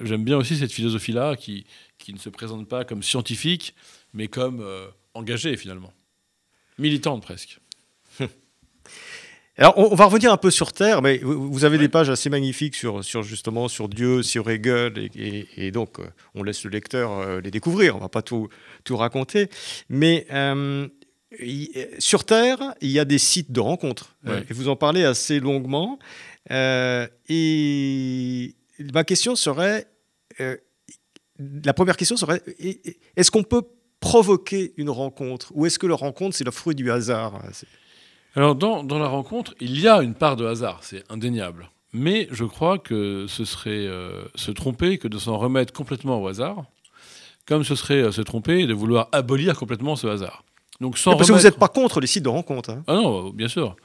j'aime 0.00 0.24
bien 0.24 0.36
aussi 0.36 0.56
cette 0.56 0.72
philosophie-là 0.72 1.36
qui, 1.36 1.66
qui 2.00 2.12
ne 2.12 2.18
se 2.18 2.28
présente 2.28 2.68
pas 2.68 2.84
comme 2.84 3.02
scientifique, 3.04 3.74
mais 4.12 4.26
comme 4.26 4.60
euh, 4.60 4.88
engagée 5.14 5.56
finalement. 5.56 5.92
Militante 6.78 7.22
presque. 7.22 7.60
Alors, 9.56 9.76
on, 9.76 9.94
va 9.94 10.06
revenir 10.06 10.32
un 10.32 10.36
peu 10.36 10.50
sur 10.50 10.72
Terre, 10.72 11.02
mais 11.02 11.18
vous, 11.18 11.64
avez 11.64 11.76
des 11.76 11.88
pages 11.88 12.08
assez 12.08 12.30
magnifiques 12.30 12.74
sur, 12.74 13.04
sur, 13.04 13.22
justement 13.22 13.68
sur 13.68 13.88
Dieu, 13.88 14.22
sur 14.22 14.48
Hegel, 14.48 15.10
et, 15.14 15.70
donc 15.70 15.98
euh, 15.98 16.04
on 16.34 16.42
laisse 16.42 16.64
le 16.64 16.70
lecteur 16.70 17.12
euh, 17.12 17.40
les 17.40 17.50
découvrir, 17.50 17.96
on 17.96 17.98
va 17.98 18.08
pas 18.08 18.22
tout, 18.22 18.48
tout 18.84 18.96
raconter. 18.96 19.48
Mais 19.88 20.26
sur 21.98 22.24
Terre, 22.24 22.58
il 22.80 22.90
y 22.90 22.98
a 22.98 23.04
des 23.04 23.18
sites 23.18 23.52
de 23.52 23.60
rencontres, 23.60 24.16
et 24.26 24.54
vous 24.54 24.68
en 24.68 24.76
parlez 24.76 25.04
assez 25.04 25.40
longuement. 25.40 25.98
et 26.48 28.54
ma 28.94 29.04
question 29.04 29.36
serait, 29.36 29.86
la 30.38 31.74
première 31.74 31.96
question 31.96 32.16
serait 32.16 32.42
est-ce 33.16 33.30
qu'on 33.30 33.42
peut 33.42 33.62
provoquer 34.00 34.72
une 34.78 34.90
rencontre 34.90 35.52
ou 35.54 35.66
est-ce 35.66 35.78
que 35.78 35.86
la 35.86 35.94
rencontre 35.94 36.36
c'est 36.36 36.44
le 36.44 36.50
fruit 36.50 36.74
du 36.74 36.90
hasard? 36.90 37.42
Alors 38.36 38.54
dans, 38.54 38.98
la 38.98 39.08
rencontre, 39.08 39.54
il 39.60 39.80
y 39.80 39.88
a 39.88 40.02
une 40.02 40.14
part 40.14 40.36
de 40.36 40.46
hasard, 40.46 40.78
c'est 40.82 41.04
indéniable. 41.10 41.70
Mais 41.92 42.28
je 42.30 42.44
crois 42.44 42.78
que 42.78 43.26
ce 43.28 43.44
serait 43.44 43.70
euh, 43.70 44.22
se 44.36 44.52
tromper 44.52 44.98
que 44.98 45.08
de 45.08 45.18
s'en 45.18 45.36
remettre 45.36 45.72
complètement 45.72 46.22
au 46.22 46.28
hasard, 46.28 46.64
comme 47.46 47.64
ce 47.64 47.74
serait 47.74 48.02
euh, 48.02 48.12
se 48.12 48.22
tromper 48.22 48.66
de 48.66 48.74
vouloir 48.74 49.08
abolir 49.10 49.58
complètement 49.58 49.96
ce 49.96 50.06
hasard. 50.06 50.44
Donc 50.80 50.96
sans 50.96 51.16
Parce 51.16 51.28
que 51.28 51.32
vous 51.34 51.42
n'êtes 51.42 51.58
pas 51.58 51.68
contre 51.68 52.00
les 52.00 52.06
sites 52.06 52.22
de 52.22 52.28
rencontre. 52.28 52.70
Hein. 52.70 52.84
Ah 52.86 52.94
non, 52.94 53.30
bien 53.30 53.48
sûr. 53.48 53.76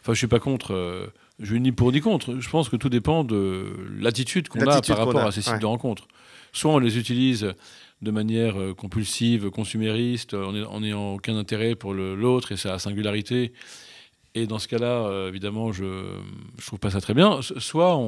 Enfin, 0.00 0.14
je 0.14 0.18
suis 0.18 0.28
pas 0.28 0.38
contre. 0.38 0.72
Euh, 0.72 1.06
je 1.40 1.52
suis 1.52 1.60
ni 1.60 1.72
pour 1.72 1.92
ni 1.92 2.00
contre. 2.00 2.40
Je 2.40 2.48
pense 2.48 2.68
que 2.68 2.76
tout 2.76 2.88
dépend 2.88 3.24
de 3.24 3.66
l'attitude 3.98 4.48
qu'on 4.48 4.60
a 4.60 4.80
par 4.80 4.98
rapport 4.98 5.24
à 5.24 5.32
ces 5.32 5.42
sites 5.42 5.60
de 5.60 5.66
rencontre. 5.66 6.08
Soit 6.52 6.72
on 6.72 6.78
les 6.78 6.98
utilise 6.98 7.54
de 8.00 8.10
manière 8.10 8.58
euh, 8.58 8.74
compulsive, 8.74 9.50
consumériste, 9.50 10.34
en 10.34 10.80
n'ayant 10.80 11.14
aucun 11.14 11.36
intérêt 11.36 11.74
pour 11.74 11.92
l'autre 11.94 12.52
et 12.52 12.56
sa 12.56 12.78
singularité. 12.78 13.52
Et 14.38 14.46
dans 14.46 14.58
ce 14.58 14.68
cas-là, 14.68 15.06
euh, 15.06 15.28
évidemment, 15.28 15.72
je 15.72 15.84
ne 15.84 16.62
trouve 16.64 16.78
pas 16.78 16.90
ça 16.90 17.00
très 17.00 17.14
bien. 17.14 17.40
Soit, 17.42 17.98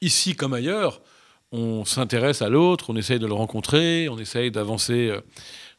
ici 0.00 0.34
comme 0.34 0.52
ailleurs, 0.52 1.00
on 1.52 1.84
s'intéresse 1.84 2.42
à 2.42 2.48
l'autre, 2.48 2.90
on 2.90 2.96
essaye 2.96 3.18
de 3.18 3.26
le 3.26 3.32
rencontrer, 3.32 4.08
on 4.08 4.18
essaye 4.18 4.50
d'avancer 4.50 5.08
euh, 5.08 5.20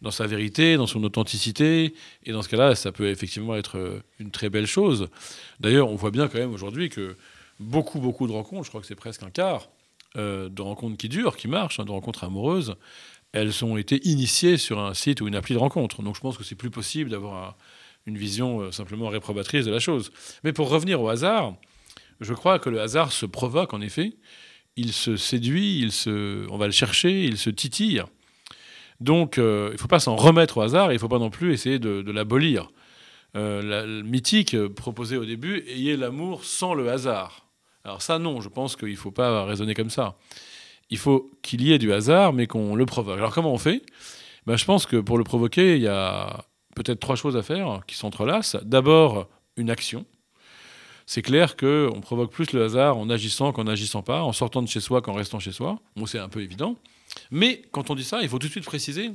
dans 0.01 0.11
sa 0.11 0.25
vérité, 0.25 0.77
dans 0.77 0.87
son 0.87 1.03
authenticité. 1.03 1.93
Et 2.23 2.31
dans 2.31 2.41
ce 2.41 2.49
cas-là, 2.49 2.75
ça 2.75 2.91
peut 2.91 3.09
effectivement 3.09 3.55
être 3.55 4.01
une 4.19 4.31
très 4.31 4.49
belle 4.49 4.67
chose. 4.67 5.09
D'ailleurs, 5.59 5.89
on 5.89 5.95
voit 5.95 6.11
bien 6.11 6.27
quand 6.27 6.39
même 6.39 6.53
aujourd'hui 6.53 6.89
que 6.89 7.15
beaucoup, 7.59 7.99
beaucoup 7.99 8.27
de 8.27 8.31
rencontres, 8.31 8.63
je 8.65 8.69
crois 8.69 8.81
que 8.81 8.87
c'est 8.87 8.95
presque 8.95 9.23
un 9.23 9.29
quart, 9.29 9.69
euh, 10.15 10.49
de 10.49 10.61
rencontres 10.61 10.97
qui 10.97 11.09
durent, 11.09 11.37
qui 11.37 11.47
marchent, 11.47 11.79
hein, 11.79 11.85
de 11.85 11.91
rencontres 11.91 12.23
amoureuses, 12.23 12.75
elles 13.33 13.63
ont 13.63 13.77
été 13.77 14.07
initiées 14.07 14.57
sur 14.57 14.79
un 14.79 14.93
site 14.93 15.21
ou 15.21 15.27
une 15.27 15.35
appli 15.35 15.53
de 15.53 15.59
rencontre. 15.59 16.01
Donc 16.01 16.15
je 16.15 16.21
pense 16.21 16.37
que 16.37 16.43
c'est 16.43 16.55
plus 16.55 16.71
possible 16.71 17.11
d'avoir 17.11 17.55
une 18.07 18.17
vision 18.17 18.61
euh, 18.61 18.71
simplement 18.71 19.09
réprobatrice 19.09 19.65
de 19.65 19.71
la 19.71 19.79
chose. 19.79 20.11
Mais 20.43 20.53
pour 20.53 20.69
revenir 20.69 21.01
au 21.01 21.09
hasard, 21.09 21.55
je 22.21 22.33
crois 22.33 22.57
que 22.57 22.69
le 22.69 22.81
hasard 22.81 23.11
se 23.11 23.25
provoque 23.25 23.73
en 23.73 23.81
effet. 23.81 24.13
Il 24.77 24.93
se 24.93 25.17
séduit, 25.17 25.79
il 25.79 25.91
se, 25.91 26.47
on 26.49 26.57
va 26.57 26.65
le 26.65 26.71
chercher, 26.71 27.25
il 27.25 27.37
se 27.37 27.49
titille. 27.49 28.01
Donc 29.01 29.37
euh, 29.37 29.67
il 29.71 29.73
ne 29.73 29.77
faut 29.77 29.87
pas 29.87 29.99
s'en 29.99 30.15
remettre 30.15 30.57
au 30.57 30.61
hasard, 30.61 30.91
il 30.91 30.95
ne 30.95 30.99
faut 30.99 31.09
pas 31.09 31.19
non 31.19 31.29
plus 31.29 31.53
essayer 31.53 31.77
de, 31.77 32.11
l'abolir. 32.11 32.71
le 33.35 34.01
mythique 34.01 34.57
proposé 34.69 35.17
au 35.17 35.25
début, 35.25 35.63
ayez 35.67 35.97
l'amour 35.97 36.45
sans 36.45 36.73
le 36.73 36.89
hasard. 36.89 37.45
Alors 37.83 38.01
ça, 38.01 38.17
non, 38.19 38.41
je 38.41 38.49
pense 38.49 38.75
qu'il 38.75 38.91
ne 38.91 38.95
faut 38.95 39.11
pas 39.11 39.45
raisonner 39.45 39.73
comme 39.73 39.89
ça. 39.89 40.17
Il 40.89 40.97
faut 40.97 41.31
qu'il 41.41 41.61
y 41.61 41.73
ait 41.73 41.77
du 41.77 41.91
hasard, 41.91 42.33
mais 42.33 42.47
qu'on 42.47 42.75
le 42.75 42.85
provoque. 42.85 43.17
Alors 43.17 43.33
comment 43.33 43.53
on 43.53 43.57
fait? 43.57 43.83
Ben, 44.45 44.55
Je 44.55 44.65
pense 44.65 44.85
que 44.85 44.97
pour 44.97 45.17
le 45.17 45.23
provoquer, 45.23 45.75
il 45.75 45.81
y 45.81 45.87
a 45.87 46.45
peut-être 46.77 46.99
trois 46.99 47.15
choses 47.15 47.35
à 47.35 47.41
faire 47.41 47.81
qui 47.87 47.95
s'entrelacent. 47.95 48.57
D'abord, 48.63 49.27
une 49.57 49.69
action. 49.69 50.05
C'est 51.05 51.21
clair 51.21 51.55
qu'on 51.55 52.01
provoque 52.01 52.31
plus 52.31 52.51
le 52.51 52.63
hasard 52.63 52.97
en 52.97 53.09
agissant 53.09 53.51
qu'en 53.51 53.63
n'agissant 53.63 54.03
pas, 54.03 54.21
en 54.23 54.33
sortant 54.33 54.61
de 54.61 54.67
chez 54.67 54.79
soi 54.79 55.01
qu'en 55.01 55.13
restant 55.13 55.39
chez 55.39 55.51
soi. 55.51 55.79
Bon, 55.95 56.05
c'est 56.05 56.19
un 56.19 56.29
peu 56.29 56.41
évident. 56.41 56.75
Mais 57.31 57.63
quand 57.71 57.89
on 57.89 57.95
dit 57.95 58.03
ça, 58.03 58.21
il 58.21 58.29
faut 58.29 58.39
tout 58.39 58.47
de 58.47 58.51
suite 58.51 58.65
préciser 58.65 59.11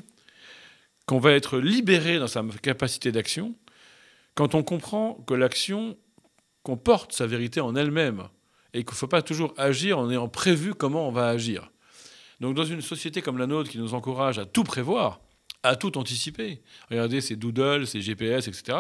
qu'on 1.07 1.18
va 1.18 1.33
être 1.33 1.59
libéré 1.59 2.18
dans 2.18 2.27
sa 2.27 2.42
capacité 2.62 3.12
d'action 3.12 3.55
quand 4.35 4.55
on 4.55 4.62
comprend 4.62 5.14
que 5.27 5.35
l'action 5.35 5.96
comporte 6.62 7.12
sa 7.12 7.27
vérité 7.27 7.61
en 7.61 7.77
elle-même 7.77 8.29
et 8.72 8.85
qu'il 8.85 8.92
ne 8.92 8.96
faut 8.96 9.07
pas 9.07 9.22
toujours 9.22 9.53
agir 9.59 9.98
en 9.98 10.11
ayant 10.11 10.29
prévu 10.29 10.75
comment 10.75 11.07
on 11.07 11.12
va 11.12 11.29
agir. 11.29 11.70
Donc 12.40 12.55
dans 12.55 12.64
une 12.64 12.81
société 12.81 13.20
comme 13.20 13.37
la 13.37 13.46
nôtre 13.46 13.70
qui 13.70 13.79
nous 13.79 13.94
encourage 13.94 14.38
à 14.38 14.46
tout 14.46 14.64
prévoir, 14.64 15.20
à 15.62 15.77
tout 15.77 15.96
anticiper, 15.98 16.61
regardez 16.90 17.20
ces 17.20 17.37
doodles, 17.37 17.86
ces 17.86 18.01
GPS, 18.01 18.49
etc., 18.49 18.78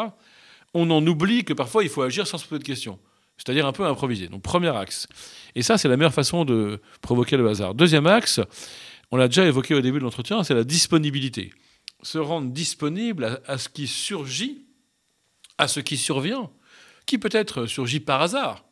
on 0.74 0.90
en 0.90 1.06
oublie 1.06 1.44
que 1.44 1.52
parfois 1.52 1.84
il 1.84 1.90
faut 1.90 2.02
agir 2.02 2.26
sans 2.26 2.38
se 2.38 2.46
poser 2.46 2.60
de 2.60 2.64
questions. 2.64 2.98
C'est-à-dire 3.36 3.66
un 3.66 3.72
peu 3.72 3.84
improviser. 3.84 4.28
Donc 4.28 4.42
premier 4.42 4.74
axe. 4.74 5.06
Et 5.54 5.62
ça, 5.62 5.78
c'est 5.78 5.88
la 5.88 5.96
meilleure 5.96 6.14
façon 6.14 6.44
de 6.44 6.80
provoquer 7.00 7.36
le 7.36 7.48
hasard. 7.48 7.74
Deuxième 7.74 8.06
axe, 8.06 8.40
on 9.10 9.16
l'a 9.16 9.28
déjà 9.28 9.44
évoqué 9.44 9.74
au 9.74 9.80
début 9.80 9.98
de 9.98 10.04
l'entretien, 10.04 10.44
c'est 10.44 10.54
la 10.54 10.64
disponibilité. 10.64 11.52
Se 12.02 12.18
rendre 12.18 12.50
disponible 12.50 13.24
à, 13.24 13.40
à, 13.46 13.58
ce 13.58 13.68
qui 13.68 13.86
surgit, 13.86 14.66
à 15.58 15.68
ce 15.68 15.80
qui 15.80 15.96
survient, 15.96 16.50
qui 17.06 17.18
peut-être 17.18 17.66
surgit 17.66 18.00
par 18.00 18.22
hasard, 18.22 18.64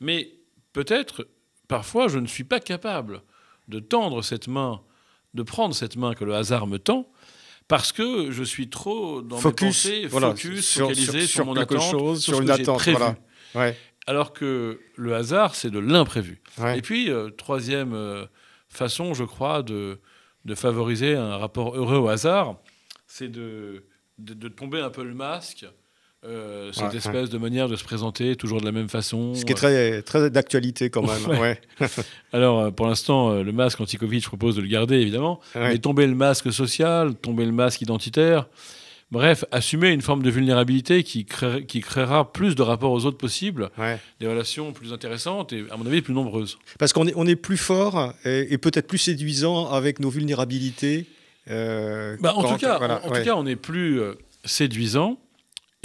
mais 0.00 0.32
peut-être, 0.72 1.28
parfois, 1.68 2.08
je 2.08 2.18
ne 2.18 2.26
suis 2.26 2.44
pas 2.44 2.60
capable 2.60 3.22
de 3.68 3.78
tendre 3.78 4.22
cette 4.22 4.48
main, 4.48 4.82
de 5.34 5.42
prendre 5.42 5.74
cette 5.74 5.96
main 5.96 6.14
que 6.14 6.24
le 6.24 6.34
hasard 6.34 6.66
me 6.66 6.78
tend, 6.78 7.10
parce 7.68 7.92
que 7.92 8.30
je 8.30 8.42
suis 8.42 8.68
trop 8.68 9.22
dans 9.22 9.38
focus, 9.38 9.86
mes 9.86 10.02
pensées, 10.02 10.08
focus, 10.08 10.68
sur, 10.68 10.88
focalisé 10.88 11.26
sur, 11.26 11.46
mon 11.46 11.54
quelque 11.54 11.74
attente, 11.74 11.90
chose, 11.90 12.22
sur, 12.22 12.40
une 12.40 12.50
attente, 12.50 12.78
prévu. 12.78 13.04
Alors 14.06 14.32
que 14.34 14.80
le 14.96 15.14
hasard, 15.14 15.54
c'est 15.54 15.70
de 15.70 15.78
l'imprévu. 15.78 16.42
Et 16.74 16.82
puis, 16.82 17.10
euh, 17.10 17.30
troisième 17.30 17.94
euh, 17.94 18.26
façon, 18.68 19.14
je 19.14 19.24
crois, 19.24 19.62
de, 19.62 19.98
de 20.44 20.54
favoriser 20.54 21.14
un 21.14 21.38
rapport 21.38 21.74
heureux 21.74 21.96
au 21.96 22.08
hasard, 22.08 22.56
c'est 23.06 23.28
de, 23.28 23.84
de, 24.18 24.48
tomber 24.48 24.80
un 24.80 24.90
peu 24.90 25.04
le 25.04 25.14
masque. 25.14 25.66
Euh, 26.26 26.72
cette 26.72 26.94
espèce 26.94 27.28
de 27.28 27.36
manière 27.36 27.68
de 27.68 27.76
se 27.76 27.84
présenter 27.84 28.34
toujours 28.34 28.60
de 28.60 28.64
la 28.64 28.72
même 28.72 28.88
façon. 28.88 29.34
Ce 29.34 29.44
qui 29.44 29.52
est 29.52 29.56
très, 29.56 30.00
très 30.02 30.30
d'actualité 30.30 30.88
quand 30.88 31.02
même. 31.02 31.38
Ouais. 31.38 31.60
Alors, 32.32 32.60
euh, 32.60 32.70
pour 32.70 32.86
l'instant, 32.86 33.30
euh, 33.30 33.42
le 33.42 33.52
masque 33.52 33.80
anti-Covid, 33.80 34.20
je 34.20 34.28
propose 34.28 34.56
de 34.56 34.62
le 34.62 34.68
garder, 34.68 34.96
évidemment. 34.96 35.40
Mais 35.54 35.78
tomber 35.78 36.06
le 36.06 36.14
masque 36.14 36.50
social, 36.52 37.14
tomber 37.14 37.44
le 37.44 37.52
masque 37.52 37.82
identitaire, 37.82 38.46
Bref, 39.10 39.44
assumer 39.52 39.90
une 39.90 40.00
forme 40.00 40.24
de 40.24 40.30
vulnérabilité 40.30 41.04
qui, 41.04 41.24
qui 41.68 41.80
créera 41.80 42.32
plus 42.32 42.56
de 42.56 42.62
rapports 42.62 42.90
aux 42.90 43.04
autres 43.04 43.18
possibles, 43.18 43.70
des 44.18 44.26
relations 44.26 44.72
plus 44.72 44.92
intéressantes 44.92 45.52
et, 45.52 45.64
à 45.70 45.76
mon 45.76 45.86
avis, 45.86 46.02
plus 46.02 46.14
nombreuses. 46.14 46.58
Parce 46.80 46.92
qu'on 46.92 47.06
est, 47.06 47.12
on 47.14 47.24
est 47.24 47.36
plus 47.36 47.58
fort 47.58 48.12
et, 48.24 48.58
peut-être 48.58 48.88
plus 48.88 48.98
séduisant 48.98 49.70
avec 49.70 50.00
nos 50.00 50.10
vulnérabilités. 50.10 51.06
Euh, 51.48 52.16
bah, 52.20 52.32
en, 52.34 52.42
tout 52.42 52.56
cas, 52.56 52.78
en, 53.04 53.08
tout 53.08 53.22
cas, 53.22 53.34
on 53.36 53.46
est 53.46 53.56
plus 53.56 54.00
euh, 54.00 54.14
séduisant 54.44 55.18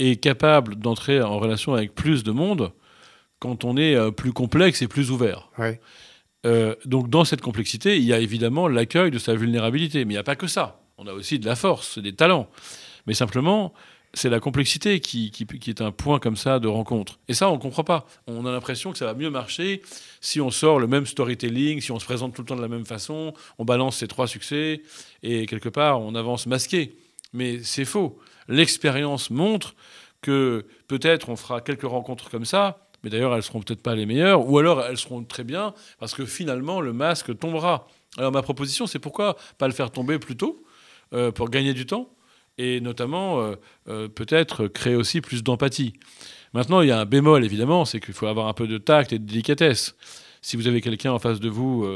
et 0.00 0.16
capable 0.16 0.76
d'entrer 0.76 1.20
en 1.22 1.38
relation 1.38 1.74
avec 1.74 1.94
plus 1.94 2.24
de 2.24 2.32
monde 2.32 2.72
quand 3.38 3.64
on 3.64 3.76
est 3.76 3.94
euh, 3.94 4.10
plus 4.10 4.32
complexe 4.32 4.82
et 4.82 4.88
plus 4.88 5.10
ouvert. 5.10 5.50
donc 6.86 7.10
dans 7.10 7.24
cette 7.24 7.42
complexité, 7.42 7.98
il 7.98 8.04
y 8.04 8.14
a 8.14 8.18
évidemment 8.18 8.66
l'accueil 8.66 9.10
de 9.10 9.18
sa 9.18 9.34
vulnérabilité, 9.34 10.04
mais 10.04 10.14
il 10.14 10.16
n'y 10.16 10.20
a 10.20 10.24
pas 10.24 10.36
que 10.36 10.46
ça. 10.46 10.80
On 10.96 11.06
a 11.06 11.12
aussi 11.12 11.38
de 11.38 11.46
la 11.46 11.54
force, 11.54 11.98
des 11.98 12.14
talents. 12.14 12.48
Mais 13.06 13.12
simplement, 13.12 13.74
c'est 14.14 14.30
la 14.30 14.40
complexité 14.40 15.00
qui, 15.00 15.30
qui, 15.30 15.70
est 15.70 15.80
un 15.82 15.92
point 15.92 16.18
comme 16.18 16.36
ça 16.36 16.58
de 16.58 16.66
rencontre. 16.66 17.18
Et 17.28 17.34
ça, 17.34 17.50
on 17.50 17.54
ne 17.54 17.60
comprend 17.60 17.84
pas. 17.84 18.06
On 18.26 18.46
a 18.46 18.50
l'impression 18.50 18.92
que 18.92 18.98
ça 18.98 19.04
va 19.04 19.14
mieux 19.14 19.30
marcher 19.30 19.82
si 20.22 20.40
on 20.40 20.50
sort 20.50 20.80
le 20.80 20.86
même 20.86 21.06
storytelling, 21.06 21.80
si 21.80 21.92
on 21.92 21.98
se 21.98 22.06
présente 22.06 22.34
tout 22.34 22.42
le 22.42 22.46
temps 22.46 22.56
de 22.56 22.62
la 22.62 22.68
même 22.68 22.86
façon, 22.86 23.34
on 23.58 23.64
balance 23.64 23.98
ces 23.98 24.08
trois 24.08 24.26
succès, 24.26 24.82
et 25.22 25.46
quelque 25.46 25.68
part, 25.68 26.00
on 26.00 26.14
avance 26.14 26.46
masqué. 26.46 26.96
Mais 27.32 27.60
c'est 27.62 27.84
faux. 27.84 28.18
L'expérience 28.50 29.30
montre 29.30 29.74
que 30.20 30.66
peut-être 30.88 31.30
on 31.30 31.36
fera 31.36 31.62
quelques 31.62 31.84
rencontres 31.84 32.28
comme 32.28 32.44
ça, 32.44 32.86
mais 33.02 33.08
d'ailleurs, 33.08 33.34
elles 33.34 33.42
seront 33.42 33.60
peut-être 33.60 33.82
pas 33.82 33.94
les 33.94 34.04
meilleures, 34.04 34.46
ou 34.46 34.58
alors 34.58 34.82
elles 34.82 34.98
seront 34.98 35.24
très 35.24 35.44
bien, 35.44 35.72
parce 35.98 36.14
que 36.14 36.26
finalement, 36.26 36.82
le 36.82 36.92
masque 36.92 37.38
tombera. 37.38 37.88
Alors 38.18 38.32
ma 38.32 38.42
proposition, 38.42 38.86
c'est 38.86 38.98
pourquoi 38.98 39.36
pas 39.56 39.66
le 39.66 39.72
faire 39.72 39.90
tomber 39.90 40.18
plus 40.18 40.36
tôt, 40.36 40.62
euh, 41.12 41.32
pour 41.32 41.48
gagner 41.48 41.74
du 41.74 41.86
temps 41.86 42.08
et 42.56 42.80
notamment 42.80 43.40
euh, 43.40 43.56
euh, 43.88 44.06
peut-être 44.06 44.68
créer 44.68 44.94
aussi 44.94 45.20
plus 45.20 45.42
d'empathie. 45.42 45.94
Maintenant, 46.52 46.82
il 46.82 46.88
y 46.88 46.92
a 46.92 47.00
un 47.00 47.04
bémol, 47.04 47.44
évidemment, 47.44 47.84
c'est 47.84 47.98
qu'il 48.00 48.14
faut 48.14 48.26
avoir 48.26 48.46
un 48.46 48.52
peu 48.52 48.68
de 48.68 48.78
tact 48.78 49.12
et 49.12 49.18
de 49.18 49.24
délicatesse. 49.24 49.96
Si 50.42 50.56
vous 50.56 50.68
avez 50.68 50.80
quelqu'un 50.80 51.12
en 51.12 51.18
face 51.18 51.40
de 51.40 51.48
vous 51.48 51.86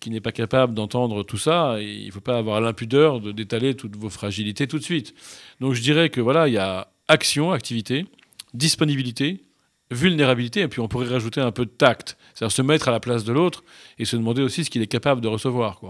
qui 0.00 0.10
n'est 0.10 0.20
pas 0.20 0.32
capable 0.32 0.74
d'entendre 0.74 1.22
tout 1.22 1.38
ça, 1.38 1.76
il 1.80 2.06
ne 2.06 2.10
faut 2.10 2.20
pas 2.20 2.38
avoir 2.38 2.60
l'impudeur 2.60 3.20
de 3.20 3.32
d'étaler 3.32 3.74
toutes 3.74 3.96
vos 3.96 4.10
fragilités 4.10 4.66
tout 4.66 4.78
de 4.78 4.84
suite. 4.84 5.14
Donc 5.60 5.74
je 5.74 5.82
dirais 5.82 6.10
que 6.10 6.20
voilà, 6.20 6.48
il 6.48 6.54
y 6.54 6.58
a 6.58 6.88
action, 7.08 7.52
activité, 7.52 8.06
disponibilité, 8.54 9.44
vulnérabilité, 9.90 10.60
et 10.60 10.68
puis 10.68 10.80
on 10.80 10.88
pourrait 10.88 11.08
rajouter 11.08 11.40
un 11.40 11.52
peu 11.52 11.64
de 11.64 11.70
tact, 11.70 12.16
c'est-à-dire 12.34 12.52
se 12.52 12.62
mettre 12.62 12.88
à 12.88 12.90
la 12.90 13.00
place 13.00 13.24
de 13.24 13.32
l'autre 13.32 13.64
et 13.98 14.04
se 14.04 14.16
demander 14.16 14.42
aussi 14.42 14.64
ce 14.64 14.70
qu'il 14.70 14.82
est 14.82 14.86
capable 14.86 15.20
de 15.20 15.28
recevoir. 15.28 15.80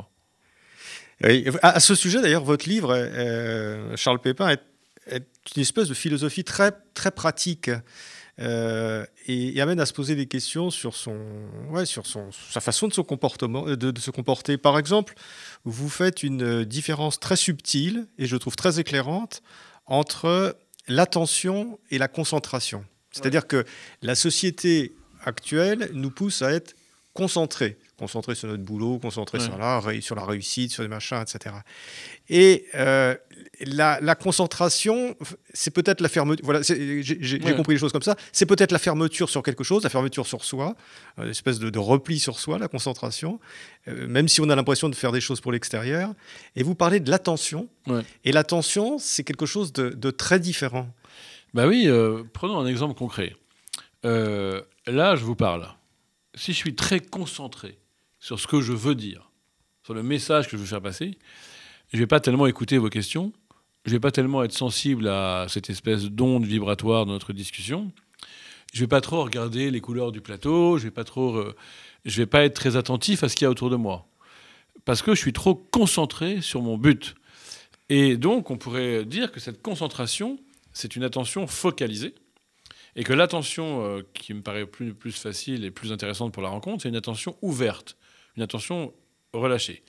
À, 1.62 1.78
ce 1.78 1.94
sujet, 1.94 2.20
d'ailleurs, 2.20 2.42
votre 2.42 2.68
livre, 2.68 2.92
euh, 2.94 3.96
Charles 3.96 4.20
Pépin, 4.20 4.48
est, 4.48 4.61
une 5.57 5.62
espèce 5.62 5.88
de 5.88 5.94
philosophie 5.94 6.44
très, 6.44 6.72
très 6.94 7.11
pratique. 7.11 7.70
Euh, 8.41 9.05
et, 9.26 9.61
amène 9.61 9.78
à 9.78 9.87
se 9.87 9.93
poser 9.93 10.14
des 10.14 10.26
questions 10.26 10.70
sur, 10.70 10.95
son, 10.95 11.16
ouais, 11.70 11.85
sur 11.85 12.07
son, 12.07 12.30
sa 12.51 12.61
façon 12.61 12.89
de, 12.89 12.93
son 12.93 13.05
comportement, 13.05 13.64
de, 13.64 13.74
de, 13.74 14.01
se 14.01 14.11
comporter. 14.11 14.57
Par 14.57 14.78
exemple, 14.78 15.14
vous 15.64 15.91
faites 15.91 16.22
une 16.22 16.64
différence 16.64 17.20
très 17.20 17.37
subtile 17.37 18.07
et 18.18 18.26
je 18.26 18.37
trouve 18.37 18.57
très 18.57 18.80
éclairante 18.80 19.43
entre 19.87 20.57
l'attention 20.89 21.78
et 21.91 21.99
la 21.99 22.09
concentration. 22.09 22.85
C'est-à-dire 23.11 23.47
que 23.47 23.64
la 24.01 24.14
société 24.14 24.95
actuelle 25.24 25.91
nous 25.93 26.11
pousse 26.11 26.43
à 26.43 26.53
être 26.53 26.74
concentrés 27.12 27.78
concentré 28.03 28.34
sur 28.34 28.48
notre 28.48 28.64
boulot, 28.64 28.98
concentré 28.98 29.38
sur, 29.38 29.57
la, 29.57 29.80
sur 30.00 30.16
la 30.16 30.24
réussite, 30.24 30.72
sur 30.72 30.82
les 30.82 30.88
machins, 30.88 31.22
etc. 31.22 31.55
Et 32.28 32.66
euh, 32.74 33.14
la, 33.61 34.16
concentration, 34.16 35.16
c'est 35.53 35.70
peut-être 35.70 36.00
la 36.00 36.09
fermeture. 36.09 36.44
Voilà, 36.44 36.62
j'ai 36.62 37.38
compris 37.55 37.74
les 37.74 37.78
choses 37.78 37.92
comme 37.92 38.03
ça. 38.03 38.16
C'est 38.32 38.44
peut-être 38.44 38.72
la 38.72 38.80
fermeture 38.80 39.30
sur 39.30 39.44
quelque 39.44 39.62
chose, 39.62 39.84
la 39.84 39.88
fermeture 39.88 40.26
sur 40.26 40.42
soi, 40.42 40.74
une 41.16 41.28
espèce 41.28 41.61
de, 41.61 41.78
repli 41.78 42.18
sur 42.18 42.40
soi, 42.40 42.59
la 42.59 42.66
concentration, 42.66 43.38
euh, 43.86 44.09
même 44.09 44.26
si 44.26 44.40
on 44.40 44.50
a 44.50 44.57
l'impression 44.57 44.88
de 44.88 44.96
faire 44.96 45.12
des 45.12 45.20
choses 45.20 45.40
pour 45.40 45.53
l'extérieur. 45.53 46.12
Et 46.57 46.64
vous 46.64 46.74
parlez 46.74 46.98
de 46.98 47.09
l'attention. 47.09 47.68
Et 48.24 48.32
l'attention, 48.32 48.98
c'est 48.98 49.22
quelque 49.22 49.46
chose 49.46 49.72
de, 49.72 50.11
très 50.11 50.40
différent. 50.40 50.88
Bah 51.55 51.68
oui, 51.68 51.84
euh, 51.86 52.24
prenons 52.32 52.59
un 52.59 52.66
exemple 52.66 52.94
concret. 52.94 53.36
là, 54.03 55.14
je 55.14 55.24
vous 55.24 55.36
parle. 55.36 55.68
Si 56.34 56.53
je 56.53 56.57
suis 56.57 56.74
très 56.74 56.98
concentré 56.98 57.78
sur 58.22 58.38
ce 58.38 58.46
que 58.46 58.60
je 58.60 58.72
veux 58.72 58.94
dire, 58.94 59.32
sur 59.82 59.94
le 59.94 60.04
message 60.04 60.46
que 60.46 60.52
je 60.52 60.62
veux 60.62 60.68
faire 60.68 60.80
passer. 60.80 61.18
Je 61.90 61.96
ne 61.96 62.02
vais 62.02 62.06
pas 62.06 62.20
tellement 62.20 62.46
écouter 62.46 62.78
vos 62.78 62.88
questions, 62.88 63.32
je 63.84 63.90
ne 63.90 63.96
vais 63.96 64.00
pas 64.00 64.12
tellement 64.12 64.44
être 64.44 64.52
sensible 64.52 65.08
à 65.08 65.46
cette 65.48 65.68
espèce 65.70 66.04
d'onde 66.04 66.46
vibratoire 66.46 67.04
de 67.04 67.10
notre 67.10 67.32
discussion. 67.32 67.90
Je 68.72 68.78
ne 68.78 68.84
vais 68.84 68.88
pas 68.88 69.00
trop 69.00 69.24
regarder 69.24 69.72
les 69.72 69.80
couleurs 69.80 70.12
du 70.12 70.20
plateau, 70.20 70.78
je 70.78 70.84
ne 70.84 70.90
vais 70.90 70.94
pas 70.94 71.04
euh, 71.16 71.52
vais 72.04 72.26
pas 72.26 72.44
être 72.44 72.54
très 72.54 72.76
attentif 72.76 73.24
à 73.24 73.28
ce 73.28 73.34
qu'il 73.34 73.44
y 73.44 73.48
a 73.48 73.50
autour 73.50 73.70
de 73.70 73.76
moi, 73.76 74.06
parce 74.84 75.02
que 75.02 75.16
je 75.16 75.20
suis 75.20 75.32
trop 75.32 75.56
concentré 75.56 76.40
sur 76.40 76.62
mon 76.62 76.78
but. 76.78 77.16
Et 77.88 78.16
donc, 78.16 78.52
on 78.52 78.56
pourrait 78.56 79.04
dire 79.04 79.32
que 79.32 79.40
cette 79.40 79.60
concentration, 79.62 80.38
c'est 80.72 80.94
une 80.94 81.02
attention 81.02 81.48
focalisée, 81.48 82.14
et 82.94 83.02
que 83.02 83.14
l'attention 83.14 83.84
euh, 83.84 84.02
qui 84.14 84.32
me 84.32 84.42
paraît 84.42 84.64
plus 84.66 84.94
facile 85.10 85.64
et 85.64 85.72
plus 85.72 85.90
intéressante 85.90 86.32
pour 86.32 86.42
la 86.42 86.50
rencontre, 86.50 86.84
c'est 86.84 86.88
une 86.88 86.94
attention 86.94 87.36
ouverte 87.42 87.96
une 88.37 88.43
attention 88.43 88.93
relâchée. 89.33 89.83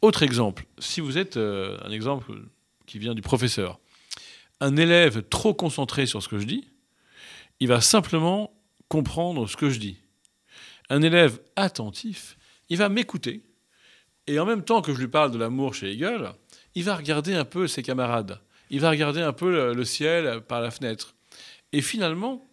Autre 0.00 0.22
exemple, 0.22 0.64
si 0.78 1.00
vous 1.00 1.18
êtes 1.18 1.36
euh, 1.36 1.76
un 1.84 1.90
exemple 1.90 2.32
qui 2.86 2.98
vient 2.98 3.14
du 3.14 3.22
professeur, 3.22 3.80
un 4.60 4.76
élève 4.76 5.22
trop 5.28 5.54
concentré 5.54 6.06
sur 6.06 6.22
ce 6.22 6.28
que 6.28 6.38
je 6.38 6.46
dis, 6.46 6.68
il 7.60 7.68
va 7.68 7.80
simplement 7.80 8.54
comprendre 8.88 9.48
ce 9.48 9.56
que 9.56 9.70
je 9.70 9.78
dis. 9.78 9.98
Un 10.88 11.02
élève 11.02 11.40
attentif, 11.56 12.38
il 12.68 12.78
va 12.78 12.88
m'écouter, 12.88 13.42
et 14.26 14.38
en 14.38 14.46
même 14.46 14.62
temps 14.62 14.82
que 14.82 14.94
je 14.94 14.98
lui 14.98 15.08
parle 15.08 15.32
de 15.32 15.38
l'amour 15.38 15.74
chez 15.74 15.92
Hegel, 15.92 16.32
il 16.74 16.84
va 16.84 16.96
regarder 16.96 17.34
un 17.34 17.44
peu 17.44 17.66
ses 17.66 17.82
camarades, 17.82 18.40
il 18.70 18.80
va 18.80 18.90
regarder 18.90 19.20
un 19.20 19.32
peu 19.32 19.72
le 19.72 19.84
ciel 19.84 20.42
par 20.42 20.60
la 20.60 20.70
fenêtre. 20.70 21.14
Et 21.72 21.82
finalement, 21.82 22.46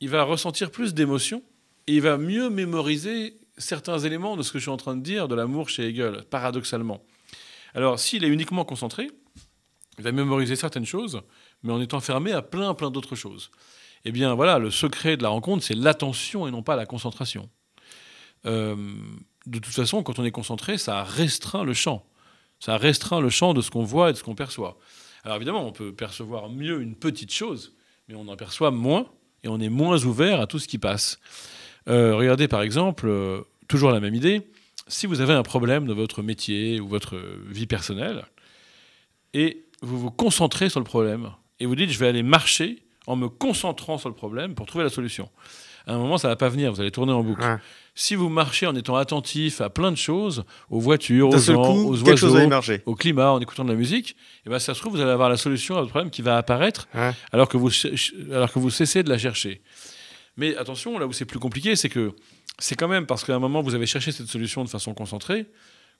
il 0.00 0.08
va 0.08 0.22
ressentir 0.24 0.70
plus 0.70 0.94
d'émotion, 0.94 1.42
et 1.86 1.94
il 1.94 2.02
va 2.02 2.18
mieux 2.18 2.50
mémoriser 2.50 3.37
certains 3.58 3.98
éléments 3.98 4.36
de 4.36 4.42
ce 4.42 4.52
que 4.52 4.58
je 4.58 4.64
suis 4.64 4.70
en 4.70 4.76
train 4.76 4.96
de 4.96 5.02
dire 5.02 5.28
de 5.28 5.34
l'amour 5.34 5.68
chez 5.68 5.88
Hegel, 5.88 6.24
paradoxalement. 6.30 7.02
Alors, 7.74 7.98
s'il 7.98 8.24
est 8.24 8.28
uniquement 8.28 8.64
concentré, 8.64 9.10
il 9.98 10.04
va 10.04 10.12
mémoriser 10.12 10.56
certaines 10.56 10.86
choses, 10.86 11.22
mais 11.62 11.72
en 11.72 11.80
étant 11.80 12.00
fermé 12.00 12.32
à 12.32 12.42
plein, 12.42 12.74
plein 12.74 12.90
d'autres 12.90 13.16
choses. 13.16 13.50
Eh 14.04 14.12
bien, 14.12 14.34
voilà, 14.34 14.58
le 14.58 14.70
secret 14.70 15.16
de 15.16 15.22
la 15.22 15.28
rencontre, 15.28 15.64
c'est 15.64 15.74
l'attention 15.74 16.46
et 16.46 16.50
non 16.50 16.62
pas 16.62 16.76
la 16.76 16.86
concentration. 16.86 17.48
Euh, 18.46 18.76
de 19.46 19.58
toute 19.58 19.74
façon, 19.74 20.02
quand 20.02 20.18
on 20.18 20.24
est 20.24 20.30
concentré, 20.30 20.78
ça 20.78 21.02
restreint 21.02 21.64
le 21.64 21.74
champ. 21.74 22.06
Ça 22.60 22.76
restreint 22.76 23.20
le 23.20 23.30
champ 23.30 23.54
de 23.54 23.60
ce 23.60 23.70
qu'on 23.70 23.84
voit 23.84 24.10
et 24.10 24.12
de 24.12 24.18
ce 24.18 24.22
qu'on 24.22 24.34
perçoit. 24.34 24.78
Alors 25.24 25.36
évidemment, 25.36 25.66
on 25.66 25.72
peut 25.72 25.92
percevoir 25.92 26.48
mieux 26.48 26.80
une 26.80 26.94
petite 26.94 27.32
chose, 27.32 27.74
mais 28.08 28.14
on 28.14 28.28
en 28.28 28.36
perçoit 28.36 28.70
moins 28.70 29.06
et 29.42 29.48
on 29.48 29.60
est 29.60 29.68
moins 29.68 30.04
ouvert 30.04 30.40
à 30.40 30.46
tout 30.46 30.58
ce 30.58 30.68
qui 30.68 30.78
passe. 30.78 31.18
Euh, 31.88 32.14
regardez 32.14 32.48
par 32.48 32.62
exemple, 32.62 33.06
euh, 33.08 33.40
toujours 33.68 33.90
la 33.90 34.00
même 34.00 34.14
idée, 34.14 34.42
si 34.88 35.06
vous 35.06 35.20
avez 35.20 35.32
un 35.32 35.42
problème 35.42 35.86
dans 35.86 35.94
votre 35.94 36.22
métier 36.22 36.80
ou 36.80 36.88
votre 36.88 37.20
vie 37.46 37.66
personnelle, 37.66 38.24
et 39.34 39.64
vous 39.82 39.98
vous 39.98 40.10
concentrez 40.10 40.68
sur 40.68 40.80
le 40.80 40.84
problème, 40.84 41.30
et 41.60 41.66
vous 41.66 41.76
dites 41.76 41.90
je 41.90 41.98
vais 41.98 42.08
aller 42.08 42.22
marcher 42.22 42.78
en 43.06 43.16
me 43.16 43.28
concentrant 43.28 43.98
sur 43.98 44.08
le 44.08 44.14
problème 44.14 44.54
pour 44.54 44.66
trouver 44.66 44.84
la 44.84 44.90
solution. 44.90 45.30
À 45.86 45.94
un 45.94 45.98
moment, 45.98 46.18
ça 46.18 46.28
ne 46.28 46.32
va 46.32 46.36
pas 46.36 46.50
venir, 46.50 46.70
vous 46.70 46.80
allez 46.82 46.90
tourner 46.90 47.12
en 47.12 47.22
boucle. 47.22 47.42
Si 47.94 48.14
vous 48.14 48.28
marchez 48.28 48.66
en 48.66 48.76
étant 48.76 48.96
attentif 48.96 49.62
à 49.62 49.70
plein 49.70 49.90
de 49.90 49.96
choses, 49.96 50.44
aux 50.68 50.80
voitures, 50.80 51.30
aux 51.30 51.38
gens, 51.38 51.62
aux 51.62 52.02
oiseaux, 52.02 52.36
au 52.84 52.94
climat, 52.94 53.32
en 53.32 53.40
écoutant 53.40 53.64
de 53.64 53.70
la 53.70 53.74
musique, 53.74 54.10
et 54.10 54.14
eh 54.46 54.50
ben, 54.50 54.58
ça 54.58 54.74
se 54.74 54.80
trouve, 54.80 54.92
vous 54.92 55.00
allez 55.00 55.10
avoir 55.10 55.30
la 55.30 55.38
solution 55.38 55.76
à 55.76 55.80
votre 55.80 55.90
problème 55.90 56.10
qui 56.10 56.20
va 56.20 56.36
apparaître 56.36 56.86
alors, 57.32 57.48
que 57.48 57.56
vous, 57.56 57.70
alors 58.30 58.52
que 58.52 58.58
vous 58.58 58.68
cessez 58.68 59.02
de 59.02 59.08
la 59.08 59.16
chercher. 59.16 59.62
Mais 60.38 60.56
attention, 60.56 60.98
là 60.98 61.06
où 61.06 61.12
c'est 61.12 61.24
plus 61.26 61.38
compliqué, 61.38 61.76
c'est 61.76 61.90
que 61.90 62.12
c'est 62.58 62.74
quand 62.76 62.88
même 62.88 63.04
parce 63.06 63.24
qu'à 63.24 63.34
un 63.34 63.38
moment, 63.38 63.60
vous 63.60 63.74
avez 63.74 63.86
cherché 63.86 64.10
cette 64.12 64.28
solution 64.28 64.64
de 64.64 64.68
façon 64.70 64.94
concentrée 64.94 65.46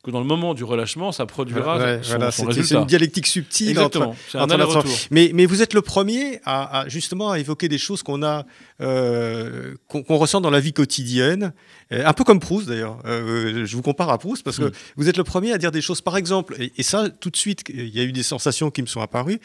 que 0.04 0.12
dans 0.12 0.20
le 0.20 0.26
moment 0.26 0.54
du 0.54 0.62
relâchement, 0.62 1.10
ça 1.10 1.26
produira 1.26 1.76
Ouais, 1.76 1.98
son, 2.04 2.10
voilà, 2.10 2.30
son 2.30 2.48
c'est- 2.52 2.70
une 2.76 2.84
dialectique 2.86 3.26
subtile 3.26 3.70
Exactement. 3.70 4.14
Un 4.34 4.48
entre. 4.48 4.84
Mais, 5.10 5.32
mais 5.34 5.44
vous 5.44 5.60
êtes 5.60 5.74
le 5.74 5.82
premier 5.82 6.38
à, 6.44 6.82
à, 6.82 6.88
justement 6.88 7.32
à 7.32 7.40
évoquer 7.40 7.68
des 7.68 7.78
choses 7.78 8.04
qu'on 8.04 8.22
a, 8.22 8.46
euh, 8.80 9.74
qu'on 9.88 10.16
ressent 10.16 10.40
dans 10.40 10.50
la 10.50 10.60
vie 10.60 10.72
quotidienne, 10.72 11.52
Euh, 11.90 12.04
un 12.06 12.12
peu 12.12 12.22
comme 12.22 12.38
Proust 12.38 12.68
d'ailleurs. 12.68 12.98
Euh, 13.06 13.64
je 13.66 13.74
vous 13.74 13.82
compare 13.82 14.10
à 14.10 14.18
Proust 14.18 14.44
parce 14.44 14.58
que 14.58 14.66
Mm. 14.66 14.72
vous 14.98 15.08
êtes 15.08 15.16
le 15.16 15.24
premier 15.24 15.52
à 15.52 15.58
dire 15.58 15.72
des 15.72 15.80
choses, 15.80 16.00
par 16.02 16.16
exemple, 16.16 16.54
et, 16.60 16.70
et 16.76 16.82
ça 16.84 17.08
tout 17.08 17.30
de 17.30 17.36
suite, 17.36 17.64
il 17.68 17.88
y 17.88 17.98
a 17.98 18.04
eu 18.04 18.12
des 18.12 18.22
sensations 18.22 18.70
qui 18.70 18.82
me 18.82 18.86
sont 18.86 19.00
apparues 19.00 19.40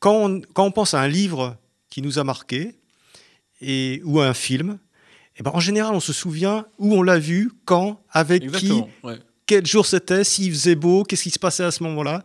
quand 0.00 0.14
on, 0.24 0.40
quand 0.54 0.64
on 0.64 0.70
pense 0.72 0.94
à 0.94 1.00
un 1.02 1.08
livre 1.08 1.56
qui 1.90 2.00
nous 2.02 2.18
a 2.18 2.24
marqué 2.24 2.74
et 3.60 4.00
ou 4.04 4.20
un 4.20 4.34
film. 4.34 4.78
Et 5.36 5.42
ben, 5.42 5.52
en 5.54 5.60
général, 5.60 5.94
on 5.94 6.00
se 6.00 6.12
souvient 6.12 6.66
où 6.78 6.94
on 6.94 7.02
l'a 7.02 7.18
vu, 7.18 7.50
quand, 7.64 8.00
avec 8.10 8.50
qui, 8.52 8.72
ouais. 9.04 9.18
quel 9.46 9.64
jour 9.66 9.86
c'était, 9.86 10.24
s'il 10.24 10.50
faisait 10.52 10.74
beau, 10.74 11.04
qu'est-ce 11.04 11.22
qui 11.22 11.30
se 11.30 11.38
passait 11.38 11.64
à 11.64 11.70
ce 11.70 11.82
moment-là. 11.84 12.24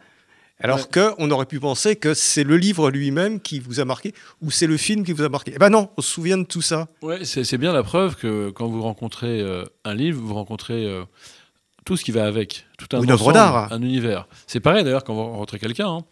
Alors 0.60 0.78
Ouais. 0.80 0.86
que 0.92 1.12
on 1.18 1.30
aurait 1.32 1.46
pu 1.48 1.60
penser 1.60 1.96
que 1.96 2.14
c'est 2.14 2.44
le 2.44 2.58
livre 2.58 2.90
lui-même 2.90 3.40
qui 3.42 3.60
vous 3.60 3.80
a 3.80 3.86
marqué 3.86 4.14
ou 4.42 4.50
c'est 4.52 4.68
le 4.68 4.78
film 4.78 5.04
qui 5.04 5.12
vous 5.12 5.24
a 5.24 5.30
marqué. 5.30 5.52
Eh 5.56 5.60
ben 5.60 5.70
non, 5.70 5.90
on 5.98 6.02
se 6.02 6.10
souvient 6.10 6.38
de 6.38 6.44
tout 6.46 6.62
ça. 6.62 6.88
Ouais, 7.02 7.26
c'est 7.26 7.58
bien 7.58 7.74
la 7.74 7.84
preuve 7.84 8.16
que 8.16 8.50
quand 8.52 8.68
vous 8.68 8.82
rencontrez 8.82 9.42
euh, 9.42 9.64
un 9.84 9.94
livre, 9.96 10.22
vous 10.22 10.34
rencontrez 10.36 10.86
euh, 10.86 11.04
tout 11.86 11.98
ce 11.98 12.04
qui 12.06 12.12
va 12.12 12.26
avec, 12.26 12.66
tout 12.78 12.88
un 12.96 13.02
une 13.02 13.12
œuvre 13.12 13.34
d'art. 13.34 13.74
un 13.74 13.82
univers. 13.82 14.28
C'est 14.48 14.60
pareil 14.62 14.84
d'ailleurs 14.84 15.04
quand 15.04 15.14
vous 15.16 15.24
rencontrez 15.24 15.60
quelqu'un, 15.60 15.88
hein. 15.90 16.06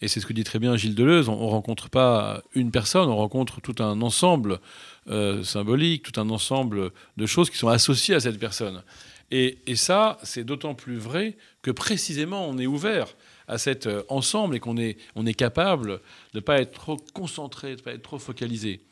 Et 0.00 0.08
c'est 0.08 0.20
ce 0.20 0.26
que 0.26 0.32
dit 0.32 0.44
très 0.44 0.58
bien 0.58 0.76
Gilles 0.76 0.94
Deleuze, 0.94 1.28
on, 1.28 1.34
on 1.34 1.48
rencontre 1.48 1.90
pas 1.90 2.42
une 2.54 2.70
personne, 2.70 3.08
on 3.08 3.16
rencontre 3.16 3.60
tout 3.60 3.82
un 3.82 4.00
ensemble 4.02 4.60
euh, 5.08 5.42
symbolique, 5.42 6.02
tout 6.02 6.20
un 6.20 6.30
ensemble 6.30 6.92
de 7.16 7.26
choses 7.26 7.50
qui 7.50 7.56
sont 7.56 7.68
associées 7.68 8.14
à 8.14 8.20
cette 8.20 8.38
personne. 8.38 8.82
Et, 9.30 9.58
et 9.66 9.76
ça, 9.76 10.18
c'est 10.22 10.44
d'autant 10.44 10.74
plus 10.74 10.96
vrai 10.96 11.36
que 11.62 11.70
précisément 11.70 12.48
on 12.48 12.58
est 12.58 12.66
ouvert 12.66 13.08
à 13.46 13.58
cet 13.58 13.86
euh, 13.86 14.02
ensemble 14.08 14.56
et 14.56 14.60
qu'on 14.60 14.76
est, 14.76 14.98
on 15.16 15.26
est 15.26 15.34
capable 15.34 16.00
de 16.32 16.36
ne 16.36 16.40
pas 16.40 16.60
être 16.60 16.72
trop 16.72 16.96
concentré, 17.12 17.74
de 17.74 17.80
ne 17.80 17.84
pas 17.84 17.92
être 17.92 18.02
trop 18.02 18.18
focalisé. 18.18 18.82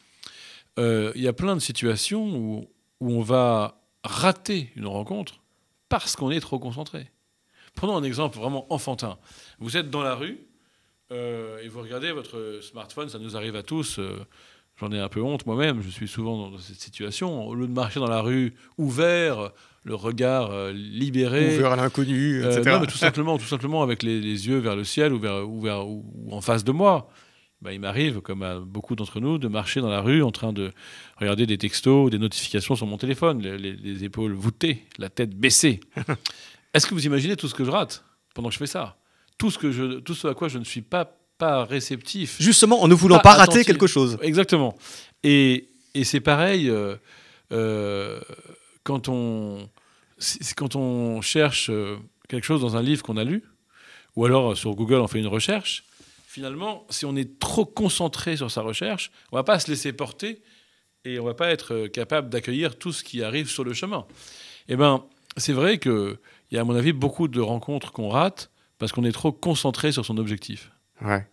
Euh, 0.78 1.12
Il 1.14 1.22
y 1.22 1.28
a 1.28 1.32
plein 1.32 1.54
de 1.54 1.60
situations 1.60 2.36
où, 2.36 2.68
où 3.00 3.12
on 3.12 3.22
va 3.22 3.80
rater 4.04 4.72
une 4.76 4.86
rencontre 4.86 5.40
parce 5.88 6.16
qu'on 6.16 6.30
est 6.30 6.40
trop 6.40 6.58
concentré. 6.58 7.10
Prenons 7.74 7.96
un 7.96 8.02
exemple 8.02 8.38
vraiment 8.38 8.66
enfantin. 8.72 9.18
Vous 9.58 9.76
êtes 9.76 9.90
dans 9.90 10.02
la 10.02 10.14
rue 10.14 10.45
euh, 11.12 11.58
et 11.62 11.68
vous 11.68 11.80
regardez 11.80 12.12
votre 12.12 12.60
smartphone, 12.62 13.08
ça 13.08 13.18
nous 13.18 13.36
arrive 13.36 13.56
à 13.56 13.62
tous. 13.62 13.98
euh, 13.98 14.16
J'en 14.78 14.92
ai 14.92 14.98
un 15.00 15.08
peu 15.08 15.22
honte 15.22 15.46
moi-même, 15.46 15.80
je 15.80 15.88
suis 15.88 16.06
souvent 16.08 16.50
dans 16.50 16.58
cette 16.58 16.76
situation. 16.80 17.46
Au 17.48 17.54
lieu 17.54 17.66
de 17.66 17.72
marcher 17.72 17.98
dans 17.98 18.08
la 18.10 18.20
rue 18.20 18.52
ouvert, 18.76 19.52
le 19.84 19.94
regard 19.94 20.50
euh, 20.50 20.70
libéré, 20.72 21.56
Ouvert 21.56 21.72
à 21.72 21.76
l'inconnu, 21.76 22.40
etc. 22.44 22.62
non, 22.72 22.80
mais 22.80 22.86
tout 22.86 22.98
simplement, 22.98 23.38
tout 23.38 23.46
simplement 23.46 23.82
avec 23.82 24.02
les, 24.02 24.20
les 24.20 24.48
yeux 24.48 24.58
vers 24.58 24.76
le 24.76 24.84
ciel 24.84 25.14
ou, 25.14 25.18
vers, 25.18 25.48
ou, 25.48 25.62
vers- 25.62 25.86
ou- 25.88 26.04
ou 26.14 26.34
en 26.34 26.42
face 26.42 26.62
de 26.64 26.72
moi. 26.72 27.08
Ben, 27.62 27.72
il 27.72 27.80
m'arrive, 27.80 28.20
comme 28.20 28.42
à 28.42 28.58
beaucoup 28.58 28.94
d'entre 28.96 29.18
nous, 29.18 29.38
de 29.38 29.48
marcher 29.48 29.80
dans 29.80 29.88
la 29.88 30.02
rue 30.02 30.22
en 30.22 30.30
train 30.30 30.52
de 30.52 30.72
regarder 31.16 31.46
des 31.46 31.56
textos, 31.56 32.10
des 32.10 32.18
notifications 32.18 32.76
sur 32.76 32.86
mon 32.86 32.98
téléphone, 32.98 33.40
les, 33.40 33.56
les- 33.56 33.76
les 33.76 34.04
épaules 34.04 34.34
voûtées, 34.34 34.84
la 34.98 35.08
tête 35.08 35.30
baissée. 35.34 35.80
Est-ce 36.74 36.86
que 36.86 36.92
vous 36.92 37.06
imaginez 37.06 37.34
tout 37.34 37.48
ce 37.48 37.54
que 37.54 37.64
je 37.64 37.70
rate 37.70 38.04
pendant 38.34 38.48
que 38.48 38.54
je 38.54 38.58
fais 38.58 38.66
ça? 38.66 38.98
Tout 39.38 39.50
ce, 39.50 39.58
que 39.58 39.70
je, 39.70 39.98
tout 40.00 40.14
ce 40.14 40.28
à 40.28 40.34
quoi 40.34 40.48
je 40.48 40.58
ne 40.58 40.64
suis 40.64 40.82
pas, 40.82 41.18
pas 41.38 41.64
réceptif 41.64 42.36
Justement, 42.40 42.82
en 42.82 42.88
ne 42.88 42.94
voulant 42.94 43.16
Pas 43.16 43.22
pas, 43.22 43.34
rater 43.34 43.64
quelque 43.64 43.86
chose. 43.86 44.18
Exactement. 44.22 44.76
Et, 45.22 45.68
et 45.94 46.04
c'est 46.04 46.20
pareil 46.20 46.68
euh, 46.70 46.96
euh, 47.52 48.20
quand, 48.82 49.08
on, 49.08 49.68
quand 50.56 50.76
on 50.76 51.20
cherche 51.20 51.70
euh, 51.70 51.96
quelque 52.28 52.44
chose 52.44 52.60
dans 52.60 52.76
un 52.76 52.82
livre 52.82 53.02
qu'on 53.02 53.16
a 53.16 53.24
lu, 53.24 53.42
ou 54.14 54.24
alors 54.24 54.56
sur 54.56 54.74
Google 54.74 54.96
on 54.96 55.08
fait 55.08 55.18
une 55.18 55.26
recherche. 55.26 55.84
Finalement, 56.26 56.86
si 56.90 57.06
on 57.06 57.16
est 57.16 57.38
trop 57.38 57.64
concentré 57.64 58.36
sur 58.36 58.50
sa 58.50 58.60
recherche, 58.60 59.10
on 59.32 59.36
va 59.36 59.42
pas 59.44 59.58
se 59.58 59.70
laisser 59.70 59.92
porter 59.92 60.42
et 61.04 61.18
on 61.18 61.24
va 61.24 61.34
pas 61.34 61.50
être 61.50 61.86
capable 61.86 62.28
d'accueillir 62.28 62.76
tout 62.76 62.92
ce 62.92 63.02
qui 63.02 63.22
arrive 63.22 63.48
sur 63.48 63.64
le 63.64 63.72
chemin. 63.72 64.06
Eh 64.68 64.76
ben, 64.76 65.04
c'est 65.36 65.52
vrai 65.52 65.78
qu'il 65.78 66.18
y 66.50 66.58
a 66.58 66.60
à 66.60 66.64
mon 66.64 66.74
avis 66.74 66.92
beaucoup 66.92 67.28
de 67.28 67.40
rencontres 67.40 67.92
qu'on 67.92 68.08
rate 68.08 68.50
parce 68.78 68.92
qu'on 68.92 69.04
est 69.04 69.12
trop 69.12 69.32
concentré 69.32 69.92
sur 69.92 70.04
son 70.04 70.18
objectif. 70.18 70.70
Ouais. 71.02 71.26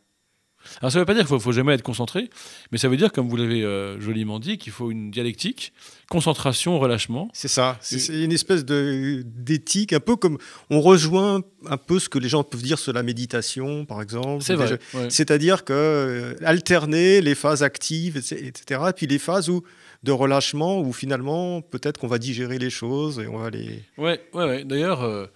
Alors 0.81 0.91
ça 0.91 0.97
ne 0.97 1.01
veut 1.01 1.05
pas 1.05 1.13
dire 1.13 1.23
qu'il 1.23 1.29
faut, 1.29 1.39
faut 1.39 1.51
jamais 1.51 1.73
être 1.73 1.83
concentré, 1.83 2.29
mais 2.71 2.77
ça 2.77 2.87
veut 2.87 2.97
dire, 2.97 3.11
comme 3.11 3.27
vous 3.27 3.35
l'avez 3.35 3.63
euh, 3.63 3.99
joliment 3.99 4.39
dit, 4.39 4.57
qu'il 4.57 4.71
faut 4.71 4.91
une 4.91 5.11
dialectique, 5.11 5.73
concentration, 6.09 6.79
relâchement. 6.79 7.29
C'est 7.33 7.47
ça. 7.47 7.77
C'est 7.81 8.23
une 8.23 8.31
espèce 8.31 8.63
d'éthique, 8.65 9.93
un 9.93 9.99
peu 9.99 10.15
comme 10.15 10.37
on 10.69 10.81
rejoint 10.81 11.41
un 11.67 11.77
peu 11.77 11.99
ce 11.99 12.09
que 12.09 12.19
les 12.19 12.29
gens 12.29 12.43
peuvent 12.43 12.61
dire 12.61 12.79
sur 12.79 12.93
la 12.93 13.03
méditation, 13.03 13.85
par 13.85 14.01
exemple. 14.01 14.43
C'est 14.43 14.55
vrai. 14.55 14.79
Ouais. 14.93 15.09
C'est-à-dire 15.09 15.65
que 15.65 15.73
euh, 15.73 16.35
alterner 16.43 17.21
les 17.21 17.35
phases 17.35 17.63
actives, 17.63 18.17
etc., 18.17 18.81
et 18.89 18.93
puis 18.93 19.07
les 19.07 19.19
phases 19.19 19.49
où 19.49 19.63
de 20.03 20.11
relâchement 20.11 20.81
où 20.81 20.91
finalement 20.91 21.61
peut-être 21.61 21.97
qu'on 21.97 22.07
va 22.07 22.17
digérer 22.17 22.59
les 22.59 22.69
choses 22.69 23.19
et 23.19 23.27
on 23.27 23.37
va 23.37 23.49
les. 23.49 23.83
Ouais, 23.97 24.21
ouais, 24.33 24.45
ouais. 24.45 24.63
D'ailleurs, 24.65 25.03
euh, 25.03 25.27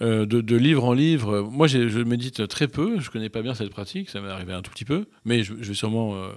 de, 0.00 0.40
de 0.40 0.56
livre 0.56 0.84
en 0.84 0.92
livre, 0.92 1.36
euh, 1.36 1.42
moi 1.42 1.66
je 1.66 2.02
médite 2.02 2.48
très 2.48 2.68
peu, 2.68 2.98
je 3.00 3.10
connais 3.10 3.28
pas 3.28 3.42
bien 3.42 3.54
cette 3.54 3.70
pratique, 3.70 4.08
ça 4.08 4.20
m'est 4.20 4.30
arrivé 4.30 4.52
un 4.52 4.62
tout 4.62 4.70
petit 4.70 4.84
peu, 4.84 5.06
mais 5.24 5.42
je, 5.42 5.54
vais 5.54 5.74
sûrement 5.74 6.14
euh, 6.14 6.30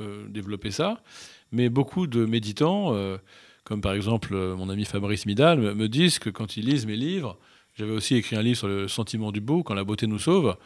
euh, 0.00 0.26
développer 0.28 0.70
ça. 0.70 1.02
Mais 1.50 1.68
beaucoup 1.68 2.06
de 2.06 2.24
méditants, 2.24 2.94
euh, 2.94 3.16
comme 3.64 3.80
par 3.80 3.92
exemple 3.92 4.34
euh, 4.34 4.54
mon 4.56 4.68
ami 4.68 4.84
Fabrice 4.84 5.26
Midal, 5.26 5.58
me, 5.58 5.88
disent 5.88 6.18
que 6.18 6.30
quand 6.30 6.56
ils 6.56 6.64
lisent 6.64 6.86
mes 6.86 6.96
livres, 6.96 7.38
j'avais 7.76 7.92
aussi 7.92 8.16
écrit 8.16 8.36
un 8.36 8.42
livre 8.42 8.58
sur 8.58 8.68
le 8.68 8.88
sentiment 8.88 9.32
du 9.32 9.40
beau, 9.40 9.62
quand 9.62 9.74
la 9.74 9.84
beauté 9.84 10.06
nous 10.06 10.18
sauve, 10.18 10.56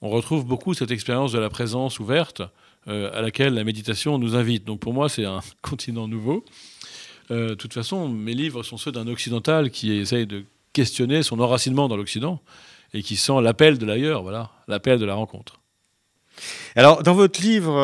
on 0.00 0.10
retrouve 0.10 0.44
beaucoup 0.44 0.74
cette 0.74 0.90
expérience 0.90 1.32
de 1.32 1.38
la 1.38 1.48
présence 1.48 1.98
ouverte 1.98 2.42
euh, 2.86 3.10
à 3.12 3.20
laquelle 3.20 3.54
la 3.54 3.64
méditation 3.64 4.18
nous 4.18 4.36
invite. 4.36 4.64
Donc 4.64 4.80
pour 4.80 4.92
moi, 4.92 5.08
c'est 5.08 5.24
un 5.24 5.40
continent 5.62 6.08
nouveau. 6.08 6.44
Euh, 7.30 7.50
de 7.50 7.54
toute 7.54 7.74
façon, 7.74 8.08
mes 8.08 8.34
livres 8.34 8.62
sont 8.62 8.76
ceux 8.76 8.92
d'un 8.92 9.06
occidental 9.08 9.70
qui 9.70 9.92
essaye 9.92 10.26
de 10.26 10.44
questionner 10.78 11.24
son 11.24 11.40
enracinement 11.40 11.88
dans 11.88 11.96
l'Occident 11.96 12.40
et 12.94 13.02
qui 13.02 13.16
sent 13.16 13.40
l'appel 13.42 13.78
de 13.78 13.84
l'ailleurs, 13.84 14.22
voilà, 14.22 14.52
l'appel 14.68 15.00
de 15.00 15.04
la 15.04 15.14
rencontre. 15.14 15.60
Alors, 16.76 17.02
dans 17.02 17.14
votre 17.14 17.40
livre, 17.42 17.74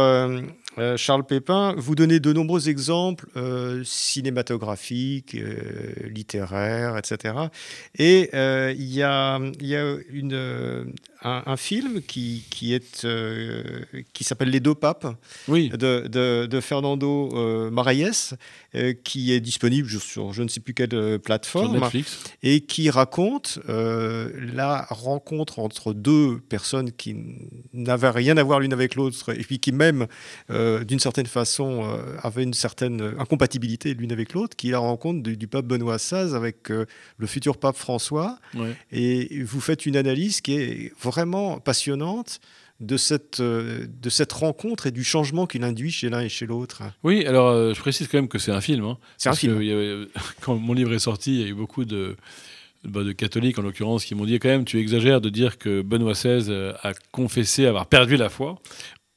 euh, 0.79 0.97
Charles 0.97 1.25
Pépin, 1.25 1.75
vous 1.79 1.95
donnez 1.95 2.19
de 2.21 2.33
nombreux 2.33 2.69
exemples 2.69 3.27
euh, 3.37 3.83
cinématographiques, 3.85 5.35
euh, 5.37 5.93
littéraires, 6.09 6.97
etc. 6.99 7.35
Et 7.99 8.31
il 8.77 8.93
y 8.93 9.03
a, 9.03 9.39
il 9.61 9.67
y 9.67 9.77
a 9.77 9.97
une, 10.11 10.93
un, 11.23 11.43
un 11.47 11.57
film 11.57 12.03
qui, 12.03 12.45
qui, 12.51 12.75
est, 12.75 13.07
qui 14.13 14.25
s'appelle 14.25 14.51
Les 14.51 14.61
deux 14.61 14.75
papes 14.75 15.07
Oui, 15.49 15.69
de, 15.71 16.07
de- 16.09 16.47
de 16.47 16.61
Fernando 16.61 17.71
Maraillès, 17.71 18.35
qui 19.05 19.33
est 19.33 19.41
disponible 19.41 19.89
sur 19.89 20.33
je 20.33 20.43
ne 20.43 20.49
sais 20.49 20.61
plus 20.61 20.75
quelle 20.75 21.19
plateforme 21.21 21.79
Netflix. 21.79 22.19
et 22.43 22.61
qui 22.61 22.91
raconte 22.91 23.59
la 23.69 24.87
rencontre 24.91 25.59
entre 25.61 25.93
deux 25.93 26.39
personnes 26.49 26.91
qui 26.93 27.17
n'avaient 27.73 28.11
rien 28.11 28.37
à 28.37 28.43
voir 28.43 28.61
l'une 28.61 28.73
avec 28.73 28.95
l'autre 28.95 29.33
et 29.39 29.43
puis 29.45 29.59
qui 29.61 29.73
même 29.73 30.07
euh, 30.51 30.64
d'une 30.85 30.99
certaine 30.99 31.27
façon 31.27 31.83
euh, 31.85 32.17
avaient 32.23 32.43
une 32.45 32.55
certaine 32.55 33.15
incompatibilité 33.19 33.95
l'une 33.95 34.13
avec 34.13 34.33
l'autre, 34.33 34.57
qui 34.57 34.69
est 34.69 34.73
la 34.73 34.79
rencontre 34.79 35.23
du, 35.23 35.37
du 35.37 35.47
pape 35.49 35.67
Benoît 35.67 35.97
XVI 35.97 36.35
avec 36.35 36.71
euh, 36.71 36.87
le 37.19 37.27
futur 37.27 37.57
pape 37.59 37.77
François. 37.77 38.39
Ouais. 38.55 38.75
Et 38.93 39.43
vous 39.43 39.61
faites 39.61 39.87
une 39.87 39.97
analyse 39.97 40.41
qui 40.41 40.55
est 40.55 40.93
vraiment 41.01 41.59
passionnante 41.61 42.41
de 42.81 42.97
cette, 42.97 43.39
euh, 43.41 43.87
de 44.03 44.11
cette 44.11 44.33
rencontre 44.33 44.87
et 44.89 44.91
du 44.91 45.05
changement 45.05 45.47
qu'il 45.47 45.63
induit 45.63 45.93
chez 45.93 46.11
l'un 46.11 46.21
et 46.21 46.29
chez 46.29 46.45
l'autre. 46.45 46.83
Oui, 47.05 47.25
alors 47.25 47.49
euh, 47.49 47.73
je 47.73 47.81
précise 47.81 48.09
quand 48.09 48.19
même 48.19 48.29
que 48.29 48.39
c'est 48.39 48.51
un 48.53 48.61
film. 48.61 48.85
hein, 48.85 48.99
C'est 49.17 49.29
un 49.29 49.35
film. 49.35 49.55
que 49.55 49.59
avait- 50.03 50.09
quand 50.41 50.57
mon 50.57 50.73
livre 50.75 50.93
est 50.93 50.99
sorti, 50.99 51.35
il 51.37 51.41
y 51.41 51.45
a 51.45 51.47
eu 51.47 51.55
beaucoup 51.55 51.85
de, 51.85 52.17
bah, 52.83 53.05
de 53.05 53.13
catholiques, 53.13 53.59
en 53.61 53.63
l'occurrence, 53.63 54.05
qui 54.05 54.15
m'ont 54.17 54.25
dit 54.27 54.39
quand 54.41 54.49
même, 54.49 54.65
tu 54.65 54.81
exagères 54.81 55.21
de 55.21 55.31
dire 55.31 55.57
que 55.57 55.83
Benoît 55.83 56.13
XVI 56.15 56.47
euh, 56.51 56.73
a 56.83 56.93
confessé 57.13 57.65
avoir 57.67 57.87
perdu 57.87 58.17
la 58.17 58.29
foi. 58.29 58.59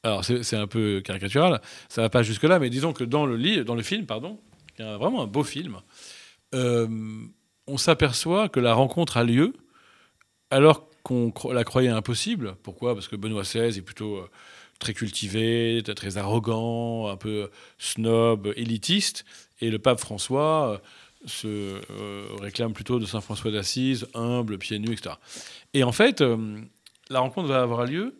Alors 0.07 0.23
c'est 0.23 0.55
un 0.55 0.67
peu 0.67 1.01
caricatural, 1.01 1.61
ça 1.89 2.01
va 2.01 2.09
pas 2.09 2.23
jusque-là, 2.23 2.59
mais 2.59 2.69
disons 2.69 2.93
que 2.93 3.03
dans 3.03 3.25
le, 3.25 3.83
film, 3.83 4.05
pardon, 4.05 4.39
qui 4.75 4.81
est 4.81 4.95
vraiment 4.95 5.21
un 5.21 5.27
beau 5.27 5.43
film, 5.43 5.81
euh, 6.55 6.87
on 7.67 7.77
s'aperçoit 7.77 8.47
que 8.47 8.61
la 8.61 8.73
rencontre 8.73 9.17
a 9.17 9.25
lieu 9.25 9.53
alors 10.49 10.89
qu'on 11.03 11.33
la 11.51 11.65
croyait 11.65 11.89
impossible. 11.89 12.55
Pourquoi? 12.63 12.93
Parce 12.93 13.09
que 13.09 13.17
Benoît 13.17 13.43
XVI 13.43 13.77
est 13.77 13.81
plutôt 13.81 14.15
euh, 14.15 14.29
très 14.79 14.93
cultivé, 14.93 15.83
très- 15.83 16.17
arrogant, 16.17 17.07
un 17.07 17.17
peu 17.17 17.49
snob, 17.77 18.53
élitiste, 18.55 19.25
et 19.59 19.69
le 19.69 19.79
pape 19.79 19.99
François 19.99 20.71
euh, 20.71 20.77
se 21.25 22.41
réclame 22.41 22.71
plutôt 22.71 22.99
de 22.99 23.05
Saint 23.05 23.19
François 23.19 23.51
d'Assise, 23.51 24.07
humble, 24.13 24.57
pieds 24.57 24.79
nus, 24.79 24.93
etc. 24.93 25.15
Et 25.73 25.83
en 25.83 25.91
fait, 25.91 26.23
la 27.09 27.19
rencontre 27.19 27.49
va 27.49 27.61
avoir 27.61 27.85
lieu 27.85 28.15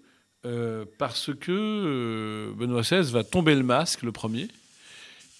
euh, 0.47 0.85
parce 0.97 1.31
que 1.33 1.51
euh, 1.51 2.53
Benoît 2.55 2.81
XVI 2.81 3.11
va 3.11 3.25
tomber 3.25 3.53
le 3.53 3.63
masque 3.63 4.03
le 4.03 4.13
premier 4.13 4.47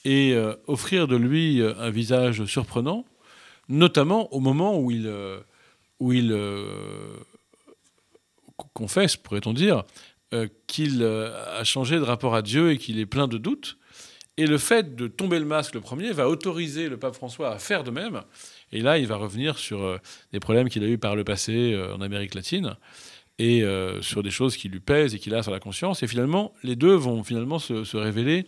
et 0.03 0.34
euh, 0.34 0.53
offrir 0.68 1.08
de 1.08 1.16
lui 1.16 1.62
un 1.62 1.89
visage 1.89 2.43
surprenant, 2.43 3.05
notamment 3.70 4.34
au 4.34 4.41
moment 4.41 4.78
où 4.78 4.91
il, 4.91 5.10
où 6.01 6.12
il 6.12 6.38
confesse, 8.74 9.16
pourrait-on 9.16 9.53
dire, 9.53 9.84
qu'il 10.68 11.03
a 11.03 11.64
changé 11.64 11.97
de 11.97 12.03
rapport 12.03 12.36
à 12.36 12.41
Dieu 12.41 12.72
et 12.72 12.78
qu'il 12.78 12.99
est 12.99 13.05
plein 13.05 13.28
de 13.28 13.38
doutes. 13.38 13.78
Et 14.36 14.45
le 14.45 14.58
fait 14.58 14.95
de 14.95 15.08
tomber 15.08 15.39
le 15.39 15.45
masque 15.45 15.74
le 15.74 15.82
premier 15.82 16.12
va 16.12 16.30
autoriser 16.30 16.89
le 16.89 16.97
pape 16.97 17.16
François 17.16 17.51
à 17.51 17.60
faire 17.60 17.84
de 17.84 17.91
même. 17.91 18.22
Et 18.72 18.82
là, 18.82 18.97
il 18.97 19.08
va 19.08 19.16
revenir 19.16 19.58
sur 19.58 19.99
des 20.32 20.39
problèmes 20.39 20.70
qu'il 20.70 20.84
a 20.84 20.88
eus 20.88 20.97
par 20.97 21.16
le 21.16 21.24
passé 21.24 21.80
en 21.93 22.01
Amérique 22.01 22.36
latine 22.36 22.78
et 23.40 23.64
sur 24.02 24.24
des 24.24 24.32
choses 24.32 24.58
qui 24.58 24.68
lui 24.68 24.80
pèsent 24.80 25.14
et 25.14 25.20
qu'il 25.20 25.36
a 25.36 25.44
sur 25.44 25.52
la 25.52 25.60
conscience. 25.60 26.02
Et 26.02 26.08
finalement, 26.08 26.54
les 26.64 26.76
deux 26.76 26.96
vont 26.96 27.24
finalement 27.24 27.60
se 27.60 27.98
révéler 27.98 28.48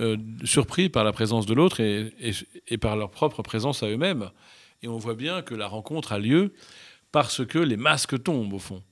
euh, 0.00 0.16
surpris 0.44 0.88
par 0.88 1.02
la 1.02 1.12
présence 1.12 1.44
de 1.44 1.54
l'autre 1.54 1.80
et, 1.80 2.78
par 2.78 2.96
leur 2.96 3.10
propre 3.10 3.42
présence 3.42 3.82
à 3.82 3.88
eux-mêmes. 3.88 4.30
Et 4.82 4.88
on 4.88 4.96
voit 4.96 5.14
bien 5.14 5.42
que 5.42 5.56
la 5.56 5.66
rencontre 5.66 6.12
a 6.12 6.20
lieu 6.20 6.52
parce 7.10 7.44
que 7.44 7.58
les 7.58 7.76
masques 7.76 8.22
tombent, 8.22 8.52
au 8.52 8.60
fond. 8.60 8.82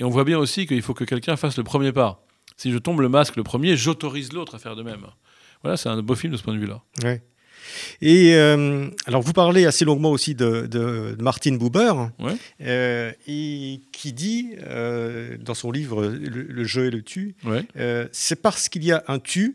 Et 0.00 0.04
on 0.04 0.10
voit 0.10 0.24
bien 0.24 0.38
aussi 0.38 0.66
qu'il 0.66 0.82
faut 0.82 0.94
que 0.94 1.04
quelqu'un 1.04 1.36
fasse 1.36 1.56
le 1.56 1.62
premier 1.62 1.92
pas. 1.92 2.26
Si 2.56 2.72
je 2.72 2.78
tombe 2.78 3.00
le 3.00 3.08
masque 3.08 3.36
le 3.36 3.44
premier, 3.44 3.76
j'autorise 3.76 4.32
l'autre 4.32 4.56
à 4.56 4.58
faire 4.58 4.74
de 4.74 4.82
même. 4.82 5.06
Voilà, 5.62 5.76
c'est 5.76 5.88
un 5.88 6.02
beau 6.02 6.16
film 6.16 6.32
de 6.32 6.36
ce 6.36 6.42
point 6.42 6.54
de 6.54 6.58
vue-là. 6.58 6.82
Ouais. 7.04 7.22
Et 8.00 8.34
euh, 8.34 8.88
alors, 9.06 9.22
vous 9.22 9.32
parlez 9.32 9.66
assez 9.66 9.84
longuement 9.84 10.10
aussi 10.10 10.34
de, 10.34 10.66
de, 10.66 11.16
Martin 11.20 11.56
Buber, 11.56 11.92
euh, 12.60 13.12
et 13.26 13.80
qui 13.92 14.12
dit 14.12 14.50
dans 15.40 15.54
son 15.54 15.70
livre 15.70 16.06
Le, 16.06 16.64
jeu 16.64 16.86
et 16.86 16.90
le 16.90 17.02
tu, 17.02 17.36
c'est 18.12 18.42
parce 18.42 18.68
qu'il 18.68 18.84
y 18.84 18.92
a 18.92 19.04
un 19.08 19.18
tu 19.18 19.54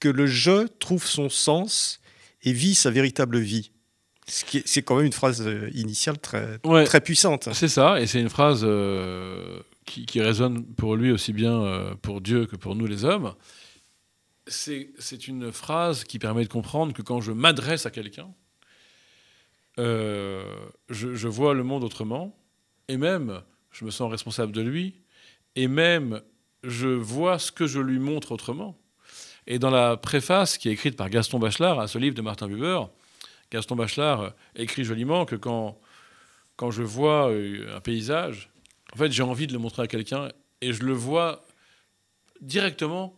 que 0.00 0.08
le 0.08 0.26
je 0.26 0.66
trouve 0.66 1.06
son 1.06 1.28
sens 1.30 2.00
et 2.42 2.52
vit 2.52 2.74
sa 2.74 2.90
véritable 2.90 3.38
vie. 3.38 3.70
C'est 4.26 4.82
quand 4.82 4.96
même 4.96 5.06
une 5.06 5.12
phrase 5.12 5.42
euh, 5.46 5.68
initiale 5.74 6.18
très, 6.18 6.58
très 6.86 7.00
puissante. 7.00 7.50
C'est 7.52 7.68
ça, 7.68 8.00
et 8.00 8.06
c'est 8.06 8.20
une 8.20 8.30
phrase 8.30 8.62
euh, 8.64 9.60
qui, 9.84 10.20
résonne 10.20 10.64
pour 10.64 10.96
lui 10.96 11.12
aussi 11.12 11.34
bien 11.34 11.52
euh, 11.52 11.94
pour 12.00 12.22
Dieu 12.22 12.46
que 12.46 12.56
pour 12.56 12.74
nous 12.74 12.86
les 12.86 13.04
hommes. 13.04 13.34
C'est 14.46 15.28
une 15.28 15.52
phrase 15.52 16.04
qui 16.04 16.18
permet 16.18 16.44
de 16.44 16.48
comprendre 16.48 16.92
que 16.92 17.02
quand 17.02 17.20
je 17.20 17.32
m'adresse 17.32 17.86
à 17.86 17.90
quelqu'un, 17.90 18.32
je, 19.78 20.44
je, 20.88 21.28
vois 21.28 21.54
le 21.54 21.64
monde 21.64 21.82
autrement, 21.82 22.36
et 22.88 22.96
même 22.96 23.42
je 23.70 23.84
me 23.84 23.90
sens 23.90 24.10
responsable 24.10 24.52
de 24.52 24.60
lui, 24.60 25.00
et 25.56 25.66
même 25.66 26.20
je 26.62 26.88
vois 26.88 27.38
ce 27.38 27.52
que 27.52 27.66
je 27.66 27.80
lui 27.80 27.98
montre 27.98 28.32
autrement. 28.32 28.78
Et 29.46 29.58
dans 29.58 29.70
la 29.70 29.96
préface 29.96 30.56
qui 30.58 30.68
est 30.68 30.72
écrite 30.72 30.96
par 30.96 31.10
Gaston 31.10 31.38
Bachelard 31.38 31.78
à 31.78 31.88
ce 31.88 31.98
livre 31.98 32.14
de 32.14 32.22
Martin 32.22 32.48
Buber, 32.48 32.80
Gaston 33.50 33.76
Bachelard 33.76 34.32
écrit 34.56 34.84
joliment 34.84 35.26
que 35.26 35.36
quand, 35.36 35.78
quand 36.56 36.70
je 36.70 36.82
vois 36.82 37.30
euh, 37.30 37.76
un 37.76 37.80
paysage, 37.80 38.50
en 38.92 38.96
fait, 38.96 39.12
j'ai 39.12 39.22
envie 39.22 39.46
de 39.46 39.52
le 39.52 39.58
montrer 39.58 39.82
à 39.82 39.86
quelqu'un 39.86 40.30
et 40.60 40.72
je 40.72 40.82
le 40.82 40.92
vois 40.92 41.44
directement 42.40 43.14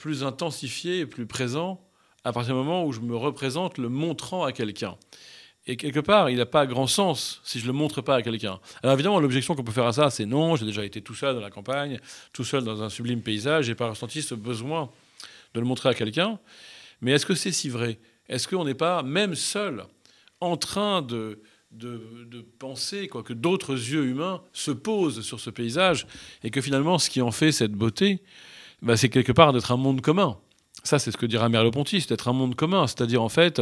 plus 0.00 0.24
intensifié 0.24 1.00
et 1.00 1.06
plus 1.06 1.26
présent 1.26 1.80
à 2.24 2.32
partir 2.32 2.54
du 2.54 2.58
moment 2.58 2.84
où 2.84 2.92
je 2.92 3.00
me 3.00 3.16
représente 3.16 3.78
le 3.78 3.88
montrant 3.88 4.44
à 4.44 4.52
quelqu'un. 4.52 4.96
Et 5.66 5.76
quelque 5.76 6.00
part, 6.00 6.30
il 6.30 6.38
n'a 6.38 6.46
pas 6.46 6.66
grand 6.66 6.86
sens 6.86 7.40
si 7.44 7.60
je 7.60 7.64
ne 7.64 7.68
le 7.68 7.74
montre 7.74 8.00
pas 8.00 8.16
à 8.16 8.22
quelqu'un. 8.22 8.58
Alors 8.82 8.94
évidemment, 8.94 9.20
l'objection 9.20 9.54
qu'on 9.54 9.62
peut 9.62 9.72
faire 9.72 9.86
à 9.86 9.92
ça, 9.92 10.10
c'est 10.10 10.26
non, 10.26 10.56
j'ai 10.56 10.64
déjà 10.64 10.84
été 10.84 11.02
tout 11.02 11.14
seul 11.14 11.34
dans 11.34 11.40
la 11.40 11.50
campagne, 11.50 12.00
tout 12.32 12.44
seul 12.44 12.64
dans 12.64 12.82
un 12.82 12.88
sublime 12.88 13.20
paysage, 13.20 13.66
j'ai 13.66 13.74
pas 13.74 13.90
ressenti 13.90 14.22
ce 14.22 14.34
besoin 14.34 14.90
de 15.54 15.60
le 15.60 15.66
montrer 15.66 15.90
à 15.90 15.94
quelqu'un. 15.94 16.40
Mais 17.02 17.12
est-ce 17.12 17.26
que 17.26 17.34
c'est 17.34 17.52
si 17.52 17.68
vrai? 17.68 18.00
Est-ce 18.28 18.48
qu'on 18.48 18.64
n'est 18.64 18.74
pas, 18.74 19.02
même 19.02 19.34
seul, 19.34 19.84
en 20.40 20.56
train 20.56 21.02
de, 21.02 21.42
de, 21.72 22.40
penser 22.58 23.08
quoi, 23.08 23.22
que 23.22 23.32
d'autres 23.32 23.74
yeux 23.74 24.06
humains 24.06 24.42
se 24.52 24.70
posent 24.70 25.20
sur 25.20 25.40
ce 25.40 25.50
paysage 25.50 26.06
et 26.42 26.50
que 26.50 26.60
finalement, 26.60 26.98
ce 26.98 27.10
qui 27.10 27.20
en 27.20 27.30
fait 27.30 27.52
cette 27.52 27.72
beauté, 27.72 28.22
bah, 28.82 28.96
c'est 28.96 29.08
quelque 29.08 29.32
part 29.32 29.52
d'être 29.52 29.72
un 29.72 29.76
monde 29.76 30.00
commun. 30.00 30.38
Ça, 30.82 30.98
c'est 30.98 31.10
ce 31.10 31.16
que 31.16 31.26
dira 31.26 31.48
Merleau-Ponty, 31.48 32.00
c'est 32.00 32.08
d'être 32.08 32.28
un 32.28 32.32
monde 32.32 32.54
commun. 32.54 32.86
C'est-à-dire, 32.86 33.22
en 33.22 33.28
fait, 33.28 33.60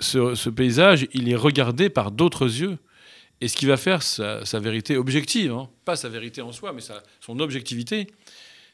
ce, 0.00 0.48
paysage, 0.48 1.06
il 1.12 1.28
est 1.28 1.36
regardé 1.36 1.90
par 1.90 2.10
d'autres 2.10 2.46
yeux. 2.46 2.78
Et 3.40 3.48
ce 3.48 3.56
qui 3.56 3.66
va 3.66 3.76
faire 3.76 4.02
sa, 4.02 4.40
vérité 4.60 4.96
objective, 4.96 5.52
hein, 5.52 5.68
pas 5.84 5.96
sa 5.96 6.08
vérité 6.08 6.40
en 6.40 6.52
soi, 6.52 6.72
mais 6.72 6.80
son 7.20 7.40
objectivité, 7.40 8.06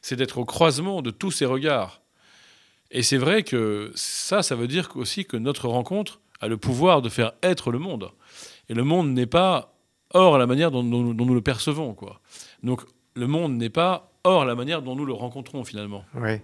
c'est 0.01 0.15
d'être 0.15 0.37
au 0.37 0.45
croisement 0.45 1.01
de 1.01 1.11
tous 1.11 1.31
ces 1.31 1.45
regards. 1.45 2.01
Et 2.91 3.03
c'est 3.03 3.17
vrai 3.17 3.43
que 3.43 3.91
ça, 3.95 4.43
ça 4.43 4.55
veut 4.55 4.67
dire 4.67 4.89
aussi 4.95 5.25
que 5.25 5.37
notre 5.37 5.67
rencontre 5.67 6.19
a 6.39 6.47
le 6.47 6.57
pouvoir 6.57 7.01
de 7.01 7.09
faire 7.09 7.33
être 7.41 7.71
le 7.71 7.79
monde. 7.79 8.11
Et 8.69 8.73
le 8.73 8.83
monde 8.83 9.11
n'est 9.11 9.25
pas 9.25 9.73
hors 10.13 10.37
la 10.37 10.47
manière 10.47 10.71
dont, 10.71 10.83
nous 10.83 11.33
le 11.33 11.41
percevons. 11.41 11.93
Quoi. 11.93 12.21
Donc 12.63 12.81
le 13.15 13.27
monde 13.27 13.55
n'est 13.55 13.69
pas 13.69 14.10
hors 14.23 14.45
la 14.45 14.55
manière 14.55 14.81
dont 14.81 14.95
nous 14.95 15.05
le 15.05 15.13
rencontrons 15.13 15.63
finalement. 15.63 16.03
Oui. 16.15 16.39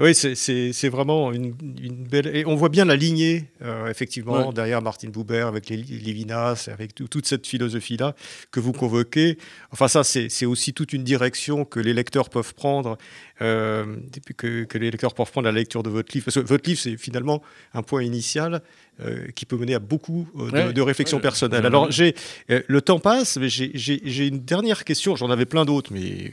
Oui, 0.00 0.12
c'est 0.14 0.88
vraiment 0.88 1.32
une, 1.32 1.52
belle. 1.52 2.26
Et 2.34 2.44
on 2.46 2.56
voit 2.56 2.68
bien 2.68 2.84
la 2.84 2.96
lignée, 2.96 3.44
euh, 3.62 3.88
effectivement, 3.88 4.52
derrière 4.52 4.82
Martin 4.82 5.08
Buber, 5.08 5.46
avec 5.46 5.68
les 5.68 5.76
Lévinas, 5.76 6.68
avec 6.72 6.94
toute 6.94 7.26
cette 7.26 7.46
philosophie-là 7.46 8.16
que 8.50 8.58
vous 8.58 8.72
convoquez. 8.72 9.38
Enfin, 9.70 9.86
ça, 9.86 10.02
c'est 10.02 10.46
aussi 10.46 10.74
toute 10.74 10.92
une 10.92 11.04
direction 11.04 11.64
que 11.64 11.78
les 11.78 11.92
lecteurs 11.92 12.28
peuvent 12.28 12.54
prendre 12.54 12.98
euh, 13.40 13.96
que, 14.36 14.66
les 14.78 14.90
lecteurs 14.90 15.14
peuvent 15.14 15.30
prendre 15.30 15.46
la 15.46 15.52
lecture 15.52 15.84
de 15.84 15.90
votre 15.90 16.12
livre. 16.12 16.24
Parce 16.24 16.36
que 16.36 16.40
votre 16.40 16.68
livre, 16.68 16.80
c'est 16.80 16.96
finalement 16.96 17.40
un 17.72 17.82
point 17.82 18.02
initial 18.02 18.62
euh, 19.00 19.26
qui 19.34 19.44
peut 19.44 19.56
mener 19.56 19.74
à 19.74 19.80
beaucoup 19.80 20.28
euh, 20.38 20.72
de, 20.72 20.80
réflexions 20.80 21.18
personnelles. 21.18 21.66
Alors, 21.66 21.90
j'ai, 21.90 22.14
le 22.48 22.80
temps 22.80 23.00
passe, 23.00 23.36
mais 23.38 23.48
j'ai 23.48 24.26
une 24.26 24.38
dernière 24.38 24.84
question. 24.84 25.16
J'en 25.16 25.30
avais 25.30 25.46
plein 25.46 25.64
d'autres, 25.64 25.92
mais 25.92 26.30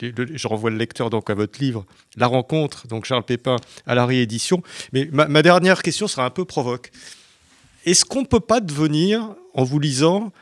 je 0.00 0.48
renvoie 0.48 0.70
le 0.70 0.76
lecteur 0.76 1.10
donc 1.10 1.30
à 1.30 1.34
votre 1.34 1.58
livre, 1.60 1.84
La 2.16 2.28
rencontre, 2.28 2.86
donc 2.86 3.06
Charles 3.06 3.24
Pépin, 3.24 3.56
à 3.86 3.96
la 3.96 4.06
réédition. 4.06 4.62
Mais 4.92 5.08
ma, 5.12 5.42
dernière 5.42 5.82
question 5.82 6.06
sera 6.06 6.24
un 6.24 6.30
peu 6.30 6.44
provoque. 6.44 6.92
Est-ce 7.84 8.04
qu'on 8.04 8.20
ne 8.20 8.26
peut 8.26 8.38
pas 8.38 8.60
devenir, 8.60 9.34
en 9.54 9.64
vous 9.64 9.80
lisant, 9.80 10.32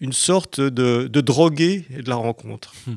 une 0.00 0.12
sorte 0.12 0.60
de, 0.60 1.08
de 1.10 1.20
drogué 1.22 1.86
de 1.90 2.10
la 2.10 2.16
rencontre? 2.16 2.74
Hmm. 2.86 2.96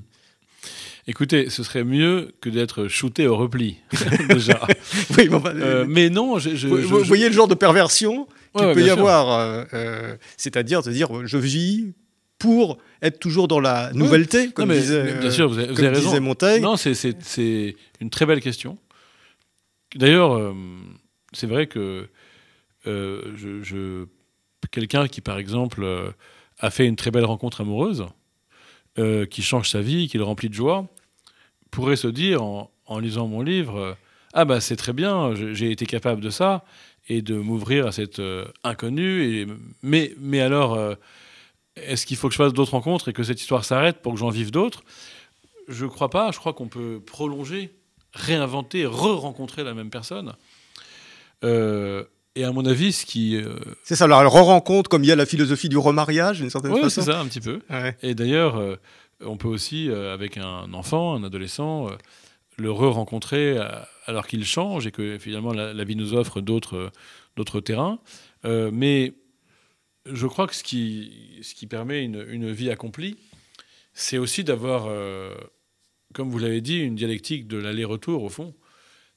Écoutez, 1.05 1.49
ce 1.49 1.63
serait 1.63 1.83
mieux 1.83 2.33
que 2.39 2.49
d'être 2.49 2.87
shooté 2.87 3.27
au 3.27 3.35
repli, 3.35 3.77
déjà. 4.29 4.65
oui, 5.17 5.27
mais, 5.29 5.39
euh, 5.45 5.85
mais 5.87 6.09
non, 6.09 6.39
je, 6.39 6.67
vous, 6.67 7.03
voyez 7.03 7.27
le 7.27 7.33
genre 7.33 7.49
de 7.49 7.55
perversion 7.55 8.27
qu'il 8.55 8.71
peut 8.71 8.83
y 8.83 8.89
avoir. 8.89 9.31
Euh, 9.31 9.63
euh, 9.73 10.15
c'est-à-dire 10.37 10.81
de 10.81 10.91
dire, 10.91 11.25
je 11.25 11.37
vis 11.37 11.93
pour 12.39 12.77
être 13.01 13.19
toujours 13.19 13.49
dans 13.49 13.59
la 13.59 13.91
nouvelleté, 13.93 14.51
comme, 14.51 14.71
disait, 14.71 15.15
bien 15.15 15.31
sûr, 15.31 15.49
vous 15.49 15.59
avez, 15.59 15.87
raison. 15.89 16.19
Montaigne. 16.21 16.61
Non, 16.61 16.77
c'est 16.77 17.75
une 17.99 18.09
très 18.09 18.25
belle 18.25 18.41
question. 18.41 18.77
D'ailleurs, 19.95 20.53
c'est 21.33 21.47
vrai 21.47 21.67
que 21.67 22.07
je, 22.85 24.05
quelqu'un 24.71 25.07
qui, 25.09 25.19
par 25.19 25.37
exemple, 25.37 25.85
a 26.59 26.69
fait 26.69 26.85
une 26.85 26.95
très 26.95 27.11
belle 27.11 27.25
rencontre 27.25 27.59
amoureuse, 27.59 28.05
euh, 28.99 29.25
qui 29.25 29.41
change 29.41 29.71
sa 29.71 29.81
vie, 29.81 30.07
qui 30.07 30.19
le 30.19 30.23
remplit 30.23 30.49
de 30.49 30.53
joie, 30.53 30.87
pourrait 31.73 31.95
se 31.95 32.07
dire 32.07 32.43
en, 32.43 32.69
lisant 32.99 33.27
mon 33.27 33.41
livre 33.41 33.77
euh, 33.77 33.93
Ah, 34.33 34.45
bah 34.45 34.61
c'est 34.61 34.75
très 34.75 34.93
bien, 34.93 35.33
j'ai 35.35 35.71
été 35.71 35.85
capable 35.85 36.21
de 36.21 36.29
ça, 36.29 36.63
et 37.09 37.21
de 37.21 37.35
m'ouvrir 37.35 37.87
à 37.87 37.91
cette 37.91 38.19
euh, 38.19 38.45
inconnue. 38.63 39.23
Et, 39.23 39.47
mais, 39.81 40.13
mais 40.19 40.41
alors, 40.41 40.77
est-ce 41.75 42.05
qu'il 42.05 42.17
faut 42.17 42.27
que 42.27 42.33
je 42.33 42.37
fasse 42.37 42.53
d'autres 42.53 42.73
rencontres 42.73 43.09
et 43.09 43.13
que 43.13 43.23
cette 43.23 43.41
histoire 43.41 43.65
s'arrête 43.65 44.01
pour 44.01 44.13
que 44.13 44.19
j'en 44.19 44.29
vive 44.29 44.51
d'autres? 44.51 44.83
Je 45.67 45.85
ne 45.85 45.89
crois 45.89 46.09
pas. 46.09 46.31
Je 46.31 46.39
crois 46.39 46.53
qu'on 46.53 46.67
peut 46.67 47.01
prolonger, 47.05 47.73
réinventer, 48.13 48.85
re-rencontrer 48.85 49.63
la 49.63 49.73
même 49.73 49.89
personne. 49.89 50.33
Et 52.35 52.43
à 52.43 52.51
mon 52.51 52.65
avis, 52.65 52.93
ce 52.93 53.05
qui. 53.05 53.35
Euh, 53.35 53.55
c'est 53.83 53.95
ça, 53.95 54.05
alors 54.05 54.21
elle 54.21 54.27
re-rencontre, 54.27 54.89
comme 54.89 55.03
il 55.03 55.07
y 55.07 55.11
a 55.11 55.15
la 55.15 55.27
philosophie 55.27 55.69
du 55.69 55.77
remariage, 55.77 56.39
d'une 56.39 56.49
certaine 56.49 56.71
façon. 56.71 56.83
Oui, 56.85 56.91
c'est 56.91 57.01
ça, 57.03 57.19
un 57.19 57.25
petit 57.25 57.41
peu. 57.41 57.59
Et 58.01 58.15
d'ailleurs, 58.15 58.57
euh, 58.57 58.75
on 59.25 59.37
peut 59.37 59.47
aussi, 59.47 59.89
euh, 59.89 60.13
avec 60.13 60.37
un 60.37 60.73
enfant, 60.73 61.15
un 61.15 61.23
adolescent, 61.23 61.87
le 62.57 62.71
re-rencontrer 62.71 63.57
alors 64.05 64.27
qu'il 64.27 64.45
change 64.45 64.85
et 64.85 64.91
que 64.91 65.17
finalement 65.17 65.53
la, 65.53 65.83
vie 65.83 65.95
nous 65.95 66.13
offre 66.13 66.39
d'autres, 66.39 66.91
terrains. 67.61 67.99
mais 68.43 69.13
je 70.05 70.27
crois 70.27 70.45
que 70.45 70.53
ce 70.53 70.63
qui, 70.63 71.39
ce 71.41 71.55
qui 71.55 71.65
permet 71.65 72.03
une, 72.03 72.23
une 72.29 72.51
vie 72.51 72.69
accomplie, 72.69 73.15
c'est 73.93 74.19
aussi 74.19 74.43
d'avoir, 74.43 74.87
comme 76.13 76.29
vous 76.29 76.37
l'avez 76.37 76.61
dit, 76.61 76.77
une 76.77 76.95
dialectique 76.95 77.47
de 77.47 77.57
l'aller-retour, 77.57 78.23
au 78.23 78.29
fond. 78.29 78.53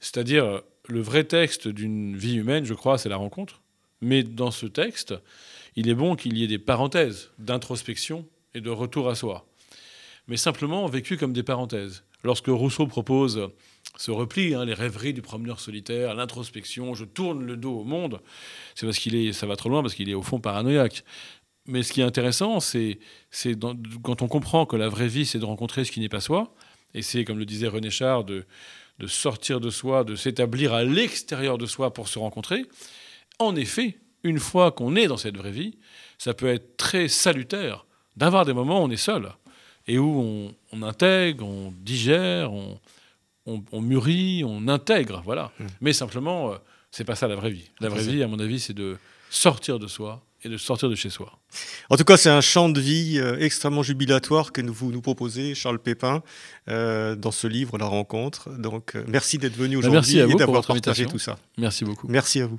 C'est-à-dire 0.01 0.63
le 0.89 1.01
vrai 1.01 1.25
texte 1.25 1.69
d'une 1.69 2.17
vie 2.17 2.37
humaine, 2.37 2.65
je 2.65 2.75
crois, 2.75 2.99
c'est 2.99 3.09
la 3.09 3.17
rencontre. 3.17 3.61
Mais 4.01 4.23
dans 4.23 4.51
ce 4.51 4.67
texte, 4.67 5.15
il 5.75 5.89
est 5.89 5.95
bon 5.95 6.17
qu'il 6.17 6.37
y 6.37 6.45
ait 6.45 6.49
des 6.49 6.59
parenthèses 6.59 7.31
d'introspection 7.39 8.27
et 8.55 8.61
de 8.61 8.71
retour 8.71 9.09
à 9.09 9.15
soi. 9.15 9.47
Mais 10.29 10.37
simplement 10.37 10.87
vécu 10.87 11.17
comme 11.17 11.33
des 11.33 11.43
parenthèses. 11.43 12.05
Lorsque 12.25 12.49
Rousseau 12.49 12.87
propose 12.87 13.51
ce 13.97 14.11
repli, 14.11 14.55
hein, 14.55 14.65
les 14.65 14.75
rêveries 14.75 15.15
du 15.15 15.23
promeneur 15.23 15.61
solitaire, 15.61 16.15
l'introspection, 16.15 16.95
je 16.95 17.05
tourne 17.05 17.45
le 17.45 17.57
dos 17.57 17.81
au 17.81 17.85
monde, 17.85 18.21
c'est 18.75 18.87
parce 18.87 18.99
qu'il 18.99 19.15
est, 19.15 19.33
ça 19.33 19.47
va 19.47 19.57
trop 19.57 19.69
loin, 19.69 19.83
parce 19.83 19.95
qu'il 19.95 20.11
est 20.11 20.15
au 20.15 20.23
fond 20.23 20.41
paranoïaque. 20.41 21.05
mais 21.67 21.83
ce 21.83 21.93
qui 21.93 22.01
est 22.01 22.05
intéressant, 22.05 22.61
c'est 22.61 22.99
quand 24.03 24.23
on 24.23 24.29
comprend 24.29 24.67
que 24.67 24.77
la 24.77 24.89
vraie 24.89 25.09
vie, 25.09 25.27
c'est 25.27 25.39
de 25.39 25.45
rencontrer 25.45 25.85
ce 25.85 25.93
qui 25.93 26.01
n'est 26.01 26.09
pas 26.09 26.21
soi, 26.21 26.53
et 26.95 27.03
c'est, 27.03 27.25
comme 27.25 27.39
le 27.39 27.47
disait 27.47 27.69
René 27.69 27.91
Char, 27.91 28.25
de, 28.25 28.45
de 28.99 29.07
sortir 29.07 29.61
de 29.61 29.71
soi, 29.71 30.05
de 30.05 30.17
s'établir 30.17 30.73
à 30.73 30.85
l'extérieur 30.85 31.59
de 31.59 31.67
soi 31.67 31.93
pour 31.93 32.09
se 32.09 32.19
rencontrer. 32.19 32.65
En 33.39 33.55
effet, 33.55 33.99
une 34.23 34.39
fois 34.39 34.73
qu'on 34.73 34.97
est 34.97 35.07
dans 35.07 35.17
cette 35.17 35.37
vraie 35.37 35.53
vie, 35.53 35.79
ça 36.19 36.35
peut 36.35 36.49
être 36.49 36.77
très 36.77 37.09
salutaire 37.09 37.87
d'avoir 38.17 38.45
des 38.45 38.53
moments 38.53 38.81
où 38.81 38.87
on 38.87 38.91
est 38.91 38.97
seul 38.97 39.31
et 39.87 39.99
où 39.99 40.53
on, 40.73 40.83
intègre, 40.83 41.47
on 41.47 41.73
digère, 41.81 42.53
on, 42.53 42.79
on, 43.47 43.81
mûrit, 43.81 44.43
on 44.45 44.69
intègre, 44.69 45.23
voilà. 45.25 45.53
Mmh. 45.59 45.65
Mais 45.81 45.93
simplement, 45.93 46.53
euh, 46.53 46.57
c'est 46.91 47.05
pas 47.05 47.15
ça 47.15 47.29
la 47.29 47.37
vraie 47.37 47.51
vie. 47.51 47.71
La 47.81 47.89
vraie 47.89 48.03
vie, 48.03 48.23
à 48.23 48.29
mon 48.29 48.39
avis, 48.39 48.61
c'est 48.61 48.73
de 48.73 48.97
sortir 49.31 49.79
de 49.79 49.87
soi 49.87 50.23
et 50.43 50.49
de 50.49 50.57
sortir 50.57 50.89
de 50.89 50.95
chez 50.95 51.11
soi. 51.11 51.39
En 51.89 51.97
tout 51.97 52.05
cas, 52.05 52.17
c'est 52.17 52.31
un 52.31 52.41
champ 52.41 52.69
de 52.69 52.81
vie 52.81 53.19
euh, 53.19 53.39
extrêmement 53.39 53.83
jubilatoire 53.83 54.53
que 54.53 54.61
vous 54.61 54.91
nous 54.93 55.01
proposez, 55.01 55.55
Charles 55.55 55.79
Pépin, 55.79 56.23
euh, 56.69 57.15
dans 57.15 57.31
ce 57.31 57.47
livre, 57.47 57.79
La 57.79 57.87
Rencontre. 57.87 58.51
Donc, 58.59 58.97
merci 59.07 59.39
d'être 59.39 59.57
venu 59.57 59.81
bah, 59.81 59.89
aujourd'hui 59.89 60.19
et 60.19 60.35
d'avoir 60.35 60.65
partagé 60.67 61.07
tout 61.07 61.19
ça. 61.19 61.39
Merci 61.59 61.85
beaucoup. 61.85 62.09
Merci 62.09 62.41
à 62.41 62.47
vous. 62.47 62.59